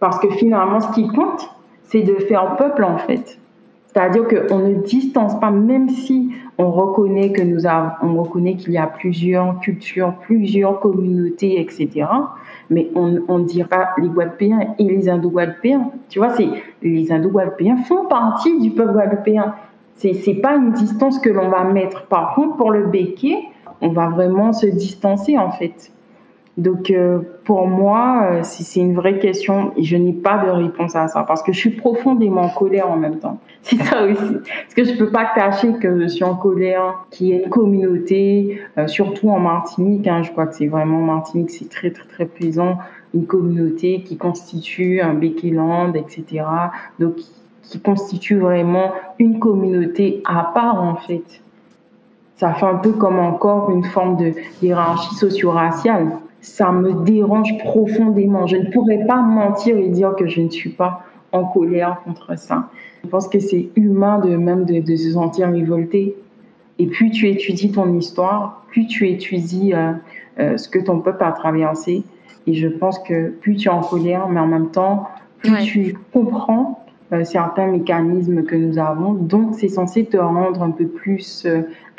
Parce 0.00 0.18
que 0.18 0.30
finalement, 0.30 0.80
ce 0.80 0.92
qui 0.92 1.06
compte, 1.06 1.50
c'est 1.84 2.02
de 2.02 2.14
faire 2.14 2.56
peuple, 2.56 2.84
en 2.84 2.98
fait. 2.98 3.38
C'est-à-dire 3.92 4.26
qu'on 4.28 4.58
ne 4.58 4.74
distance 4.74 5.38
pas, 5.40 5.50
même 5.50 5.88
si 5.88 6.30
on 6.58 6.70
reconnaît 6.70 7.32
que 7.32 7.42
nous 7.42 7.66
avons, 7.66 7.90
on 8.02 8.22
reconnaît 8.22 8.54
qu'il 8.54 8.72
y 8.72 8.78
a 8.78 8.86
plusieurs 8.86 9.58
cultures, 9.60 10.14
plusieurs 10.22 10.78
communautés, 10.78 11.60
etc. 11.60 12.06
Mais 12.68 12.88
on 12.94 13.38
dit 13.40 13.64
pas 13.64 13.90
les 13.98 14.08
Guadeloupéens 14.08 14.74
et 14.78 14.84
les 14.84 15.08
Indo-Guadeloupéens. 15.08 15.90
Tu 16.08 16.20
vois, 16.20 16.30
c'est 16.30 16.48
les 16.82 17.10
Indo-Guadeloupéens 17.10 17.78
font 17.78 18.04
partie 18.04 18.60
du 18.60 18.70
peuple 18.70 18.92
guadeloupéen. 18.92 19.54
C'est 19.96 20.14
c'est 20.14 20.34
pas 20.34 20.54
une 20.54 20.70
distance 20.70 21.18
que 21.18 21.30
l'on 21.30 21.48
va 21.48 21.64
mettre. 21.64 22.06
Par 22.06 22.34
contre, 22.36 22.56
pour 22.56 22.70
le 22.70 22.86
béquet, 22.86 23.38
on 23.80 23.88
va 23.88 24.08
vraiment 24.08 24.52
se 24.52 24.66
distancer 24.66 25.36
en 25.36 25.50
fait. 25.50 25.90
Donc 26.60 26.90
euh, 26.90 27.20
pour 27.44 27.66
moi, 27.66 28.28
euh, 28.32 28.40
c'est 28.42 28.80
une 28.80 28.94
vraie 28.94 29.18
question 29.18 29.72
je 29.80 29.96
n'ai 29.96 30.12
pas 30.12 30.44
de 30.44 30.50
réponse 30.50 30.94
à 30.94 31.08
ça 31.08 31.22
parce 31.22 31.42
que 31.42 31.52
je 31.52 31.58
suis 31.58 31.70
profondément 31.70 32.42
en 32.42 32.48
colère 32.50 32.90
en 32.90 32.98
même 32.98 33.18
temps. 33.18 33.38
C'est 33.62 33.76
ça 33.76 34.04
aussi. 34.04 34.34
Parce 34.34 34.74
que 34.76 34.84
je 34.84 34.92
peux 34.98 35.10
pas 35.10 35.24
cacher 35.34 35.72
que 35.80 36.00
je 36.00 36.06
suis 36.06 36.24
en 36.24 36.34
colère, 36.34 37.06
qu'il 37.10 37.28
y 37.28 37.32
ait 37.32 37.44
une 37.44 37.48
communauté, 37.48 38.60
euh, 38.76 38.86
surtout 38.88 39.30
en 39.30 39.38
Martinique. 39.38 40.06
Hein, 40.06 40.22
je 40.22 40.32
crois 40.32 40.46
que 40.46 40.54
c'est 40.54 40.66
vraiment 40.66 41.00
Martinique, 41.00 41.50
c'est 41.50 41.68
très 41.68 41.90
très 41.90 42.06
très 42.06 42.26
présent, 42.26 42.76
une 43.14 43.24
communauté 43.24 44.02
qui 44.02 44.18
constitue 44.18 45.00
un 45.00 45.14
Békéland, 45.14 45.94
etc. 45.94 46.44
Donc 46.98 47.14
qui 47.62 47.80
constitue 47.80 48.38
vraiment 48.38 48.92
une 49.18 49.38
communauté 49.38 50.22
à 50.26 50.50
part 50.54 50.82
en 50.82 50.96
fait. 50.96 51.40
Ça 52.36 52.52
fait 52.52 52.66
un 52.66 52.76
peu 52.76 52.92
comme 52.92 53.18
encore 53.18 53.70
une 53.70 53.84
forme 53.84 54.16
de 54.16 54.32
hiérarchie 54.62 55.14
socio-raciale 55.14 56.19
ça 56.40 56.72
me 56.72 57.04
dérange 57.04 57.58
profondément. 57.58 58.46
Je 58.46 58.56
ne 58.56 58.70
pourrais 58.70 59.04
pas 59.06 59.20
mentir 59.20 59.76
et 59.76 59.88
dire 59.88 60.14
que 60.16 60.26
je 60.26 60.40
ne 60.40 60.48
suis 60.48 60.70
pas 60.70 61.04
en 61.32 61.44
colère 61.44 62.00
contre 62.04 62.38
ça. 62.38 62.70
Je 63.04 63.08
pense 63.08 63.28
que 63.28 63.40
c'est 63.40 63.68
humain 63.76 64.18
de 64.18 64.36
même 64.36 64.64
de, 64.64 64.96
se 64.96 65.12
sentir 65.12 65.48
révolté. 65.48 66.14
Et 66.78 66.86
plus 66.86 67.10
tu 67.10 67.28
étudies 67.28 67.72
ton 67.72 67.94
histoire, 67.98 68.64
plus 68.68 68.86
tu 68.86 69.08
étudies 69.08 69.74
euh, 69.74 69.92
euh, 70.38 70.56
ce 70.56 70.68
que 70.68 70.78
ton 70.78 71.00
peuple 71.00 71.22
a 71.24 71.32
traversé. 71.32 72.02
Et 72.46 72.54
je 72.54 72.68
pense 72.68 72.98
que 72.98 73.28
plus 73.28 73.56
tu 73.56 73.68
es 73.68 73.70
en 73.70 73.82
colère, 73.82 74.28
mais 74.28 74.40
en 74.40 74.46
même 74.46 74.70
temps, 74.70 75.08
plus 75.38 75.62
tu 75.64 75.96
comprends 76.12 76.84
euh, 77.12 77.24
certains 77.24 77.66
mécanismes 77.66 78.44
que 78.44 78.56
nous 78.56 78.78
avons. 78.78 79.12
Donc, 79.12 79.54
c'est 79.58 79.68
censé 79.68 80.04
te 80.06 80.16
rendre 80.16 80.62
un 80.62 80.70
peu 80.70 80.86
plus 80.86 81.46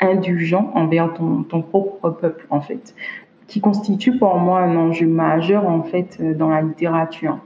indulgent 0.00 0.72
envers 0.74 1.14
ton, 1.14 1.44
ton 1.44 1.62
propre 1.62 2.10
peuple, 2.10 2.44
en 2.50 2.60
fait 2.60 2.94
qui 3.52 3.60
constitue 3.60 4.16
pour 4.16 4.38
moi 4.38 4.60
un 4.60 4.74
enjeu 4.76 5.06
majeur 5.06 5.68
en 5.68 5.82
fait 5.82 6.16
euh, 6.20 6.32
dans 6.32 6.48
la 6.48 6.62
littérature. 6.62 7.36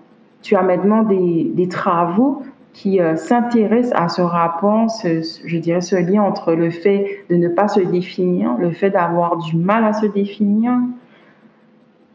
Tu 0.40 0.54
as 0.54 0.62
maintenant 0.62 1.02
des, 1.02 1.50
des 1.52 1.66
travaux 1.66 2.44
qui 2.72 3.00
euh, 3.00 3.16
s'intéressent 3.16 3.92
à 4.00 4.08
ce 4.08 4.22
rapport, 4.22 4.88
ce, 4.88 5.20
je 5.44 5.58
dirais 5.58 5.80
ce 5.80 5.96
lien 5.96 6.22
entre 6.22 6.52
le 6.52 6.70
fait 6.70 7.24
de 7.28 7.34
ne 7.34 7.48
pas 7.48 7.66
se 7.66 7.80
définir, 7.80 8.54
le 8.56 8.70
fait 8.70 8.90
d'avoir 8.90 9.38
du 9.38 9.56
mal 9.56 9.84
à 9.84 9.94
se 9.94 10.06
définir 10.06 10.74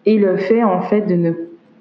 et 0.06 0.18
le 0.18 0.38
fait 0.38 0.64
en 0.64 0.80
fait 0.80 1.02
de 1.02 1.16
ne 1.16 1.32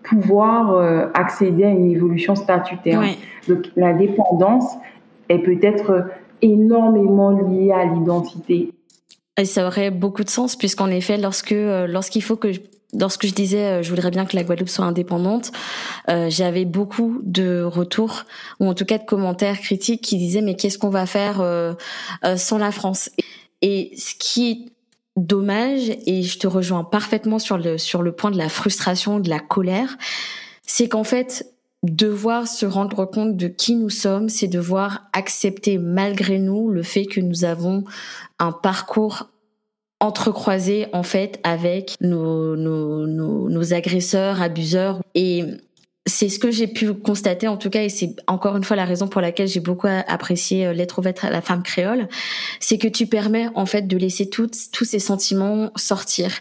pouvoir 0.02 0.72
euh, 0.72 1.06
accéder 1.14 1.62
à 1.62 1.70
une 1.70 1.92
évolution 1.92 2.34
statutaire. 2.34 3.04
Donc 3.46 3.70
l'indépendance 3.76 4.76
est 5.28 5.38
peut-être 5.38 6.06
énormément 6.42 7.30
liée 7.30 7.70
à 7.70 7.84
l'identité 7.84 8.72
et 9.40 9.46
ça 9.46 9.66
aurait 9.66 9.90
beaucoup 9.90 10.22
de 10.22 10.30
sens 10.30 10.54
puisqu'en 10.54 10.88
effet, 10.88 11.16
lorsque 11.16 11.52
euh, 11.52 11.86
lorsqu'il 11.86 12.22
faut 12.22 12.36
que 12.36 12.48
lorsque 12.92 13.26
je 13.26 13.32
disais 13.32 13.64
euh, 13.64 13.82
je 13.82 13.88
voudrais 13.88 14.10
bien 14.10 14.26
que 14.26 14.36
la 14.36 14.44
Guadeloupe 14.44 14.68
soit 14.68 14.84
indépendante, 14.84 15.50
euh, 16.08 16.28
j'avais 16.28 16.66
beaucoup 16.66 17.20
de 17.22 17.62
retours 17.62 18.24
ou 18.60 18.68
en 18.68 18.74
tout 18.74 18.84
cas 18.84 18.98
de 18.98 19.04
commentaires 19.04 19.58
critiques 19.58 20.02
qui 20.02 20.18
disaient 20.18 20.42
mais 20.42 20.54
qu'est-ce 20.54 20.78
qu'on 20.78 20.90
va 20.90 21.06
faire 21.06 21.42
sans 22.36 22.58
la 22.58 22.70
France? 22.70 23.10
Et 23.62 23.92
ce 23.96 24.14
qui 24.18 24.50
est 24.50 24.58
dommage 25.16 25.90
et 26.06 26.22
je 26.22 26.38
te 26.38 26.46
rejoins 26.46 26.84
parfaitement 26.84 27.38
sur 27.38 27.56
le 27.56 27.78
sur 27.78 28.02
le 28.02 28.12
point 28.12 28.30
de 28.30 28.38
la 28.38 28.48
frustration, 28.48 29.20
de 29.20 29.30
la 29.30 29.38
colère, 29.38 29.96
c'est 30.66 30.88
qu'en 30.88 31.04
fait 31.04 31.46
devoir 31.82 32.46
se 32.46 32.66
rendre 32.66 33.06
compte 33.06 33.36
de 33.36 33.48
qui 33.48 33.74
nous 33.74 33.88
sommes, 33.88 34.28
c'est 34.28 34.48
devoir 34.48 35.06
accepter 35.12 35.78
malgré 35.78 36.38
nous 36.38 36.70
le 36.70 36.82
fait 36.82 37.06
que 37.06 37.20
nous 37.20 37.44
avons 37.44 37.84
un 38.38 38.52
parcours 38.52 39.29
entrecroisé 40.00 40.86
en 40.92 41.02
fait 41.02 41.38
avec 41.44 41.94
nos, 42.00 42.56
nos, 42.56 43.06
nos, 43.06 43.48
nos 43.48 43.74
agresseurs, 43.74 44.42
abuseurs. 44.42 45.00
Et 45.14 45.44
c'est 46.06 46.30
ce 46.30 46.38
que 46.38 46.50
j'ai 46.50 46.66
pu 46.66 46.94
constater 46.94 47.46
en 47.46 47.58
tout 47.58 47.68
cas 47.68 47.82
et 47.82 47.90
c'est 47.90 48.16
encore 48.26 48.56
une 48.56 48.64
fois 48.64 48.76
la 48.76 48.86
raison 48.86 49.06
pour 49.06 49.20
laquelle 49.20 49.48
j'ai 49.48 49.60
beaucoup 49.60 49.86
apprécié 49.86 50.66
euh, 50.66 50.72
Lettre 50.72 50.98
ouverte 50.98 51.22
à 51.24 51.30
la 51.30 51.42
femme 51.42 51.62
créole, 51.62 52.08
c'est 52.58 52.78
que 52.78 52.88
tu 52.88 53.06
permets 53.06 53.48
en 53.54 53.66
fait 53.66 53.82
de 53.82 53.96
laisser 53.98 54.30
toutes, 54.30 54.56
tous 54.72 54.84
ces 54.84 54.98
sentiments 54.98 55.70
sortir. 55.76 56.32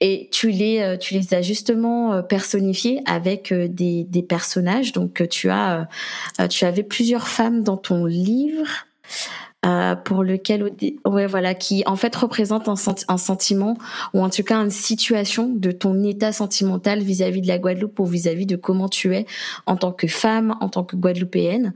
Et 0.00 0.28
tu 0.32 0.50
les 0.50 0.80
euh, 0.80 0.96
tu 0.96 1.14
les 1.14 1.34
as 1.34 1.42
justement 1.42 2.14
euh, 2.14 2.22
personnifiés 2.22 3.02
avec 3.04 3.52
des, 3.52 4.04
des 4.04 4.22
personnages. 4.22 4.92
Donc 4.92 5.28
tu 5.28 5.50
as 5.50 5.88
tu 6.48 6.64
avais 6.64 6.82
plusieurs 6.82 7.28
femmes 7.28 7.62
dans 7.62 7.76
ton 7.76 8.06
livre 8.06 8.86
euh, 9.64 9.94
pour 9.94 10.24
lequel, 10.24 10.72
ouais, 11.06 11.26
voilà, 11.26 11.54
qui 11.54 11.82
en 11.86 11.96
fait 11.96 12.14
représente 12.16 12.68
un, 12.68 12.74
un, 13.08 13.16
sentiment 13.16 13.76
ou 14.12 14.20
en 14.20 14.28
tout 14.28 14.42
cas 14.42 14.56
une 14.56 14.70
situation 14.70 15.48
de 15.48 15.70
ton 15.70 16.02
état 16.02 16.32
sentimental 16.32 17.00
vis-à-vis 17.00 17.42
de 17.42 17.48
la 17.48 17.58
Guadeloupe 17.58 18.00
ou 18.00 18.04
vis-à-vis 18.04 18.46
de 18.46 18.56
comment 18.56 18.88
tu 18.88 19.14
es 19.14 19.26
en 19.66 19.76
tant 19.76 19.92
que 19.92 20.08
femme, 20.08 20.56
en 20.60 20.68
tant 20.68 20.82
que 20.82 20.96
Guadeloupéenne. 20.96 21.74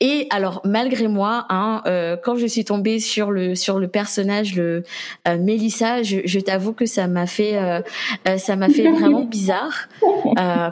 Et 0.00 0.26
alors 0.30 0.60
malgré 0.64 1.06
moi, 1.06 1.46
hein, 1.48 1.82
euh, 1.86 2.16
quand 2.22 2.36
je 2.36 2.46
suis 2.46 2.64
tombée 2.64 2.98
sur 2.98 3.30
le 3.30 3.54
sur 3.54 3.78
le 3.78 3.88
personnage, 3.88 4.56
le 4.56 4.82
euh, 5.26 5.38
Mélissa, 5.38 6.02
je, 6.02 6.18
je 6.24 6.40
t'avoue 6.40 6.72
que 6.72 6.86
ça 6.86 7.06
m'a 7.06 7.26
fait 7.26 7.56
euh, 7.56 7.80
euh, 8.28 8.38
ça 8.38 8.56
m'a 8.56 8.68
fait 8.68 8.90
vraiment 8.90 9.24
bizarre 9.24 9.88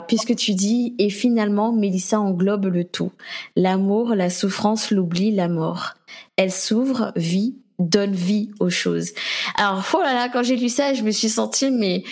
puisque 0.07 0.35
tu 0.35 0.53
dis 0.53 0.95
et 0.99 1.09
finalement 1.09 1.71
Mélissa 1.71 2.19
englobe 2.19 2.65
le 2.65 2.83
tout, 2.83 3.11
l'amour, 3.55 4.15
la 4.15 4.29
souffrance, 4.29 4.91
l'oubli, 4.91 5.31
la 5.31 5.47
mort 5.47 5.96
elle 6.35 6.51
s'ouvre, 6.51 7.11
vit, 7.15 7.55
donne 7.79 8.13
vie 8.13 8.49
aux 8.59 8.69
choses. 8.69 9.11
Alors, 9.55 9.85
oh 9.93 10.01
là 10.01 10.13
là, 10.13 10.29
quand 10.29 10.43
j'ai 10.43 10.55
lu 10.55 10.69
ça, 10.69 10.93
je 10.93 11.03
me 11.03 11.11
suis 11.11 11.29
sentie, 11.29 11.71
mais, 11.71 12.03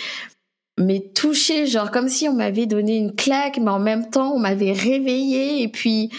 mais 0.78 1.00
touchée, 1.14 1.66
genre 1.66 1.90
comme 1.90 2.08
si 2.08 2.28
on 2.28 2.34
m'avait 2.34 2.66
donné 2.66 2.96
une 2.96 3.14
claque, 3.14 3.58
mais 3.58 3.70
en 3.70 3.80
même 3.80 4.10
temps, 4.10 4.32
on 4.32 4.38
m'avait 4.38 4.72
réveillée, 4.72 5.62
et 5.62 5.68
puis, 5.68 6.10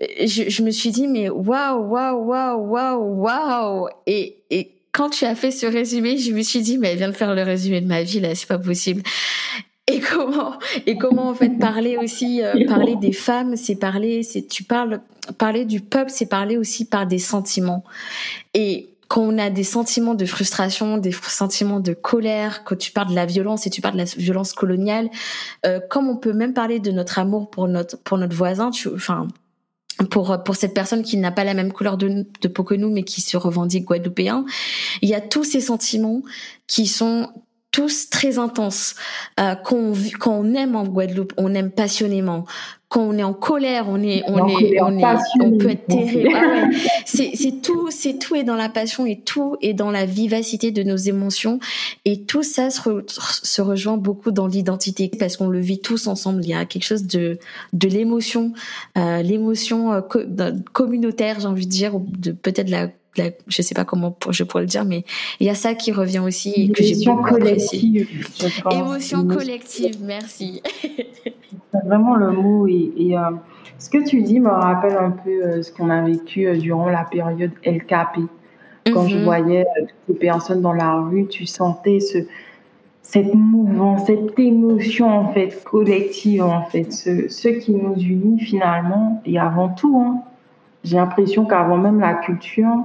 je, 0.00 0.48
je 0.48 0.62
me 0.62 0.70
suis 0.70 0.90
dit, 0.90 1.08
mais 1.08 1.28
waouh, 1.28 1.88
waouh, 1.88 2.24
waouh, 2.24 2.66
waouh, 2.68 3.22
waouh, 3.22 3.88
et, 4.06 4.38
et 4.50 4.74
quand 4.92 5.10
tu 5.10 5.24
as 5.24 5.34
fait 5.34 5.50
ce 5.50 5.66
résumé, 5.66 6.18
je 6.18 6.32
me 6.32 6.42
suis 6.42 6.60
dit, 6.60 6.78
mais 6.78 6.88
elle 6.88 6.98
vient 6.98 7.08
de 7.08 7.16
faire 7.16 7.34
le 7.34 7.42
résumé 7.42 7.80
de 7.80 7.86
ma 7.86 8.02
vie, 8.02 8.20
là, 8.20 8.34
c'est 8.34 8.48
pas 8.48 8.58
possible 8.58 9.02
et 9.88 10.00
comment 10.00 10.54
et 10.86 10.96
comment 10.96 11.28
en 11.28 11.34
fait 11.34 11.58
parler 11.58 11.96
aussi 11.96 12.42
euh, 12.42 12.66
parler 12.66 12.96
des 12.96 13.12
femmes 13.12 13.56
c'est 13.56 13.76
parler 13.76 14.22
c'est 14.22 14.46
tu 14.46 14.62
parles 14.62 15.00
parler 15.38 15.64
du 15.64 15.80
peuple 15.80 16.10
c'est 16.10 16.26
parler 16.26 16.56
aussi 16.56 16.84
par 16.84 17.06
des 17.06 17.18
sentiments. 17.18 17.84
Et 18.54 18.90
quand 19.08 19.22
on 19.22 19.38
a 19.38 19.48
des 19.48 19.64
sentiments 19.64 20.14
de 20.14 20.26
frustration, 20.26 20.98
des 20.98 21.12
sentiments 21.12 21.80
de 21.80 21.94
colère, 21.94 22.62
quand 22.64 22.76
tu 22.76 22.92
parles 22.92 23.08
de 23.08 23.14
la 23.14 23.24
violence 23.24 23.66
et 23.66 23.70
tu 23.70 23.80
parles 23.80 23.94
de 23.94 24.00
la 24.00 24.04
violence 24.04 24.52
coloniale, 24.52 25.08
euh, 25.66 25.80
comme 25.88 26.08
on 26.08 26.16
peut 26.16 26.34
même 26.34 26.52
parler 26.52 26.78
de 26.78 26.90
notre 26.90 27.18
amour 27.18 27.48
pour 27.48 27.68
notre 27.68 27.98
pour 28.02 28.18
notre 28.18 28.36
voisin, 28.36 28.70
tu, 28.70 28.88
enfin 28.88 29.26
pour 30.10 30.42
pour 30.44 30.56
cette 30.56 30.74
personne 30.74 31.02
qui 31.02 31.16
n'a 31.16 31.32
pas 31.32 31.44
la 31.44 31.54
même 31.54 31.72
couleur 31.72 31.96
de, 31.96 32.26
de 32.40 32.48
peau 32.48 32.64
que 32.64 32.74
nous 32.74 32.90
mais 32.90 33.02
qui 33.02 33.22
se 33.22 33.36
revendique 33.36 33.86
guadeloupéen, 33.86 34.44
il 35.00 35.08
y 35.08 35.14
a 35.14 35.20
tous 35.22 35.44
ces 35.44 35.62
sentiments 35.62 36.22
qui 36.66 36.86
sont 36.86 37.30
tous 37.78 38.10
très 38.10 38.40
intenses, 38.40 38.96
euh, 39.38 39.54
qu'on 39.54 39.92
quand 40.18 40.32
on 40.32 40.52
aime 40.54 40.74
en 40.74 40.82
Guadeloupe, 40.82 41.32
on 41.36 41.54
aime 41.54 41.70
passionnément. 41.70 42.44
Quand 42.88 43.02
on 43.02 43.16
est 43.16 43.22
en 43.22 43.34
colère, 43.34 43.84
on 43.88 44.02
est, 44.02 44.24
on 44.26 44.48
est, 44.48 44.80
on 44.80 44.98
est, 44.98 45.04
on 45.40 45.58
peut 45.58 45.70
être 45.70 45.86
terrible. 45.86 46.30
Ah 46.34 46.66
c'est, 47.06 47.30
c'est 47.34 47.62
tout, 47.62 47.88
c'est 47.90 48.18
tout 48.18 48.34
est 48.34 48.42
dans 48.42 48.56
la 48.56 48.68
passion 48.68 49.06
et 49.06 49.20
tout 49.20 49.56
est 49.62 49.74
dans 49.74 49.92
la 49.92 50.06
vivacité 50.06 50.72
de 50.72 50.82
nos 50.82 50.96
émotions 50.96 51.60
et 52.04 52.22
tout 52.22 52.42
ça 52.42 52.70
se, 52.70 52.80
se 53.06 53.62
rejoint 53.62 53.96
beaucoup 53.96 54.32
dans 54.32 54.48
l'identité 54.48 55.08
parce 55.16 55.36
qu'on 55.36 55.48
le 55.48 55.60
vit 55.60 55.80
tous 55.80 56.08
ensemble. 56.08 56.42
Il 56.42 56.50
y 56.50 56.54
a 56.54 56.64
quelque 56.64 56.84
chose 56.84 57.06
de, 57.06 57.38
de 57.74 57.88
l'émotion, 57.88 58.54
euh, 58.96 59.22
l'émotion 59.22 59.92
euh, 59.92 60.00
communautaire, 60.72 61.38
j'ai 61.38 61.46
envie 61.46 61.66
de 61.66 61.70
dire, 61.70 61.92
de 62.00 62.32
peut-être 62.32 62.70
la 62.70 62.88
je 63.18 63.58
je 63.58 63.62
sais 63.62 63.74
pas 63.74 63.84
comment 63.84 64.16
je 64.30 64.44
pourrais 64.44 64.62
le 64.62 64.68
dire, 64.68 64.84
mais 64.84 65.04
il 65.40 65.46
y 65.46 65.50
a 65.50 65.54
ça 65.54 65.74
qui 65.74 65.92
revient 65.92 66.20
aussi 66.20 66.52
et 66.56 66.72
que 66.72 66.82
j'ai 66.82 67.04
beaucoup 67.04 67.34
apprécié. 67.34 68.06
Émotion 68.70 69.26
collective, 69.26 69.96
merci. 70.00 70.62
C'est 70.80 71.84
vraiment 71.84 72.14
le 72.14 72.30
mot 72.30 72.66
et, 72.66 73.16
euh, 73.16 73.30
ce 73.78 73.90
que 73.90 74.04
tu 74.08 74.22
dis 74.22 74.40
me 74.40 74.48
rappelle 74.48 74.96
un 74.96 75.10
peu 75.10 75.30
euh, 75.30 75.62
ce 75.62 75.70
qu'on 75.70 75.90
a 75.90 76.00
vécu 76.02 76.46
euh, 76.46 76.56
durant 76.56 76.88
la 76.88 77.04
période 77.04 77.52
LKP. 77.64 78.20
Quand 78.92 79.06
je 79.06 79.18
mhm. 79.18 79.24
voyais 79.24 79.66
toutes 79.86 80.08
les 80.08 80.14
personnes 80.14 80.62
dans 80.62 80.72
la 80.72 80.94
rue, 80.94 81.26
tu 81.26 81.44
sentais 81.44 82.00
ce, 82.00 82.18
cette 83.08 83.34
mouvance, 83.34 84.06
cette 84.06 84.38
émotion 84.38 85.08
en 85.08 85.32
fait 85.32 85.64
collective 85.64 86.42
en 86.42 86.64
fait, 86.64 86.92
ce, 86.92 87.48
qui 87.48 87.72
nous 87.72 87.94
unit 87.94 88.38
finalement 88.38 89.22
et 89.24 89.38
avant 89.38 89.70
tout, 89.70 89.96
hein, 89.98 90.22
j'ai 90.84 90.96
l'impression 90.96 91.46
qu'avant 91.46 91.78
même 91.78 92.00
la 92.00 92.14
culture, 92.14 92.84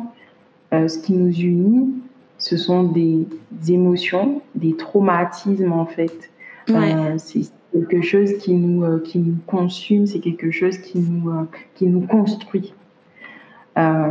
euh, 0.74 0.88
ce 0.88 0.97
qui 0.97 1.13
nous 1.13 1.32
unit, 1.32 1.93
ce 2.39 2.57
sont 2.57 2.84
des 2.84 3.28
émotions, 3.67 4.41
des 4.55 4.76
traumatismes 4.76 5.71
en 5.71 5.86
fait. 5.86 6.30
Euh, 6.69 7.15
c'est 7.17 7.41
quelque 7.71 8.01
chose 8.01 8.38
qui 8.39 8.53
nous, 8.53 8.84
euh, 8.84 8.99
qui 8.99 9.19
nous 9.19 9.36
consume, 9.45 10.07
c'est 10.07 10.19
quelque 10.19 10.49
chose 10.51 10.78
qui 10.78 10.99
nous, 10.99 11.32
qui 11.76 11.86
nous 11.86 12.01
construit. 12.01 12.74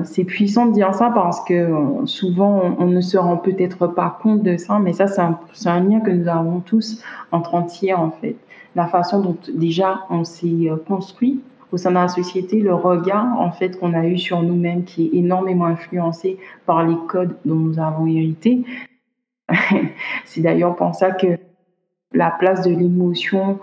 c'est 0.05 0.25
puissant 0.25 0.67
de 0.67 0.73
dire 0.73 0.95
ça 0.95 1.11
parce 1.11 1.43
que 1.45 1.69
souvent 2.05 2.77
on, 2.79 2.87
ne 2.87 3.01
se 3.01 3.17
rend 3.17 3.37
peut-être 3.37 3.87
pas 3.87 4.19
compte 4.23 4.43
de 4.43 4.57
ça, 4.57 4.79
mais 4.79 4.93
ça 4.93 5.07
c'est 5.07 5.21
un, 5.21 5.39
un, 5.67 5.81
lien 5.81 6.01
que 6.01 6.11
nous 6.11 6.29
avons 6.29 6.61
tous 6.61 7.03
entre 7.33 7.55
entiers 7.55 7.95
en 7.95 8.11
fait. 8.11 8.37
La 8.75 8.87
façon 8.87 9.21
dont 9.21 9.37
déjà 9.55 10.01
on 10.11 10.25
s'est 10.25 10.69
construit, 10.87 11.41
au 11.73 11.79
sein 11.79 11.91
de 11.91 11.97
la 11.97 12.09
société, 12.09 12.61
le 12.61 12.75
regard 12.75 13.41
en 13.41 13.51
fait 13.51 13.79
qu'on 13.79 13.95
a 13.95 14.07
eu 14.07 14.18
sur 14.18 14.43
nous-mêmes 14.43 14.85
qui 14.85 15.07
est 15.07 15.16
énormément 15.16 15.64
influencé 15.64 16.39
par 16.66 16.87
les 16.87 16.97
codes 17.09 17.35
dont 17.45 17.57
nous 17.57 17.79
avons 17.79 18.07
hérité. 18.07 18.62
c'est 20.25 20.43
d'ailleurs 20.43 20.77
pour 20.77 20.95
ça 20.95 21.11
que 21.11 21.39
la 22.12 22.31
place 22.31 22.62
de 22.62 22.70
l'émotion 22.70 23.59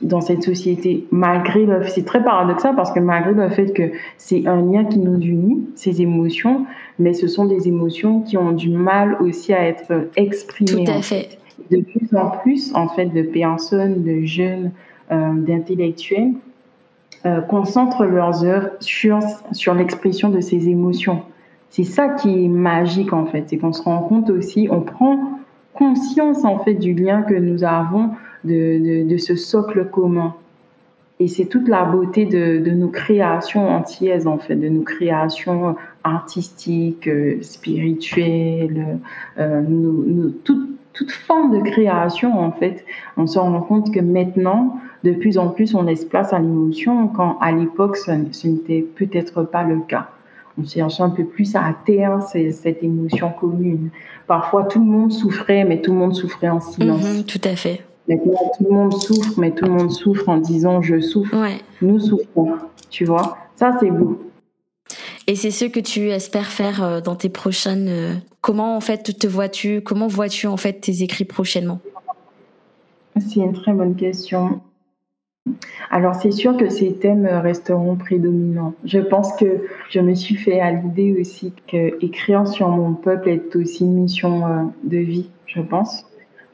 dans 0.00 0.20
cette 0.20 0.42
société, 0.42 1.06
malgré 1.12 1.64
le, 1.64 1.86
c'est 1.86 2.04
très 2.04 2.24
paradoxal 2.24 2.74
parce 2.74 2.90
que 2.90 2.98
malgré 2.98 3.32
le 3.32 3.48
fait 3.48 3.72
que 3.72 3.92
c'est 4.16 4.46
un 4.48 4.60
lien 4.60 4.84
qui 4.84 4.98
nous 4.98 5.20
unit, 5.20 5.68
ces 5.76 6.02
émotions, 6.02 6.66
mais 6.98 7.12
ce 7.12 7.28
sont 7.28 7.44
des 7.44 7.68
émotions 7.68 8.20
qui 8.20 8.36
ont 8.36 8.50
du 8.50 8.70
mal 8.70 9.16
aussi 9.20 9.52
à 9.52 9.64
être 9.64 10.08
exprimées. 10.16 10.84
Tout 10.84 10.90
à 10.90 11.02
fait. 11.02 11.38
De 11.70 11.80
plus 11.80 12.16
en 12.16 12.30
plus, 12.30 12.74
en 12.74 12.88
fait, 12.88 13.06
de 13.06 13.22
personnes, 13.22 14.02
de 14.02 14.24
jeunes, 14.24 14.72
euh, 15.12 15.34
d'intellectuels 15.34 16.32
euh, 17.24 17.40
concentrent 17.40 18.04
leurs 18.04 18.44
heures 18.44 18.70
sur, 18.80 19.20
sur 19.52 19.74
l'expression 19.74 20.28
de 20.28 20.40
ces 20.40 20.68
émotions. 20.68 21.22
C'est 21.70 21.84
ça 21.84 22.08
qui 22.08 22.44
est 22.44 22.48
magique 22.48 23.12
en 23.12 23.26
fait, 23.26 23.44
c'est 23.46 23.58
qu'on 23.58 23.72
se 23.72 23.82
rend 23.82 24.00
compte 24.00 24.28
aussi, 24.28 24.68
on 24.70 24.80
prend 24.80 25.18
conscience 25.72 26.44
en 26.44 26.58
fait 26.58 26.74
du 26.74 26.94
lien 26.94 27.22
que 27.22 27.34
nous 27.34 27.64
avons 27.64 28.10
de, 28.44 29.08
de, 29.08 29.16
ce 29.16 29.36
socle 29.36 29.86
commun. 29.86 30.34
Et 31.20 31.28
c'est 31.28 31.46
toute 31.46 31.68
la 31.68 31.84
beauté 31.84 32.24
de, 32.24 32.58
de, 32.58 32.70
nos 32.72 32.88
créations 32.88 33.68
antillaises, 33.68 34.26
en 34.26 34.38
fait, 34.38 34.56
de 34.56 34.68
nos 34.68 34.82
créations 34.82 35.76
artistiques, 36.02 37.06
euh, 37.06 37.38
spirituelles, 37.42 38.98
euh, 39.38 39.62
toute, 40.44 40.68
toute 40.92 41.12
forme 41.12 41.56
de 41.56 41.62
création, 41.62 42.38
en 42.38 42.50
fait. 42.50 42.84
On 43.16 43.26
se 43.26 43.38
rend 43.38 43.60
compte 43.60 43.94
que 43.94 44.00
maintenant, 44.00 44.76
de 45.04 45.12
plus 45.12 45.38
en 45.38 45.48
plus, 45.48 45.74
on 45.74 45.82
laisse 45.82 46.04
place 46.04 46.32
à 46.32 46.38
l'émotion, 46.38 47.08
quand 47.08 47.38
à 47.40 47.52
l'époque, 47.52 47.96
ce, 47.96 48.46
n'était 48.46 48.82
peut-être 48.82 49.42
pas 49.42 49.64
le 49.64 49.80
cas. 49.80 50.08
On 50.60 50.64
cherchait 50.64 51.02
un 51.02 51.10
peu 51.10 51.24
plus 51.24 51.56
à 51.56 51.74
terre 51.86 52.20
cette 52.22 52.82
émotion 52.82 53.30
commune. 53.30 53.90
Parfois, 54.26 54.64
tout 54.64 54.78
le 54.78 54.90
monde 54.90 55.12
souffrait, 55.12 55.64
mais 55.64 55.80
tout 55.80 55.92
le 55.92 55.98
monde 55.98 56.14
souffrait 56.14 56.50
en 56.50 56.60
silence. 56.60 57.02
Mhm, 57.02 57.24
tout 57.24 57.40
à 57.44 57.56
fait. 57.56 57.84
Maintenant, 58.08 58.52
tout 58.58 58.64
le 58.64 58.70
monde 58.70 58.94
souffre, 58.94 59.32
mais 59.38 59.52
tout 59.52 59.64
le 59.64 59.70
monde 59.70 59.90
souffre 59.90 60.28
en 60.28 60.36
disant 60.36 60.82
je 60.82 61.00
souffre. 61.00 61.34
Nous 61.80 61.98
souffrons, 61.98 62.52
tu 62.90 63.04
vois. 63.04 63.38
Ça, 63.56 63.76
c'est 63.80 63.90
beau. 63.90 64.18
Et 65.26 65.36
c'est 65.36 65.50
ce 65.50 65.64
que 65.64 65.80
tu 65.80 66.10
espères 66.10 66.50
faire 66.50 66.82
euh, 66.82 67.00
dans 67.00 67.14
tes 67.14 67.28
prochaines. 67.28 67.88
Euh, 67.88 68.14
comment 68.40 68.76
en 68.76 68.80
fait 68.80 69.18
te 69.18 69.26
vois-tu 69.26 69.80
Comment 69.80 70.08
vois-tu 70.08 70.48
en 70.48 70.56
fait 70.56 70.80
tes 70.80 71.02
écrits 71.02 71.24
prochainement? 71.24 71.80
C'est 73.16 73.40
une 73.40 73.52
très 73.52 73.72
bonne 73.72 73.94
question. 73.94 74.60
Alors 75.90 76.14
c'est 76.14 76.30
sûr 76.30 76.56
que 76.56 76.68
ces 76.68 76.94
thèmes 76.94 77.26
resteront 77.26 77.96
prédominants. 77.96 78.74
Je 78.84 78.98
pense 78.98 79.34
que 79.34 79.66
je 79.90 80.00
me 80.00 80.14
suis 80.14 80.36
fait 80.36 80.60
à 80.60 80.70
l'idée 80.70 81.16
aussi 81.20 81.52
que 81.66 82.02
écrire 82.04 82.46
sur 82.46 82.68
mon 82.68 82.94
peuple 82.94 83.28
est 83.28 83.56
aussi 83.56 83.84
une 83.84 84.02
mission 84.04 84.46
euh, 84.46 84.62
de 84.84 84.98
vie, 84.98 85.28
je 85.46 85.60
pense. 85.60 86.06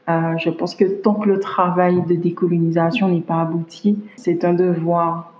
Euh, 0.09 0.37
je 0.37 0.49
pense 0.49 0.75
que 0.75 0.85
tant 0.85 1.13
que 1.13 1.29
le 1.29 1.39
travail 1.39 2.01
de 2.07 2.15
décolonisation 2.15 3.09
n'est 3.09 3.21
pas 3.21 3.41
abouti, 3.41 3.99
c'est 4.17 4.43
un 4.43 4.53
devoir 4.53 5.33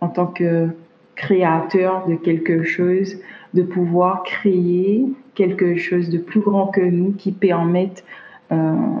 en 0.00 0.08
tant 0.08 0.26
que 0.26 0.68
créateur 1.16 2.06
de 2.06 2.14
quelque 2.14 2.62
chose, 2.62 3.16
de 3.54 3.62
pouvoir 3.62 4.22
créer 4.22 5.04
quelque 5.34 5.76
chose 5.76 6.10
de 6.10 6.18
plus 6.18 6.40
grand 6.40 6.68
que 6.68 6.80
nous 6.80 7.12
qui 7.12 7.32
permette 7.32 8.04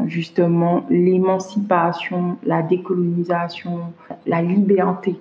justement 0.06 0.84
l'émancipation, 0.90 2.36
la 2.44 2.62
décolonisation, 2.62 3.80
la 4.26 4.42
liberté. 4.42 5.16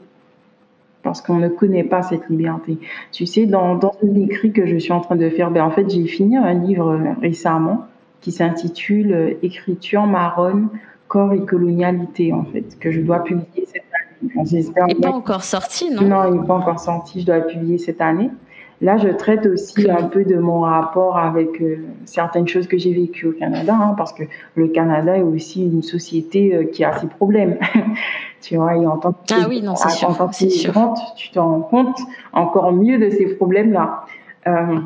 Parce 1.01 1.21
qu'on 1.21 1.35
ne 1.35 1.49
connaît 1.49 1.83
pas 1.83 2.01
cette 2.01 2.29
liberté. 2.29 2.77
Tu 3.11 3.25
sais, 3.25 3.45
dans, 3.45 3.75
dans 3.75 3.95
l'écrit 4.01 4.53
que 4.53 4.65
je 4.65 4.77
suis 4.77 4.93
en 4.93 5.01
train 5.01 5.17
de 5.17 5.29
faire, 5.29 5.51
ben 5.51 5.63
en 5.63 5.71
fait, 5.71 5.89
j'ai 5.89 6.05
fini 6.07 6.37
un 6.37 6.53
livre 6.53 6.97
récemment 7.21 7.87
qui 8.21 8.31
s'intitule 8.31 9.37
Écriture 9.43 10.05
marronne, 10.05 10.69
corps 11.09 11.33
et 11.33 11.41
colonialité, 11.41 12.31
en 12.31 12.45
fait, 12.45 12.79
que 12.79 12.91
je 12.91 13.01
dois 13.01 13.23
publier 13.23 13.67
cette 13.67 13.83
année. 13.93 14.63
il 14.89 14.95
n'est 14.95 14.95
pas 14.95 15.11
encore 15.11 15.43
sorti, 15.43 15.91
non? 15.91 16.03
Non, 16.03 16.33
il 16.33 16.39
n'est 16.39 16.47
pas 16.47 16.55
encore 16.55 16.79
sorti. 16.79 17.21
Je 17.21 17.25
dois 17.25 17.39
le 17.39 17.47
publier 17.47 17.77
cette 17.77 17.99
année. 17.99 18.29
Là, 18.83 18.97
je 18.97 19.07
traite 19.07 19.45
aussi 19.45 19.89
un 19.89 20.03
peu 20.03 20.25
de 20.25 20.35
mon 20.35 20.59
rapport 20.59 21.17
avec 21.17 21.61
euh, 21.61 21.77
certaines 22.03 22.49
choses 22.49 22.67
que 22.67 22.77
j'ai 22.77 22.91
vécues 22.91 23.27
au 23.27 23.31
Canada, 23.31 23.73
hein, 23.73 23.95
parce 23.97 24.11
que 24.11 24.23
le 24.55 24.67
Canada 24.67 25.17
est 25.17 25.21
aussi 25.21 25.63
une 25.63 25.81
société 25.81 26.53
euh, 26.53 26.63
qui 26.65 26.83
a 26.83 26.91
ses 26.99 27.07
problèmes. 27.07 27.57
tu 28.41 28.57
vois, 28.57 28.75
et 28.75 28.85
en 28.85 28.97
tant 28.97 29.13
que, 29.13 29.17
ah 29.31 29.45
oui, 29.47 29.61
non, 29.61 29.77
sûr, 29.77 30.09
en 30.09 30.13
tant 30.13 30.27
que 30.27 30.35
tu 31.15 31.29
te 31.31 31.39
rends 31.39 31.61
compte 31.61 31.97
encore 32.33 32.73
mieux 32.73 32.99
de 32.99 33.09
ces 33.09 33.37
problèmes-là. 33.37 34.03
Euh, 34.47 34.79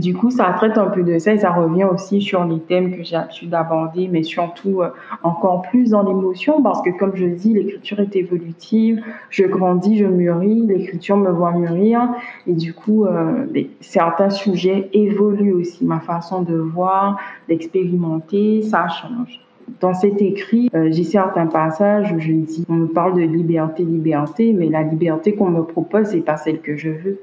du 0.00 0.12
coup, 0.14 0.30
ça 0.30 0.52
traite 0.56 0.76
un 0.76 0.86
peu 0.86 1.02
de 1.04 1.18
ça 1.18 1.32
et 1.32 1.38
ça 1.38 1.52
revient 1.52 1.84
aussi 1.84 2.20
sur 2.20 2.44
les 2.44 2.58
thèmes 2.58 2.96
que 2.96 3.04
j'ai 3.04 3.14
l'habitude 3.14 3.50
d'aborder, 3.50 4.08
mais 4.08 4.24
surtout 4.24 4.82
euh, 4.82 4.88
encore 5.22 5.62
plus 5.62 5.90
dans 5.90 6.02
l'émotion 6.02 6.62
parce 6.62 6.82
que, 6.82 6.90
comme 6.90 7.14
je 7.14 7.26
dis, 7.26 7.54
l'écriture 7.54 8.00
est 8.00 8.16
évolutive. 8.16 9.02
Je 9.30 9.44
grandis, 9.44 9.96
je 9.96 10.06
mûris, 10.06 10.66
l'écriture 10.66 11.16
me 11.16 11.30
voit 11.30 11.52
mûrir 11.52 12.08
et 12.46 12.54
du 12.54 12.74
coup, 12.74 13.06
euh, 13.06 13.46
certains 13.80 14.30
sujets 14.30 14.88
évoluent 14.92 15.54
aussi. 15.54 15.84
Ma 15.84 16.00
façon 16.00 16.42
de 16.42 16.56
voir, 16.56 17.20
d'expérimenter, 17.48 18.62
ça 18.62 18.88
change. 18.88 19.40
Dans 19.80 19.94
cet 19.94 20.20
écrit, 20.20 20.68
euh, 20.74 20.88
j'ai 20.90 21.04
certains 21.04 21.46
passages 21.46 22.12
où 22.12 22.18
je 22.18 22.32
dis, 22.32 22.66
on 22.68 22.74
me 22.74 22.86
parle 22.86 23.14
de 23.14 23.22
liberté, 23.22 23.84
liberté, 23.84 24.52
mais 24.52 24.66
la 24.68 24.82
liberté 24.82 25.34
qu'on 25.34 25.50
me 25.50 25.62
propose, 25.62 26.08
c'est 26.08 26.20
pas 26.20 26.36
celle 26.36 26.60
que 26.60 26.76
je 26.76 26.90
veux 26.90 27.20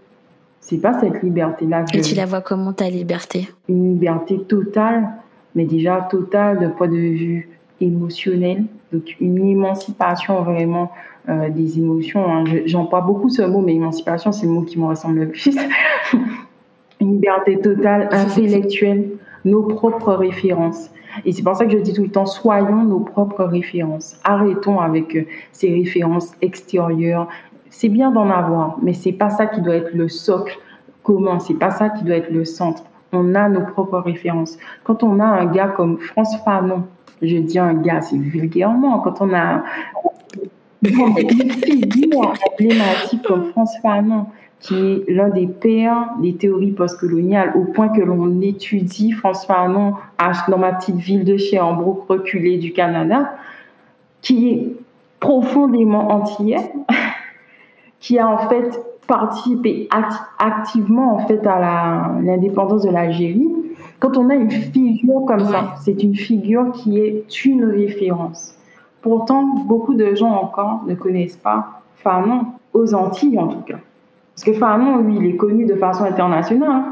c'est 0.62 0.78
pas 0.78 1.00
cette 1.00 1.22
liberté-là 1.22 1.84
que. 1.84 1.98
Et 1.98 2.02
tu 2.02 2.16
la 2.16 2.26
vois 2.26 2.42
comment 2.42 2.72
ta 2.72 2.90
liberté? 2.90 3.50
Une 3.68 3.94
liberté 3.94 4.40
totale, 4.40 5.10
mais 5.56 5.66
déjà 5.66 6.08
totale 6.10 6.60
d'un 6.60 6.70
point 6.70 6.88
de 6.88 6.96
vue 6.96 7.50
émotionnel, 7.82 8.64
donc 8.94 9.16
une 9.20 9.46
émancipation 9.48 10.42
vraiment 10.44 10.92
euh, 11.30 11.50
des 11.50 11.78
émotions. 11.78 12.26
Hein. 12.32 12.44
J'emploie 12.66 13.02
beaucoup 13.02 13.30
ce 13.30 13.42
mot, 13.42 13.62
mais 13.62 13.76
émancipation, 13.76 14.32
c'est 14.32 14.46
le 14.46 14.52
mot 14.52 14.62
qui 14.62 14.80
me 14.80 14.86
ressemble 14.86 15.20
le 15.20 15.28
plus. 15.30 15.56
une 17.02 17.14
liberté 17.14 17.60
totale, 17.60 18.08
intellectuelle, 18.12 19.10
nos 19.44 19.64
propres 19.64 20.14
références. 20.14 20.90
Et 21.26 21.32
c'est 21.32 21.44
pour 21.44 21.56
ça 21.56 21.66
que 21.66 21.72
je 21.72 21.78
dis 21.78 21.94
tout 21.94 22.04
le 22.04 22.10
temps, 22.10 22.26
soyons 22.26 22.84
nos 22.84 23.00
propres 23.00 23.44
références. 23.44 24.18
Arrêtons 24.24 24.80
avec 24.80 25.16
euh, 25.16 25.26
ces 25.52 25.70
références 25.70 26.32
extérieures, 26.42 27.28
c'est 27.72 27.90
bien 27.90 28.12
d'en 28.12 28.30
avoir, 28.30 28.78
mais 28.84 28.94
c'est 28.94 29.14
pas 29.14 29.32
ça 29.32 29.48
qui 29.48 29.62
doit 29.62 29.76
être 29.76 29.94
le 29.96 30.08
socle 30.10 30.60
commun, 31.04 31.40
c'est 31.40 31.56
pas 31.56 31.72
ça 31.72 31.90
qui 31.90 32.04
doit 32.04 32.18
être 32.18 32.30
le 32.30 32.46
centre. 32.46 32.84
On 33.14 33.34
a 33.34 33.50
nos 33.50 33.62
propres 33.62 34.00
références. 34.00 34.58
Quand 34.84 35.04
on 35.04 35.20
a 35.20 35.26
un 35.26 35.46
gars 35.46 35.70
comme 35.70 35.98
France 35.98 36.36
Fanon, 36.46 36.84
je 37.22 37.38
dis 37.38 37.58
un 37.58 37.74
gars, 37.74 38.02
c'est 38.02 38.18
vulgairement, 38.18 39.00
quand 39.00 39.22
on 39.22 39.34
a 39.34 39.64
une 40.84 41.52
figure 41.52 42.34
emblématique 42.52 43.24
comme 43.24 43.46
France 43.46 43.74
Fanon, 43.82 44.28
qui 44.60 44.76
est 44.76 45.06
l'un 45.10 45.30
des 45.30 45.48
pères 45.48 46.10
des 46.22 46.36
théories 46.36 46.72
postcoloniales, 46.72 47.54
au 47.56 47.64
point 47.64 47.90
que 47.90 48.02
l'on 48.02 48.42
étudie 48.42 49.12
France 49.12 49.46
Fanon 49.46 49.94
dans 50.48 50.58
ma 50.58 50.74
petite 50.74 50.98
ville 50.98 51.24
de 51.24 51.38
Sherbrooke 51.38 52.08
reculée 52.08 52.58
du 52.58 52.74
Canada, 52.74 53.34
qui 54.22 54.50
est 54.50 54.68
profondément 55.20 56.12
antillais, 56.12 56.72
qui 58.02 58.20
a 58.20 58.28
en 58.28 58.50
fait 58.50 58.78
participé 59.08 59.88
activement 60.40 61.16
en 61.16 61.28
fait 61.28 61.46
à 61.46 62.12
l'indépendance 62.22 62.84
de 62.84 62.90
l'Algérie. 62.90 63.48
Quand 64.00 64.18
on 64.18 64.30
a 64.30 64.36
une 64.36 64.50
figure 64.50 65.26
comme 65.28 65.46
ça, 65.46 65.76
c'est 65.82 66.04
une 66.04 66.16
figure 66.16 66.72
qui 66.72 67.00
est 67.00 67.46
une 67.46 67.66
référence. 67.66 68.56
Pourtant, 69.02 69.44
beaucoup 69.68 69.94
de 69.94 70.16
gens 70.16 70.32
encore 70.32 70.84
ne 70.88 70.96
connaissent 70.96 71.38
pas 71.38 71.82
Fanon, 71.98 72.48
aux 72.74 72.94
Antilles 72.94 73.40
en 73.40 73.48
tout 73.48 73.62
cas. 73.62 73.78
Parce 74.36 74.44
que 74.44 74.54
Fanon, 74.54 74.98
lui, 74.98 75.18
il 75.18 75.26
est 75.28 75.36
connu 75.36 75.66
de 75.66 75.76
façon 75.76 76.04
internationale. 76.04 76.70
Hein. 76.70 76.86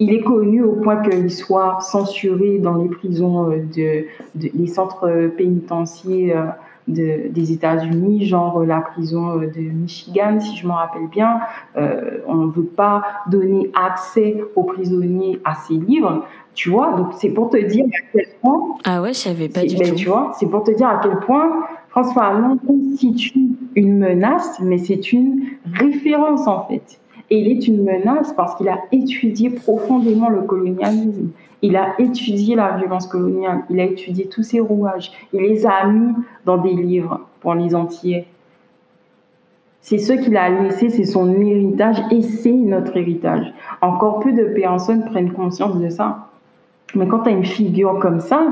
il 0.00 0.12
est 0.12 0.22
connu 0.22 0.62
au 0.62 0.72
point 0.72 0.96
qu'il 1.02 1.30
soit 1.30 1.78
censuré 1.80 2.58
dans 2.58 2.76
les 2.76 2.88
prisons 2.88 3.50
euh, 3.50 3.58
de, 3.76 4.06
les 4.34 4.66
centres 4.66 5.30
pénitentiaires 5.36 6.56
de, 6.88 7.28
des 7.28 7.52
États-Unis, 7.52 8.26
genre 8.26 8.64
la 8.64 8.80
prison 8.80 9.36
de 9.36 9.60
Michigan, 9.60 10.40
si 10.40 10.56
je 10.56 10.66
me 10.66 10.72
rappelle 10.72 11.06
bien. 11.08 11.40
on 11.76 12.34
ne 12.34 12.50
veut 12.50 12.64
pas 12.64 13.02
donner 13.30 13.70
accès 13.74 14.42
aux 14.56 14.64
prisonniers 14.64 15.40
à 15.44 15.54
ces 15.54 15.74
livres, 15.74 16.24
tu 16.54 16.70
vois. 16.70 16.94
Donc 16.96 17.08
c'est 17.18 17.30
pour 17.30 17.50
te 17.50 17.56
dire 17.56 17.84
à 17.86 18.00
quel 18.12 18.26
point. 18.40 18.60
Ah 18.84 19.00
ouais, 19.00 19.12
je 19.12 19.18
savais 19.18 19.48
pas 19.48 19.62
du 19.62 19.76
ben, 19.76 19.90
tout. 19.90 19.94
Tu 19.94 20.08
vois, 20.08 20.32
c'est 20.38 20.46
pour 20.46 20.64
te 20.64 20.72
dire 20.72 20.88
à 20.88 21.00
quel 21.02 21.18
point 21.20 21.50
François 21.88 22.24
Allemand 22.24 22.56
constitue 22.66 23.48
une 23.74 23.98
menace, 23.98 24.58
mais 24.60 24.78
c'est 24.78 25.12
une 25.12 25.42
référence 25.72 26.46
en 26.46 26.66
fait. 26.66 27.00
Et 27.30 27.40
il 27.40 27.48
est 27.48 27.66
une 27.68 27.84
menace 27.84 28.32
parce 28.36 28.54
qu'il 28.56 28.68
a 28.68 28.78
étudié 28.90 29.50
profondément 29.50 30.30
le 30.30 30.42
colonialisme. 30.42 31.28
Il 31.62 31.76
a 31.76 31.94
étudié 31.98 32.54
la 32.54 32.76
violence 32.76 33.06
coloniale. 33.06 33.62
Il 33.70 33.80
a 33.80 33.84
étudié 33.84 34.26
tous 34.26 34.42
ces 34.42 34.60
rouages. 34.60 35.10
Il 35.32 35.40
les 35.40 35.66
a 35.66 35.86
mis 35.86 36.14
dans 36.44 36.58
des 36.58 36.72
livres 36.72 37.20
pour 37.40 37.54
les 37.54 37.74
entiers. 37.74 38.26
C'est 39.80 39.98
ce 39.98 40.12
qu'il 40.12 40.36
a 40.36 40.48
laissé, 40.50 40.90
c'est 40.90 41.04
son 41.04 41.32
héritage 41.40 41.96
et 42.10 42.22
c'est 42.22 42.52
notre 42.52 42.96
héritage. 42.96 43.52
Encore 43.80 44.20
peu 44.20 44.32
de 44.32 44.44
personnes 44.44 45.04
prennent 45.04 45.32
conscience 45.32 45.78
de 45.78 45.88
ça. 45.88 46.28
Mais 46.94 47.06
quand 47.06 47.20
tu 47.20 47.30
as 47.30 47.32
une 47.32 47.44
figure 47.44 47.98
comme 47.98 48.20
ça, 48.20 48.46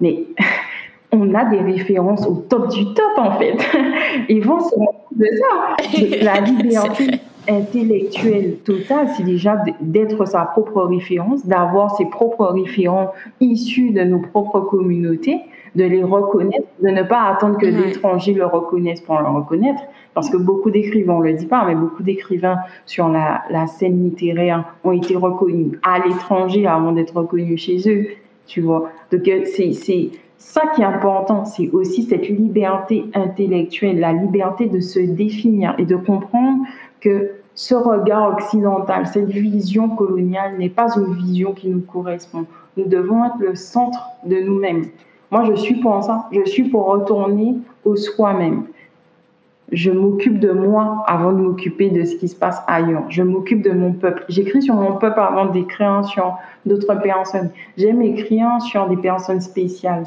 mais 0.00 0.24
on 1.12 1.34
a 1.34 1.44
des 1.46 1.58
références 1.60 2.26
au 2.26 2.44
top 2.48 2.68
du 2.68 2.84
top 2.94 3.12
en 3.16 3.38
fait. 3.38 3.56
Ils 4.28 4.44
vont 4.44 4.60
se 4.60 4.74
rendre 4.74 5.04
de 5.16 5.26
ça. 5.26 6.22
La 6.22 6.40
liberté 6.42 7.20
intellectuelle 7.48 8.58
totale, 8.64 9.08
c'est 9.16 9.24
déjà 9.24 9.62
d'être 9.80 10.26
sa 10.26 10.42
propre 10.42 10.82
référence, 10.82 11.46
d'avoir 11.46 11.96
ses 11.96 12.06
propres 12.06 12.46
référents 12.46 13.12
issus 13.40 13.90
de 13.90 14.02
nos 14.02 14.20
propres 14.20 14.60
communautés, 14.60 15.38
de 15.74 15.84
les 15.84 16.02
reconnaître, 16.02 16.66
de 16.82 16.88
ne 16.88 17.02
pas 17.02 17.22
attendre 17.24 17.58
que 17.58 17.66
l'étranger 17.66 18.34
le 18.34 18.46
reconnaisse 18.46 19.00
pour 19.00 19.18
le 19.18 19.28
reconnaître, 19.28 19.82
parce 20.14 20.30
que 20.30 20.36
beaucoup 20.36 20.70
d'écrivains, 20.70 21.14
on 21.14 21.20
le 21.20 21.32
dit 21.32 21.46
pas, 21.46 21.64
mais 21.66 21.74
beaucoup 21.74 22.02
d'écrivains 22.02 22.58
sur 22.86 23.08
la, 23.08 23.42
la 23.50 23.66
scène 23.66 24.02
littéraire 24.02 24.64
ont 24.84 24.92
été 24.92 25.16
reconnus 25.16 25.78
à 25.82 25.98
l'étranger 26.00 26.66
avant 26.66 26.92
d'être 26.92 27.16
reconnus 27.16 27.60
chez 27.60 27.78
eux, 27.88 28.08
tu 28.46 28.60
vois. 28.60 28.90
Donc 29.12 29.26
euh, 29.28 29.42
c'est 29.44 30.10
ça 30.38 30.62
qui 30.74 30.82
est 30.82 30.84
important, 30.84 31.44
c'est 31.44 31.68
aussi 31.70 32.04
cette 32.04 32.28
liberté 32.28 33.04
intellectuelle, 33.14 34.00
la 34.00 34.12
liberté 34.12 34.66
de 34.66 34.80
se 34.80 35.00
définir 35.00 35.74
et 35.78 35.84
de 35.84 35.96
comprendre 35.96 36.64
que 37.00 37.30
ce 37.58 37.74
regard 37.74 38.34
occidental, 38.34 39.08
cette 39.08 39.30
vision 39.30 39.88
coloniale 39.88 40.56
n'est 40.58 40.68
pas 40.68 40.96
une 40.96 41.12
vision 41.14 41.54
qui 41.54 41.68
nous 41.68 41.80
correspond. 41.80 42.44
Nous 42.76 42.84
devons 42.84 43.24
être 43.24 43.40
le 43.40 43.56
centre 43.56 43.98
de 44.24 44.36
nous-mêmes. 44.36 44.84
Moi, 45.32 45.42
je 45.42 45.54
suis 45.54 45.74
pour 45.80 46.00
ça. 46.04 46.26
Je 46.30 46.48
suis 46.48 46.68
pour 46.68 46.86
retourner 46.86 47.56
au 47.84 47.96
soi-même. 47.96 48.66
Je 49.72 49.90
m'occupe 49.90 50.38
de 50.38 50.52
moi 50.52 51.02
avant 51.08 51.32
de 51.32 51.38
m'occuper 51.38 51.90
de 51.90 52.04
ce 52.04 52.14
qui 52.14 52.28
se 52.28 52.36
passe 52.36 52.62
ailleurs. 52.68 53.06
Je 53.08 53.24
m'occupe 53.24 53.62
de 53.62 53.72
mon 53.72 53.92
peuple. 53.92 54.24
J'écris 54.28 54.62
sur 54.62 54.76
mon 54.76 54.92
peuple 54.92 55.18
avant 55.18 55.46
d'écrire 55.46 56.04
sur 56.04 56.38
d'autres 56.64 56.94
personnes. 57.02 57.50
J'aime 57.76 58.02
écrire 58.02 58.62
sur 58.62 58.88
des 58.88 58.98
personnes 58.98 59.40
spéciales. 59.40 60.04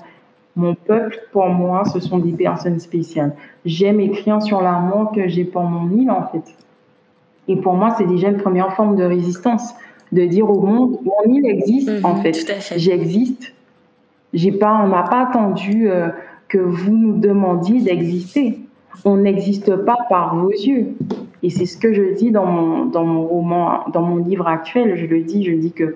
Mon 0.55 0.73
peuple, 0.73 1.19
pour 1.33 1.49
moi, 1.49 1.83
ce 1.83 1.99
sont 1.99 2.19
des 2.19 2.31
personnes 2.31 2.79
spéciales. 2.79 3.35
J'aime 3.65 3.99
écrire 3.99 4.41
sur 4.41 4.61
l'amour 4.61 5.11
que 5.13 5.27
j'ai 5.27 5.43
pour 5.43 5.63
mon 5.63 5.89
île, 5.97 6.11
en 6.11 6.27
fait. 6.27 6.55
Et 7.47 7.55
pour 7.55 7.73
moi, 7.73 7.95
c'est 7.97 8.05
déjà 8.05 8.29
une 8.29 8.37
première 8.37 8.73
forme 8.75 8.95
de 8.95 9.03
résistance, 9.03 9.73
de 10.11 10.25
dire 10.25 10.49
au 10.49 10.61
monde, 10.61 10.99
mon 11.03 11.33
île 11.33 11.45
existe, 11.45 11.91
en 12.03 12.15
mhm, 12.15 12.21
fait. 12.21 12.77
J'existe. 12.77 13.53
J'ai 14.33 14.51
pas, 14.51 14.81
on 14.83 14.87
n'a 14.87 15.03
pas 15.03 15.27
attendu 15.27 15.89
euh, 15.89 16.09
que 16.47 16.57
vous 16.57 16.95
nous 16.95 17.17
demandiez 17.17 17.81
d'exister. 17.81 18.59
On 19.03 19.17
n'existe 19.17 19.75
pas 19.75 19.97
par 20.09 20.35
vos 20.35 20.51
yeux. 20.51 20.89
Et 21.43 21.49
c'est 21.49 21.65
ce 21.65 21.77
que 21.77 21.93
je 21.93 22.13
dis 22.13 22.31
dans 22.31 22.45
mon, 22.45 22.85
dans 22.85 23.03
mon 23.03 23.25
roman, 23.25 23.85
dans 23.91 24.01
mon 24.01 24.17
livre 24.17 24.47
actuel. 24.47 24.95
Je 24.95 25.05
le 25.05 25.21
dis, 25.21 25.43
je 25.43 25.53
dis 25.53 25.71
que 25.71 25.95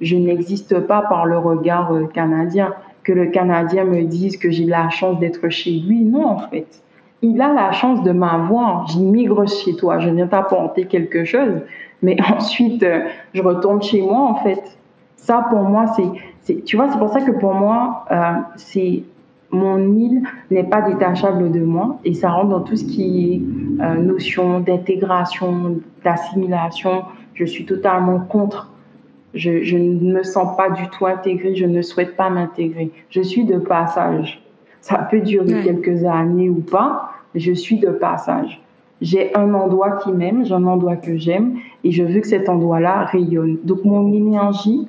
je 0.00 0.16
n'existe 0.16 0.80
pas 0.80 1.02
par 1.02 1.26
le 1.26 1.38
regard 1.38 1.92
euh, 1.92 2.06
canadien 2.06 2.74
que 3.04 3.12
le 3.12 3.26
Canadien 3.26 3.84
me 3.84 4.02
dise 4.04 4.36
que 4.36 4.50
j'ai 4.50 4.64
la 4.64 4.88
chance 4.90 5.18
d'être 5.18 5.48
chez 5.48 5.72
lui. 5.72 6.04
Non, 6.04 6.26
en 6.26 6.38
fait. 6.38 6.82
Il 7.22 7.40
a 7.40 7.52
la 7.52 7.72
chance 7.72 8.02
de 8.02 8.12
m'avoir. 8.12 8.86
J'immigre 8.88 9.48
chez 9.48 9.76
toi. 9.76 9.98
Je 9.98 10.10
viens 10.10 10.26
t'apporter 10.26 10.86
quelque 10.86 11.24
chose. 11.24 11.62
Mais 12.02 12.16
ensuite, 12.36 12.82
euh, 12.82 13.00
je 13.32 13.42
retourne 13.42 13.82
chez 13.82 14.02
moi, 14.02 14.20
en 14.20 14.34
fait. 14.36 14.60
Ça, 15.16 15.46
pour 15.50 15.60
moi, 15.60 15.86
c'est, 16.44 16.64
tu 16.64 16.76
vois, 16.76 16.88
c'est 16.90 16.98
pour 16.98 17.10
ça 17.10 17.20
que 17.20 17.30
pour 17.30 17.54
moi, 17.54 18.04
euh, 18.10 18.32
c'est, 18.56 19.04
mon 19.50 19.78
île 19.94 20.22
n'est 20.50 20.64
pas 20.64 20.82
détachable 20.82 21.52
de 21.52 21.60
moi 21.60 21.98
et 22.04 22.14
ça 22.14 22.30
rentre 22.30 22.48
dans 22.48 22.60
tout 22.62 22.74
ce 22.74 22.84
qui 22.84 23.34
est 23.78 23.82
euh, 23.84 23.94
notion 23.96 24.58
d'intégration, 24.58 25.76
d'assimilation. 26.02 27.02
Je 27.34 27.44
suis 27.44 27.64
totalement 27.64 28.18
contre 28.18 28.72
je, 29.34 29.76
ne 29.76 30.12
me 30.12 30.22
sens 30.22 30.56
pas 30.56 30.70
du 30.70 30.88
tout 30.88 31.06
intégrée, 31.06 31.54
je 31.54 31.66
ne 31.66 31.82
souhaite 31.82 32.16
pas 32.16 32.30
m'intégrer. 32.30 32.90
Je 33.10 33.22
suis 33.22 33.44
de 33.44 33.58
passage. 33.58 34.41
Ça 34.82 34.98
peut 34.98 35.20
durer 35.20 35.62
quelques 35.62 36.04
années 36.04 36.50
ou 36.50 36.60
pas, 36.60 37.12
mais 37.32 37.40
je 37.40 37.52
suis 37.52 37.78
de 37.78 37.88
passage. 37.88 38.60
J'ai 39.00 39.34
un 39.36 39.54
endroit 39.54 39.92
qui 39.96 40.12
m'aime, 40.12 40.44
j'ai 40.44 40.54
un 40.54 40.66
endroit 40.66 40.96
que 40.96 41.16
j'aime, 41.16 41.56
et 41.82 41.90
je 41.90 42.02
veux 42.02 42.20
que 42.20 42.26
cet 42.26 42.48
endroit-là 42.48 43.04
rayonne. 43.04 43.58
Donc 43.64 43.84
mon 43.84 44.12
énergie 44.12 44.86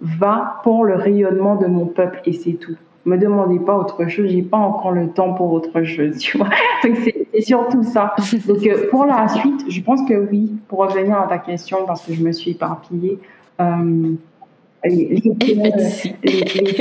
va 0.00 0.60
pour 0.62 0.84
le 0.84 0.94
rayonnement 0.94 1.56
de 1.56 1.66
mon 1.66 1.86
peuple, 1.86 2.20
et 2.26 2.32
c'est 2.32 2.52
tout. 2.52 2.76
Me 3.06 3.18
demandez 3.18 3.58
pas 3.58 3.76
autre 3.76 4.06
chose, 4.08 4.30
j'ai 4.30 4.42
pas 4.42 4.56
encore 4.56 4.92
le 4.92 5.08
temps 5.08 5.34
pour 5.34 5.52
autre 5.52 5.82
chose, 5.82 6.16
tu 6.18 6.38
vois. 6.38 6.48
Donc 6.82 6.96
c'est 7.02 7.40
surtout 7.42 7.82
ça. 7.82 8.14
Donc 8.46 8.66
euh, 8.66 8.88
pour 8.90 9.06
la 9.06 9.28
suite, 9.28 9.64
je 9.68 9.80
pense 9.80 10.06
que 10.08 10.28
oui, 10.30 10.52
pour 10.68 10.80
revenir 10.80 11.18
à 11.18 11.26
ta 11.26 11.38
question, 11.38 11.78
parce 11.86 12.06
que 12.06 12.12
je 12.14 12.22
me 12.22 12.32
suis 12.32 12.52
éparpillée, 12.52 13.18
euh, 13.60 14.14
les, 14.84 15.20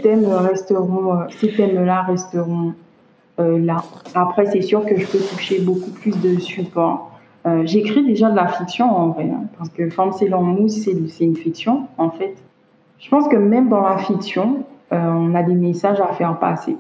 thèmes, 0.02 0.26
resteront, 0.26 1.14
euh, 1.14 1.26
ces 1.40 1.54
thèmes-là 1.54 2.04
resteront 2.04 2.74
là. 3.38 3.84
Après, 4.14 4.46
c'est 4.46 4.62
sûr 4.62 4.86
que 4.86 4.96
je 4.96 5.08
peux 5.08 5.18
toucher 5.18 5.60
beaucoup 5.60 5.90
plus 5.90 6.20
de 6.22 6.40
supports. 6.40 7.12
J'écris 7.64 8.06
déjà 8.06 8.30
de 8.30 8.36
la 8.36 8.48
fiction 8.48 8.86
en 8.86 9.10
vrai, 9.10 9.24
hein, 9.24 9.46
parce 9.58 9.70
que 9.70 9.90
Femme 9.90 10.12
c'est 10.18 10.30
mousse, 10.30 10.84
c'est 10.84 11.24
une 11.24 11.36
fiction 11.36 11.88
en 11.98 12.12
fait. 12.12 12.36
Je 13.00 13.10
pense 13.10 13.28
que 13.28 13.36
même 13.36 13.70
dans 13.70 13.82
la 13.82 13.98
fiction, 13.98 14.64
on 14.92 15.34
a 15.34 15.42
des 15.42 15.56
messages 15.56 16.00
à 16.00 16.14
faire 16.14 16.38
passer. 16.38 16.78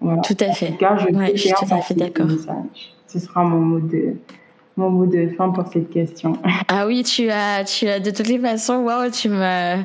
Tout 0.00 0.36
à 0.40 0.52
fait. 0.52 0.68
En 0.68 0.72
tout 0.72 0.76
cas, 0.78 0.96
je, 0.96 1.36
suis 1.36 1.50
tout 1.50 1.74
à 1.74 1.80
fait 1.80 1.94
d'accord. 1.94 2.26
Ce 3.06 3.18
sera 3.18 3.42
mon 3.44 3.60
mot 3.60 3.80
de, 3.80 4.16
mon 4.76 4.90
mot 4.90 5.06
de 5.06 5.28
fin 5.36 5.50
pour 5.50 5.66
cette 5.72 5.90
question. 5.90 6.38
Ah 6.68 6.86
oui, 6.86 7.04
tu 7.04 7.30
as, 7.30 7.62
tu 7.64 7.86
as 7.88 8.00
de 8.00 8.10
toutes 8.10 8.26
les 8.26 8.38
façons, 8.38 8.78
waouh, 8.78 9.10
tu 9.10 9.28
m'as, 9.28 9.84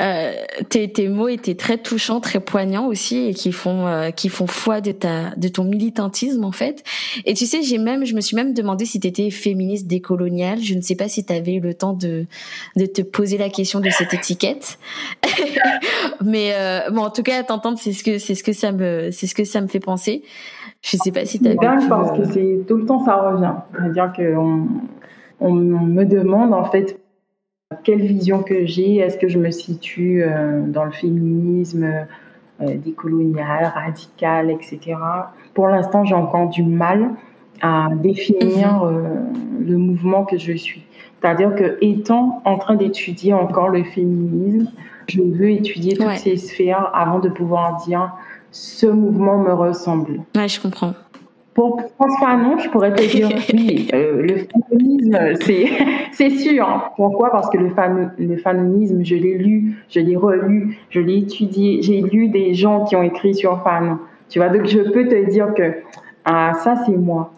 euh, 0.00 0.32
tes, 0.70 0.90
tes 0.90 1.08
mots 1.08 1.28
étaient 1.28 1.56
très 1.56 1.78
touchants, 1.78 2.20
très 2.20 2.40
poignants 2.40 2.86
aussi, 2.86 3.28
et 3.28 3.34
qui 3.34 3.52
font, 3.52 3.86
euh, 3.86 4.10
qui 4.10 4.28
font 4.28 4.46
foi 4.46 4.80
de 4.80 4.92
ta, 4.92 5.34
de 5.36 5.48
ton 5.48 5.64
militantisme 5.64 6.44
en 6.44 6.52
fait. 6.52 6.84
Et 7.26 7.34
tu 7.34 7.44
sais, 7.44 7.62
j'ai 7.62 7.78
même, 7.78 8.04
je 8.04 8.14
me 8.14 8.20
suis 8.20 8.36
même 8.36 8.54
demandé 8.54 8.84
si 8.84 9.00
tu 9.00 9.08
étais 9.08 9.30
féministe 9.30 9.88
décoloniale. 9.88 10.60
Je 10.62 10.74
ne 10.74 10.80
sais 10.80 10.94
pas 10.94 11.08
si 11.08 11.24
tu 11.24 11.32
avais 11.32 11.54
eu 11.54 11.60
le 11.60 11.74
temps 11.74 11.92
de, 11.92 12.26
de 12.76 12.86
te 12.86 13.02
poser 13.02 13.36
la 13.36 13.50
question 13.50 13.80
de 13.80 13.90
cette 13.90 14.14
étiquette, 14.14 14.78
mais 16.24 16.52
euh, 16.54 16.90
bon, 16.90 17.02
en 17.02 17.10
tout 17.10 17.22
cas, 17.22 17.42
t'entendre, 17.42 17.78
c'est 17.78 17.92
ce 17.92 18.04
que, 18.04 18.18
c'est 18.18 18.34
ce 18.34 18.44
que 18.44 18.52
ça 18.52 18.72
me, 18.72 19.10
c'est 19.10 19.26
ce 19.26 19.34
que 19.34 19.44
ça 19.44 19.60
me 19.60 19.66
fait 19.66 19.80
penser. 19.80 20.22
Je 20.82 20.96
sais 20.96 21.12
pas 21.12 21.24
si 21.24 21.38
tu 21.38 21.48
as 21.48 21.54
dingue 21.54 21.88
parce 21.88 22.16
que 22.16 22.24
c'est 22.24 22.64
tout 22.66 22.76
le 22.76 22.86
temps 22.86 23.04
ça 23.04 23.16
revient. 23.16 23.54
C'est-à-dire 23.72 24.12
qu'on 24.14 24.66
on 25.40 25.52
me 25.52 26.04
demande 26.04 26.52
en 26.52 26.64
fait 26.64 26.98
quelle 27.84 28.02
vision 28.02 28.42
que 28.42 28.66
j'ai, 28.66 28.96
est-ce 28.96 29.16
que 29.16 29.28
je 29.28 29.38
me 29.38 29.50
situe 29.50 30.22
euh, 30.22 30.62
dans 30.66 30.84
le 30.84 30.90
féminisme 30.90 31.84
euh, 32.60 32.76
décolonial, 32.76 33.72
radical, 33.74 34.50
etc. 34.50 34.96
Pour 35.54 35.68
l'instant, 35.68 36.04
j'ai 36.04 36.14
encore 36.14 36.48
du 36.48 36.62
mal 36.62 37.10
à 37.60 37.88
définir 37.94 38.84
mhm. 38.84 38.84
euh, 38.84 39.02
le 39.60 39.76
mouvement 39.78 40.24
que 40.24 40.36
je 40.36 40.52
suis. 40.52 40.84
C'est-à-dire 41.20 41.54
que 41.54 41.78
étant 41.80 42.42
en 42.44 42.58
train 42.58 42.74
d'étudier 42.74 43.32
encore 43.32 43.68
le 43.68 43.84
féminisme, 43.84 44.70
je 45.08 45.22
veux 45.22 45.50
étudier 45.50 45.96
toutes 45.96 46.16
ces 46.16 46.36
sphères 46.36 46.90
avant 46.94 47.20
de 47.20 47.28
pouvoir 47.28 47.76
dire 47.84 48.12
ce 48.52 48.86
mouvement 48.86 49.38
me 49.38 49.52
ressemble. 49.52 50.20
Ouais, 50.36 50.46
je 50.46 50.60
comprends. 50.60 50.92
Pour 51.54 51.80
François 51.96 52.36
non, 52.36 52.58
je 52.58 52.68
pourrais 52.70 52.94
te 52.94 53.02
dire 53.02 53.28
oui, 53.52 53.88
euh, 53.92 54.22
le 54.22 54.36
féminisme, 54.70 55.18
c'est 56.12 56.30
sûr. 56.30 56.92
Pourquoi? 56.96 57.30
Parce 57.30 57.50
que 57.50 57.58
le, 57.58 57.70
le 58.18 58.36
féminisme, 58.36 59.04
je 59.04 59.16
l'ai 59.16 59.36
lu, 59.36 59.76
je 59.90 60.00
l'ai 60.00 60.16
relu, 60.16 60.78
je 60.90 61.00
l'ai 61.00 61.18
étudié, 61.18 61.82
j'ai 61.82 62.00
lu 62.00 62.28
des 62.28 62.54
gens 62.54 62.84
qui 62.84 62.96
ont 62.96 63.02
écrit 63.02 63.34
sur 63.34 63.62
Fanon. 63.62 63.98
Tu 64.30 64.38
vois, 64.38 64.48
donc 64.48 64.66
je 64.66 64.78
peux 64.78 65.08
te 65.08 65.30
dire 65.30 65.52
que 65.54 65.74
ah, 66.24 66.52
ça 66.62 66.76
c'est 66.86 66.96
moi, 66.96 67.32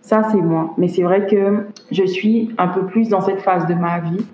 ça 0.00 0.22
c'est 0.30 0.40
moi. 0.40 0.72
Mais 0.78 0.88
c'est 0.88 1.02
vrai 1.02 1.26
que 1.26 1.66
je 1.90 2.04
suis 2.04 2.50
un 2.56 2.68
peu 2.68 2.86
plus 2.86 3.10
dans 3.10 3.20
cette 3.20 3.40
phase 3.40 3.66
de 3.66 3.74
ma 3.74 4.00
vie 4.00 4.24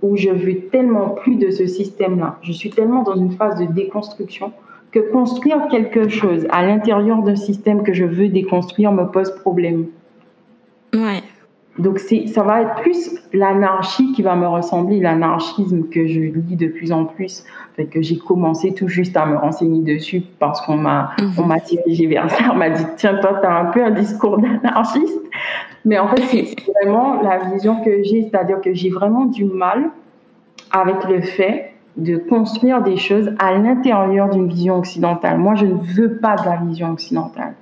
où 0.00 0.16
je 0.16 0.30
veux 0.30 0.60
tellement 0.70 1.10
plus 1.10 1.36
de 1.36 1.50
ce 1.50 1.66
système-là. 1.66 2.38
Je 2.42 2.52
suis 2.52 2.70
tellement 2.70 3.02
dans 3.02 3.16
une 3.16 3.32
phase 3.32 3.58
de 3.60 3.66
déconstruction 3.66 4.52
que 4.92 5.00
construire 5.10 5.68
quelque 5.68 6.08
chose 6.08 6.46
à 6.50 6.64
l'intérieur 6.64 7.22
d'un 7.22 7.36
système 7.36 7.82
que 7.82 7.94
je 7.94 8.04
veux 8.04 8.28
déconstruire 8.28 8.92
me 8.92 9.04
pose 9.04 9.34
problème. 9.40 9.86
Ouais. 10.94 11.22
Donc 11.78 11.98
ça 11.98 12.42
va 12.42 12.62
être 12.62 12.74
plus 12.82 13.18
l'anarchie 13.32 14.12
qui 14.12 14.20
va 14.20 14.36
me 14.36 14.46
ressembler, 14.46 15.00
l'anarchisme 15.00 15.88
que 15.88 16.06
je 16.06 16.20
lis 16.20 16.56
de 16.56 16.66
plus 16.66 16.92
en 16.92 17.06
plus, 17.06 17.44
fait 17.74 17.86
que 17.86 18.02
j'ai 18.02 18.18
commencé 18.18 18.74
tout 18.74 18.88
juste 18.88 19.16
à 19.16 19.24
me 19.24 19.38
renseigner 19.38 19.80
dessus 19.80 20.22
parce 20.38 20.60
qu'on 20.60 20.76
m'a, 20.76 21.12
mhm. 21.18 21.32
on 21.38 21.46
m'a 21.46 21.60
dirigé 21.60 22.06
vers 22.08 22.30
ça, 22.30 22.50
on 22.52 22.56
m'a 22.56 22.68
dit 22.68 22.84
tiens 22.98 23.18
toi 23.22 23.38
tu 23.40 23.46
as 23.46 23.56
un 23.56 23.64
peu 23.66 23.82
un 23.82 23.90
discours 23.90 24.36
d'anarchiste, 24.38 25.18
mais 25.86 25.98
en 25.98 26.08
fait 26.08 26.20
c'est 26.24 26.54
vraiment 26.70 27.22
la 27.22 27.38
vision 27.38 27.82
que 27.82 28.02
j'ai, 28.02 28.24
c'est-à-dire 28.24 28.60
que 28.60 28.74
j'ai 28.74 28.90
vraiment 28.90 29.24
du 29.24 29.46
mal 29.46 29.88
avec 30.72 31.02
le 31.08 31.22
fait 31.22 31.71
de 31.96 32.16
construire 32.16 32.82
des 32.82 32.96
choses 32.96 33.32
à 33.38 33.52
l'intérieur 33.52 34.30
d'une 34.30 34.48
vision 34.48 34.78
occidentale. 34.78 35.38
Moi 35.38 35.54
je 35.54 35.66
ne 35.66 35.74
veux 35.74 36.18
pas 36.18 36.36
de 36.36 36.44
la 36.44 36.56
vision 36.56 36.90
occidentale. 36.90 37.54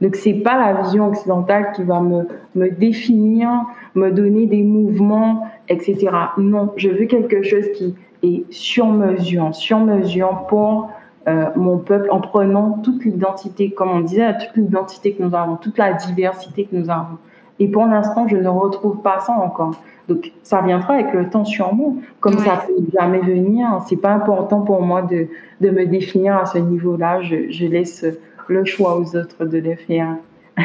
Donc 0.00 0.14
c'est 0.14 0.34
pas 0.34 0.56
la 0.58 0.80
vision 0.82 1.08
occidentale 1.08 1.72
qui 1.74 1.82
va 1.82 2.00
me, 2.00 2.28
me 2.54 2.70
définir, 2.70 3.50
me 3.94 4.10
donner 4.10 4.46
des 4.46 4.62
mouvements, 4.62 5.48
etc. 5.68 6.08
Non, 6.38 6.72
je 6.76 6.88
veux 6.88 7.06
quelque 7.06 7.42
chose 7.42 7.66
qui 7.74 7.94
est 8.22 8.50
sur 8.52 8.86
mesure, 8.86 9.54
sur 9.54 9.80
mesure 9.80 10.46
pour 10.48 10.90
euh, 11.26 11.46
mon 11.56 11.78
peuple 11.78 12.08
en 12.10 12.20
prenant 12.20 12.78
toute 12.82 13.04
l'identité, 13.04 13.70
comme 13.70 13.90
on 13.90 14.00
disait, 14.00 14.32
toute 14.38 14.56
l'identité 14.56 15.12
que 15.12 15.22
nous 15.22 15.34
avons, 15.34 15.56
toute 15.56 15.76
la 15.76 15.92
diversité 15.92 16.64
que 16.64 16.76
nous 16.76 16.88
avons. 16.88 17.18
Et 17.58 17.68
pour 17.68 17.86
l'instant, 17.86 18.28
je 18.28 18.36
ne 18.36 18.48
retrouve 18.48 19.02
pas 19.02 19.20
ça 19.20 19.32
encore. 19.32 19.72
Donc, 20.08 20.32
ça 20.42 20.62
viendra 20.62 20.94
avec 20.94 21.12
le 21.12 21.28
temps 21.28 21.44
sur 21.44 21.74
moi. 21.74 21.92
Comme 22.20 22.38
ça 22.38 22.64
peut 22.66 22.82
jamais 22.98 23.20
venir, 23.20 23.82
c'est 23.88 23.96
pas 23.96 24.12
important 24.12 24.62
pour 24.62 24.82
moi 24.82 25.02
de, 25.02 25.28
de 25.60 25.70
me 25.70 25.86
définir 25.86 26.36
à 26.36 26.46
ce 26.46 26.58
niveau-là. 26.58 27.20
Je, 27.22 27.50
je 27.50 27.66
laisse 27.66 28.06
le 28.46 28.64
choix 28.64 28.98
aux 28.98 29.16
autres 29.16 29.44
de 29.44 29.58
le 29.58 29.76
faire. 29.76 30.16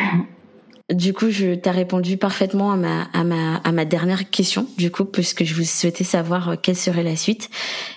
Du 0.91 1.13
coup, 1.13 1.29
je 1.29 1.55
t'ai 1.55 1.71
répondu 1.71 2.17
parfaitement 2.17 2.73
à 2.73 2.75
ma, 2.75 3.03
à 3.13 3.23
ma, 3.23 3.55
à 3.55 3.71
ma 3.71 3.85
dernière 3.85 4.29
question, 4.29 4.67
du 4.77 4.91
coup, 4.91 5.05
puisque 5.05 5.45
je 5.45 5.55
vous 5.55 5.63
souhaitais 5.63 6.03
savoir 6.03 6.49
euh, 6.49 6.55
quelle 6.61 6.75
serait 6.75 7.03
la 7.03 7.15
suite. 7.15 7.49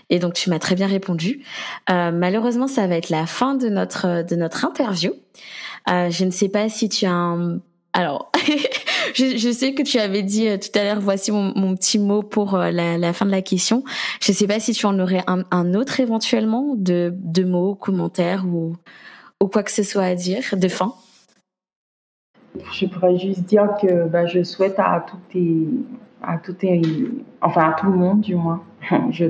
Et 0.09 0.21
donc, 0.21 0.35
tu 0.35 0.51
m'as 0.51 0.61
très 0.61 0.77
bien 0.77 0.87
répondu. 0.87 1.43
Euh, 1.91 2.13
malheureusement, 2.13 2.69
ça 2.69 2.87
va 2.87 2.95
être 2.95 3.11
la 3.11 3.27
fin 3.27 3.57
de 3.57 3.69
notre, 3.69 4.25
de 4.25 4.37
notre 4.37 4.65
interview. 4.65 5.13
Euh, 5.91 6.11
je 6.11 6.25
ne 6.25 6.31
sais 6.31 6.49
pas 6.49 6.69
si 6.69 6.89
tu 6.89 7.07
as 7.07 7.13
un... 7.13 7.59
Alors, 7.97 8.31
je, 9.15 9.51
sais 9.53 9.73
que 9.73 9.83
tu 9.83 9.99
avais 9.99 10.23
dit 10.23 10.47
euh, 10.49 10.59
tout 10.59 10.79
à 10.79 10.85
l'heure, 10.85 11.01
voici 11.01 11.33
mon, 11.33 11.75
petit 11.75 11.99
mot 11.99 12.23
pour 12.23 12.55
euh, 12.55 12.71
la, 12.71 13.13
fin 13.15 13.25
de 13.25 13.31
la 13.31 13.41
question. 13.41 13.85
Je 14.21 14.33
ne 14.33 14.37
sais 14.37 14.47
pas 14.47 14.61
si 14.61 14.75
tu 14.75 14.85
en 14.85 14.99
aurais 15.01 15.23
un, 15.27 15.73
autre 15.73 15.99
éventuellement 15.99 16.75
de, 16.77 17.11
mots, 17.43 17.75
commentaires 17.75 18.45
ou 18.47 18.77
quoi 19.51 19.63
que 19.63 19.71
ce 19.71 19.83
soit 19.83 20.03
à 20.03 20.15
dire 20.15 20.43
de 20.53 20.69
fin. 20.69 20.93
Je 22.75 22.85
pourrais 22.85 23.17
juste 23.17 23.45
dire 23.45 23.67
que 23.81 24.07
bah, 24.07 24.27
je 24.27 24.43
souhaite 24.43 24.79
à 24.79 25.07
tout 25.09 25.17
à 26.23 26.37
enfin 27.41 27.71
à 27.71 27.73
tout 27.81 27.87
le 27.87 27.97
monde 27.97 28.21
du 28.21 28.35
moins, 28.35 28.63
je, 29.11 29.25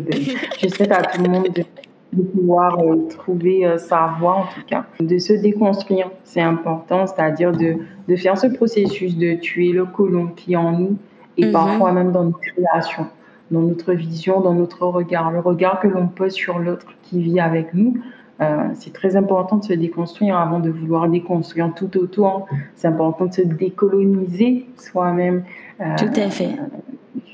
souhaite 0.74 0.90
à 0.90 1.02
tout 1.02 1.22
le 1.22 1.28
monde 1.28 1.48
de, 1.54 2.22
pouvoir 2.22 2.80
euh, 2.80 3.06
trouver 3.10 3.76
sa 3.78 4.16
voie 4.18 4.34
en 4.34 4.46
tout 4.46 4.64
cas, 4.66 4.86
de 4.98 5.18
se 5.18 5.34
déconstruire, 5.34 6.10
c'est 6.24 6.40
important, 6.40 7.06
c'est-à-dire 7.06 7.52
de, 7.52 7.76
de, 8.08 8.16
faire 8.16 8.38
ce 8.38 8.46
processus 8.46 9.16
de 9.16 9.34
tuer 9.34 9.72
le 9.72 9.84
colon 9.84 10.28
qui 10.28 10.54
est 10.54 10.56
en 10.56 10.72
nous 10.72 10.96
et 11.36 11.46
mhm. 11.46 11.52
parfois 11.52 11.92
même 11.92 12.12
dans 12.12 12.24
notre 12.24 12.40
création, 12.40 13.06
dans 13.50 13.60
notre 13.60 13.92
vision, 13.92 14.40
dans 14.40 14.54
notre 14.54 14.86
regard, 14.86 15.30
le 15.30 15.40
regard 15.40 15.80
que 15.80 15.88
l'on 15.88 16.06
pose 16.06 16.32
sur 16.32 16.58
l'autre 16.58 16.86
qui 17.02 17.22
vit 17.22 17.40
avec 17.40 17.74
nous 17.74 17.94
euh, 18.40 18.68
c'est 18.74 18.92
très 18.92 19.16
important 19.16 19.56
de 19.56 19.64
se 19.64 19.72
déconstruire 19.72 20.36
avant 20.36 20.60
de 20.60 20.70
vouloir 20.70 21.08
déconstruire 21.08 21.72
tout 21.74 21.96
autour. 21.96 22.46
C'est 22.74 22.88
important 22.88 23.26
de 23.26 23.32
se 23.32 23.42
décoloniser 23.42 24.66
soi-même. 24.76 25.44
Euh, 25.80 25.84
tout 25.96 26.20
à 26.20 26.28
fait. 26.28 26.50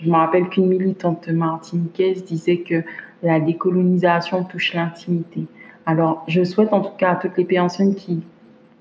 Je 0.01 0.09
me 0.09 0.15
rappelle 0.15 0.49
qu'une 0.49 0.69
militante 0.69 1.29
martiniquaise 1.29 2.25
disait 2.25 2.59
que 2.59 2.83
la 3.23 3.41
décolonisation 3.41 4.45
touche 4.45 4.75
l'intimité. 4.75 5.47
Alors, 5.87 6.25
je 6.29 6.45
souhaite 6.45 6.73
en 6.73 6.81
tout 6.81 6.97
cas 6.97 7.13
à 7.13 7.17
toutes 7.17 7.37
les 7.37 7.45
personnes 7.45 7.97
qui, 7.97 8.23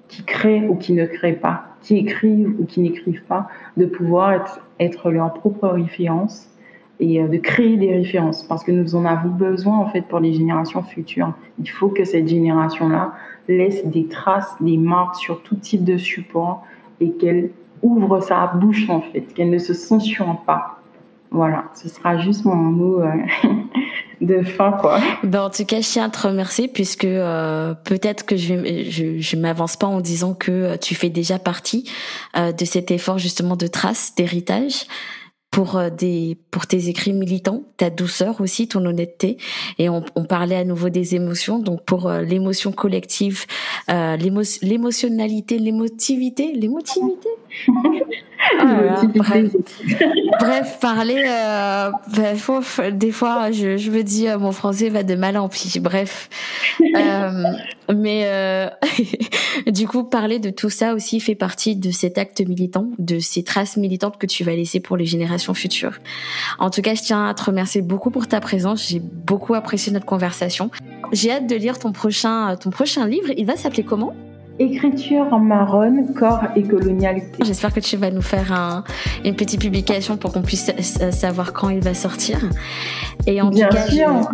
qui 0.08 0.24
créent 0.24 0.68
ou 0.68 0.76
qui 0.76 0.94
ne 0.94 1.06
créent 1.06 1.34
pas, 1.34 1.71
qui 1.82 1.98
écrivent 1.98 2.56
ou 2.60 2.66
qui 2.66 2.82
n'écrivent 2.82 3.24
pas, 3.24 3.48
de 3.78 3.86
pouvoir 3.86 4.62
être, 4.80 5.12
leur 5.12 5.34
propre 5.34 5.68
référence 5.68 6.48
et 7.00 7.22
euh, 7.22 7.28
de 7.28 7.38
créer 7.38 7.78
des 7.78 7.94
références 7.94 8.44
parce 8.44 8.64
que 8.64 8.72
nous 8.72 8.96
en 8.96 9.06
avons 9.06 9.30
besoin 9.30 9.78
en 9.78 9.88
fait 9.88 10.02
pour 10.02 10.20
les 10.20 10.34
générations 10.34 10.84
futures. 10.84 11.34
Il 11.60 11.70
faut 11.70 11.90
que 11.90 12.06
cette 12.06 12.28
génération-là 12.28 13.14
laisse 13.48 13.86
des 13.86 14.06
traces, 14.08 14.56
des 14.62 14.78
marques 14.78 15.16
sur 15.16 15.42
tout 15.42 15.56
type 15.56 15.84
de 15.84 15.98
support 15.98 16.64
et 17.00 17.12
qu'elle 17.12 17.52
ouvre 17.82 18.20
sa 18.20 18.48
bouche 18.48 18.90
en 18.90 19.02
fait, 19.02 19.22
qu'elle 19.34 19.50
ne 19.50 19.58
se 19.58 19.74
censure 19.74 20.44
pas. 20.46 20.80
Voilà, 21.32 21.66
ce 21.74 21.90
sera 21.90 22.18
juste 22.18 22.46
mon 22.46 22.56
mot 22.56 23.02
euh, 23.02 23.12
de 24.22 24.44
fin 24.44 24.72
quoi. 24.72 25.00
Ben, 25.24 25.42
en 25.44 25.50
tout 25.50 25.66
cas, 25.66 25.82
je 25.82 25.88
tiens 25.88 26.06
à 26.06 26.10
te 26.10 26.28
remercier 26.28 26.68
puisque 26.68 27.06
euh, 27.06 27.74
peut-être 27.84 28.26
que 28.26 28.38
je 28.38 28.86
je, 28.90 29.20
je 29.20 29.36
m'avance 29.36 29.76
pas 29.76 29.88
en 29.88 30.00
disant 30.00 30.34
que 30.34 30.78
tu 30.78 30.96
fais 30.96 31.10
déjà 31.10 31.40
partie 31.40 31.90
de 32.36 32.66
cet 32.66 32.92
effort 32.92 33.18
justement 33.18 33.56
de 33.56 33.68
trace, 33.68 34.14
d'héritage 34.16 34.86
pour 35.52 35.76
euh, 35.76 35.90
des 35.90 36.38
pour 36.50 36.66
tes 36.66 36.88
écrits 36.88 37.14
militants, 37.14 37.64
ta 37.78 37.90
douceur 37.90 38.40
aussi, 38.40 38.68
ton 38.70 38.86
honnêteté. 38.86 39.38
Et 39.78 39.90
on, 39.90 40.04
on 40.16 40.24
parlait 40.24 40.56
à 40.56 40.64
nouveau 40.64 40.90
des 40.90 41.14
émotions. 41.14 41.60
Donc 41.60 41.84
pour 41.84 42.08
euh, 42.08 42.22
l'émotion 42.22 42.72
collective, 42.72 43.46
euh, 43.90 44.16
l'émotionnalité, 44.16 45.60
l'émotivité, 45.60 46.54
l'émotivité. 46.54 47.30
Bref. 49.16 49.52
bref, 50.40 50.80
parler. 50.80 51.24
Euh, 51.28 51.92
des 52.92 53.12
fois, 53.12 53.52
je, 53.52 53.78
je 53.78 53.92
me 53.92 54.04
dis, 54.04 54.28
mon 54.40 54.52
français 54.52 54.90
va 54.90 55.04
de 55.04 55.16
mal 55.16 55.38
en 55.38 55.50
pis. 55.50 55.80
Bref, 55.80 56.30
euh, 56.96 57.44
mais 57.94 58.24
euh, 58.26 58.68
du 59.68 59.88
coup, 59.88 60.04
parler 60.04 60.40
de 60.40 60.50
tout 60.50 60.70
ça 60.70 60.94
aussi 60.94 61.20
fait 61.20 61.36
partie 61.36 61.76
de 61.76 61.92
cet 61.92 62.18
acte 62.18 62.42
militant, 62.42 62.88
de 62.98 63.20
ces 63.20 63.44
traces 63.44 63.78
militantes 63.78 64.18
que 64.18 64.26
tu 64.28 64.44
vas 64.44 64.56
laisser 64.56 64.80
pour 64.80 64.98
les 64.98 65.06
générations 65.06 65.41
futures. 65.54 66.00
En 66.60 66.70
tout 66.70 66.82
cas, 66.82 66.96
je 66.96 67.02
tiens 67.02 67.28
à 67.28 67.34
te 67.34 67.44
remercier 67.44 67.82
beaucoup 67.82 68.12
pour 68.12 68.28
ta 68.28 68.40
présence. 68.40 68.88
J'ai 68.88 69.00
beaucoup 69.00 69.54
apprécié 69.54 69.92
notre 69.92 70.06
conversation. 70.06 70.72
J'ai 71.12 71.32
hâte 71.32 71.48
de 71.48 71.56
lire 71.56 71.80
ton 71.80 71.92
prochain, 71.92 72.56
ton 72.56 72.70
prochain 72.70 73.08
livre. 73.08 73.32
Il 73.38 73.46
va 73.46 73.56
s'appeler 73.56 73.84
comment? 73.84 74.14
Écriture 74.60 75.28
en 75.32 75.40
marron, 75.40 76.06
corps 76.16 76.44
et 76.56 76.62
colonialité. 76.62 77.44
J'espère 77.44 77.74
que 77.74 77.80
tu 77.80 77.98
vas 77.98 78.12
nous 78.12 78.22
faire 78.22 78.52
un, 78.54 78.84
une 79.26 79.36
petite 79.36 79.60
publication 79.60 80.18
pour 80.18 80.32
qu'on 80.32 80.44
puisse 80.44 80.72
savoir 81.12 81.52
quand 81.52 81.70
il 81.70 81.80
va 81.80 81.96
sortir. 81.96 82.38
Et 83.26 83.42
en 83.42 83.50
Bien 83.50 83.70
tout 83.70 83.76
cas, 83.76 83.88
sûr. 83.88 84.10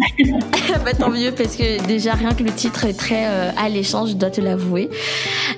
bah, 0.84 0.92
tant 1.00 1.12
mieux 1.12 1.32
parce 1.32 1.56
que 1.56 1.86
déjà 1.88 2.14
rien 2.14 2.34
que 2.34 2.44
le 2.44 2.52
titre 2.52 2.86
est 2.86 2.98
très 2.98 3.26
euh, 3.28 3.52
alléchant, 3.58 4.06
je 4.06 4.16
dois 4.16 4.30
te 4.30 4.42
l'avouer. 4.42 4.90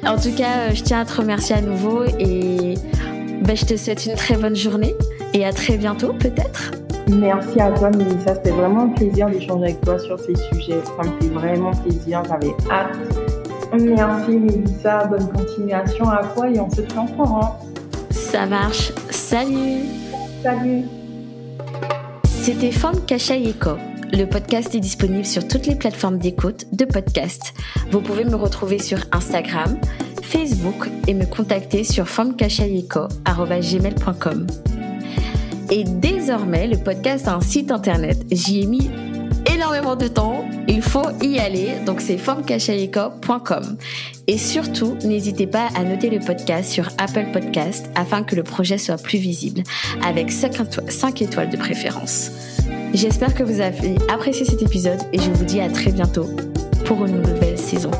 En 0.06 0.18
tout 0.18 0.34
cas, 0.36 0.58
euh, 0.58 0.70
je 0.74 0.84
tiens 0.84 1.00
à 1.00 1.06
te 1.06 1.16
remercier 1.16 1.56
à 1.56 1.62
nouveau 1.62 2.04
et 2.20 2.76
bah, 3.42 3.56
je 3.56 3.66
te 3.66 3.76
souhaite 3.76 4.06
une 4.06 4.16
très 4.16 4.36
bonne 4.36 4.56
journée 4.56 4.94
et 5.34 5.46
à 5.46 5.54
très 5.54 5.78
bientôt 5.78 6.14
peut-être. 6.14 6.72
Merci 7.08 7.60
à 7.60 7.72
toi, 7.72 7.90
Mélissa. 7.90 8.36
C'était 8.36 8.52
vraiment 8.52 8.84
un 8.84 8.90
plaisir 8.90 9.30
d'échanger 9.30 9.66
avec 9.66 9.82
toi 9.82 9.98
sur 9.98 10.20
ces 10.20 10.36
sujets. 10.36 10.80
Ça 10.86 11.10
me 11.10 11.20
fait 11.20 11.34
vraiment 11.34 11.72
plaisir. 11.72 12.22
J'avais 12.28 12.54
hâte 12.70 12.98
Merci 13.78 14.32
Mélissa, 14.32 15.06
bonne 15.06 15.32
continuation 15.32 16.10
à 16.10 16.24
toi 16.24 16.50
et 16.50 16.60
on 16.60 16.68
se 16.70 16.82
tient 16.82 17.06
au 17.06 17.42
Ça 18.10 18.48
marche. 18.48 18.92
Salut. 19.12 19.84
Salut. 20.42 20.86
C'était 22.26 22.72
Forme 22.72 22.98
Eco. 22.98 23.78
Le 24.12 24.26
podcast 24.26 24.74
est 24.74 24.80
disponible 24.80 25.26
sur 25.26 25.48
toutes 25.48 25.68
les 25.68 25.76
plateformes 25.76 26.18
d'écoute 26.18 26.66
de 26.72 26.86
podcast. 26.86 27.54
Vous 27.92 28.02
pouvez 28.02 28.24
me 28.24 28.36
retrouver 28.36 28.80
sur 28.80 28.98
Instagram, 29.12 29.78
Facebook 30.24 30.90
et 31.08 31.14
me 31.14 31.26
contacter 31.26 31.84
sur 31.84 32.08
formcachayeco.com. 32.08 34.48
Et 35.72 35.84
désormais, 35.84 36.68
le 36.68 36.78
podcast 36.78 37.28
a 37.28 37.36
un 37.36 37.42
site 37.42 37.72
internet. 37.72 38.18
J'y 38.32 38.62
ai 38.62 38.66
mis 38.66 38.90
énormément 39.54 39.96
de 39.96 40.08
temps. 40.08 40.46
Il 40.68 40.82
faut 40.82 41.10
y 41.22 41.38
aller. 41.38 41.74
Donc 41.86 42.02
c'est 42.02 42.18
formcachaïco.com. 42.18 43.78
Et 44.28 44.38
surtout, 44.38 44.96
n'hésitez 45.04 45.48
pas 45.48 45.68
à 45.76 45.84
noter 45.84 46.10
le 46.10 46.20
podcast 46.20 46.72
sur 46.72 46.88
Apple 46.98 47.28
Podcast 47.32 47.90
afin 47.96 48.24
que 48.24 48.36
le 48.36 48.44
projet 48.44 48.78
soit 48.78 49.02
plus 49.02 49.20
visible, 49.20 49.64
avec 50.04 50.32
5 50.32 51.22
étoiles 51.22 51.50
de 51.50 51.58
préférence. 51.58 52.32
J'espère 52.94 53.36
que 53.36 53.44
vous 53.44 53.62
avez 53.62 53.96
apprécié 54.12 54.46
cet 54.46 54.62
épisode 54.62 55.00
et 55.14 55.20
je 55.20 55.30
vous 55.30 55.46
dis 55.46 55.62
à 55.62 55.70
très 55.70 55.92
bientôt 55.92 56.28
pour 56.86 57.06
une 57.06 57.22
nouvelle 57.22 57.58
saison. 57.58 57.92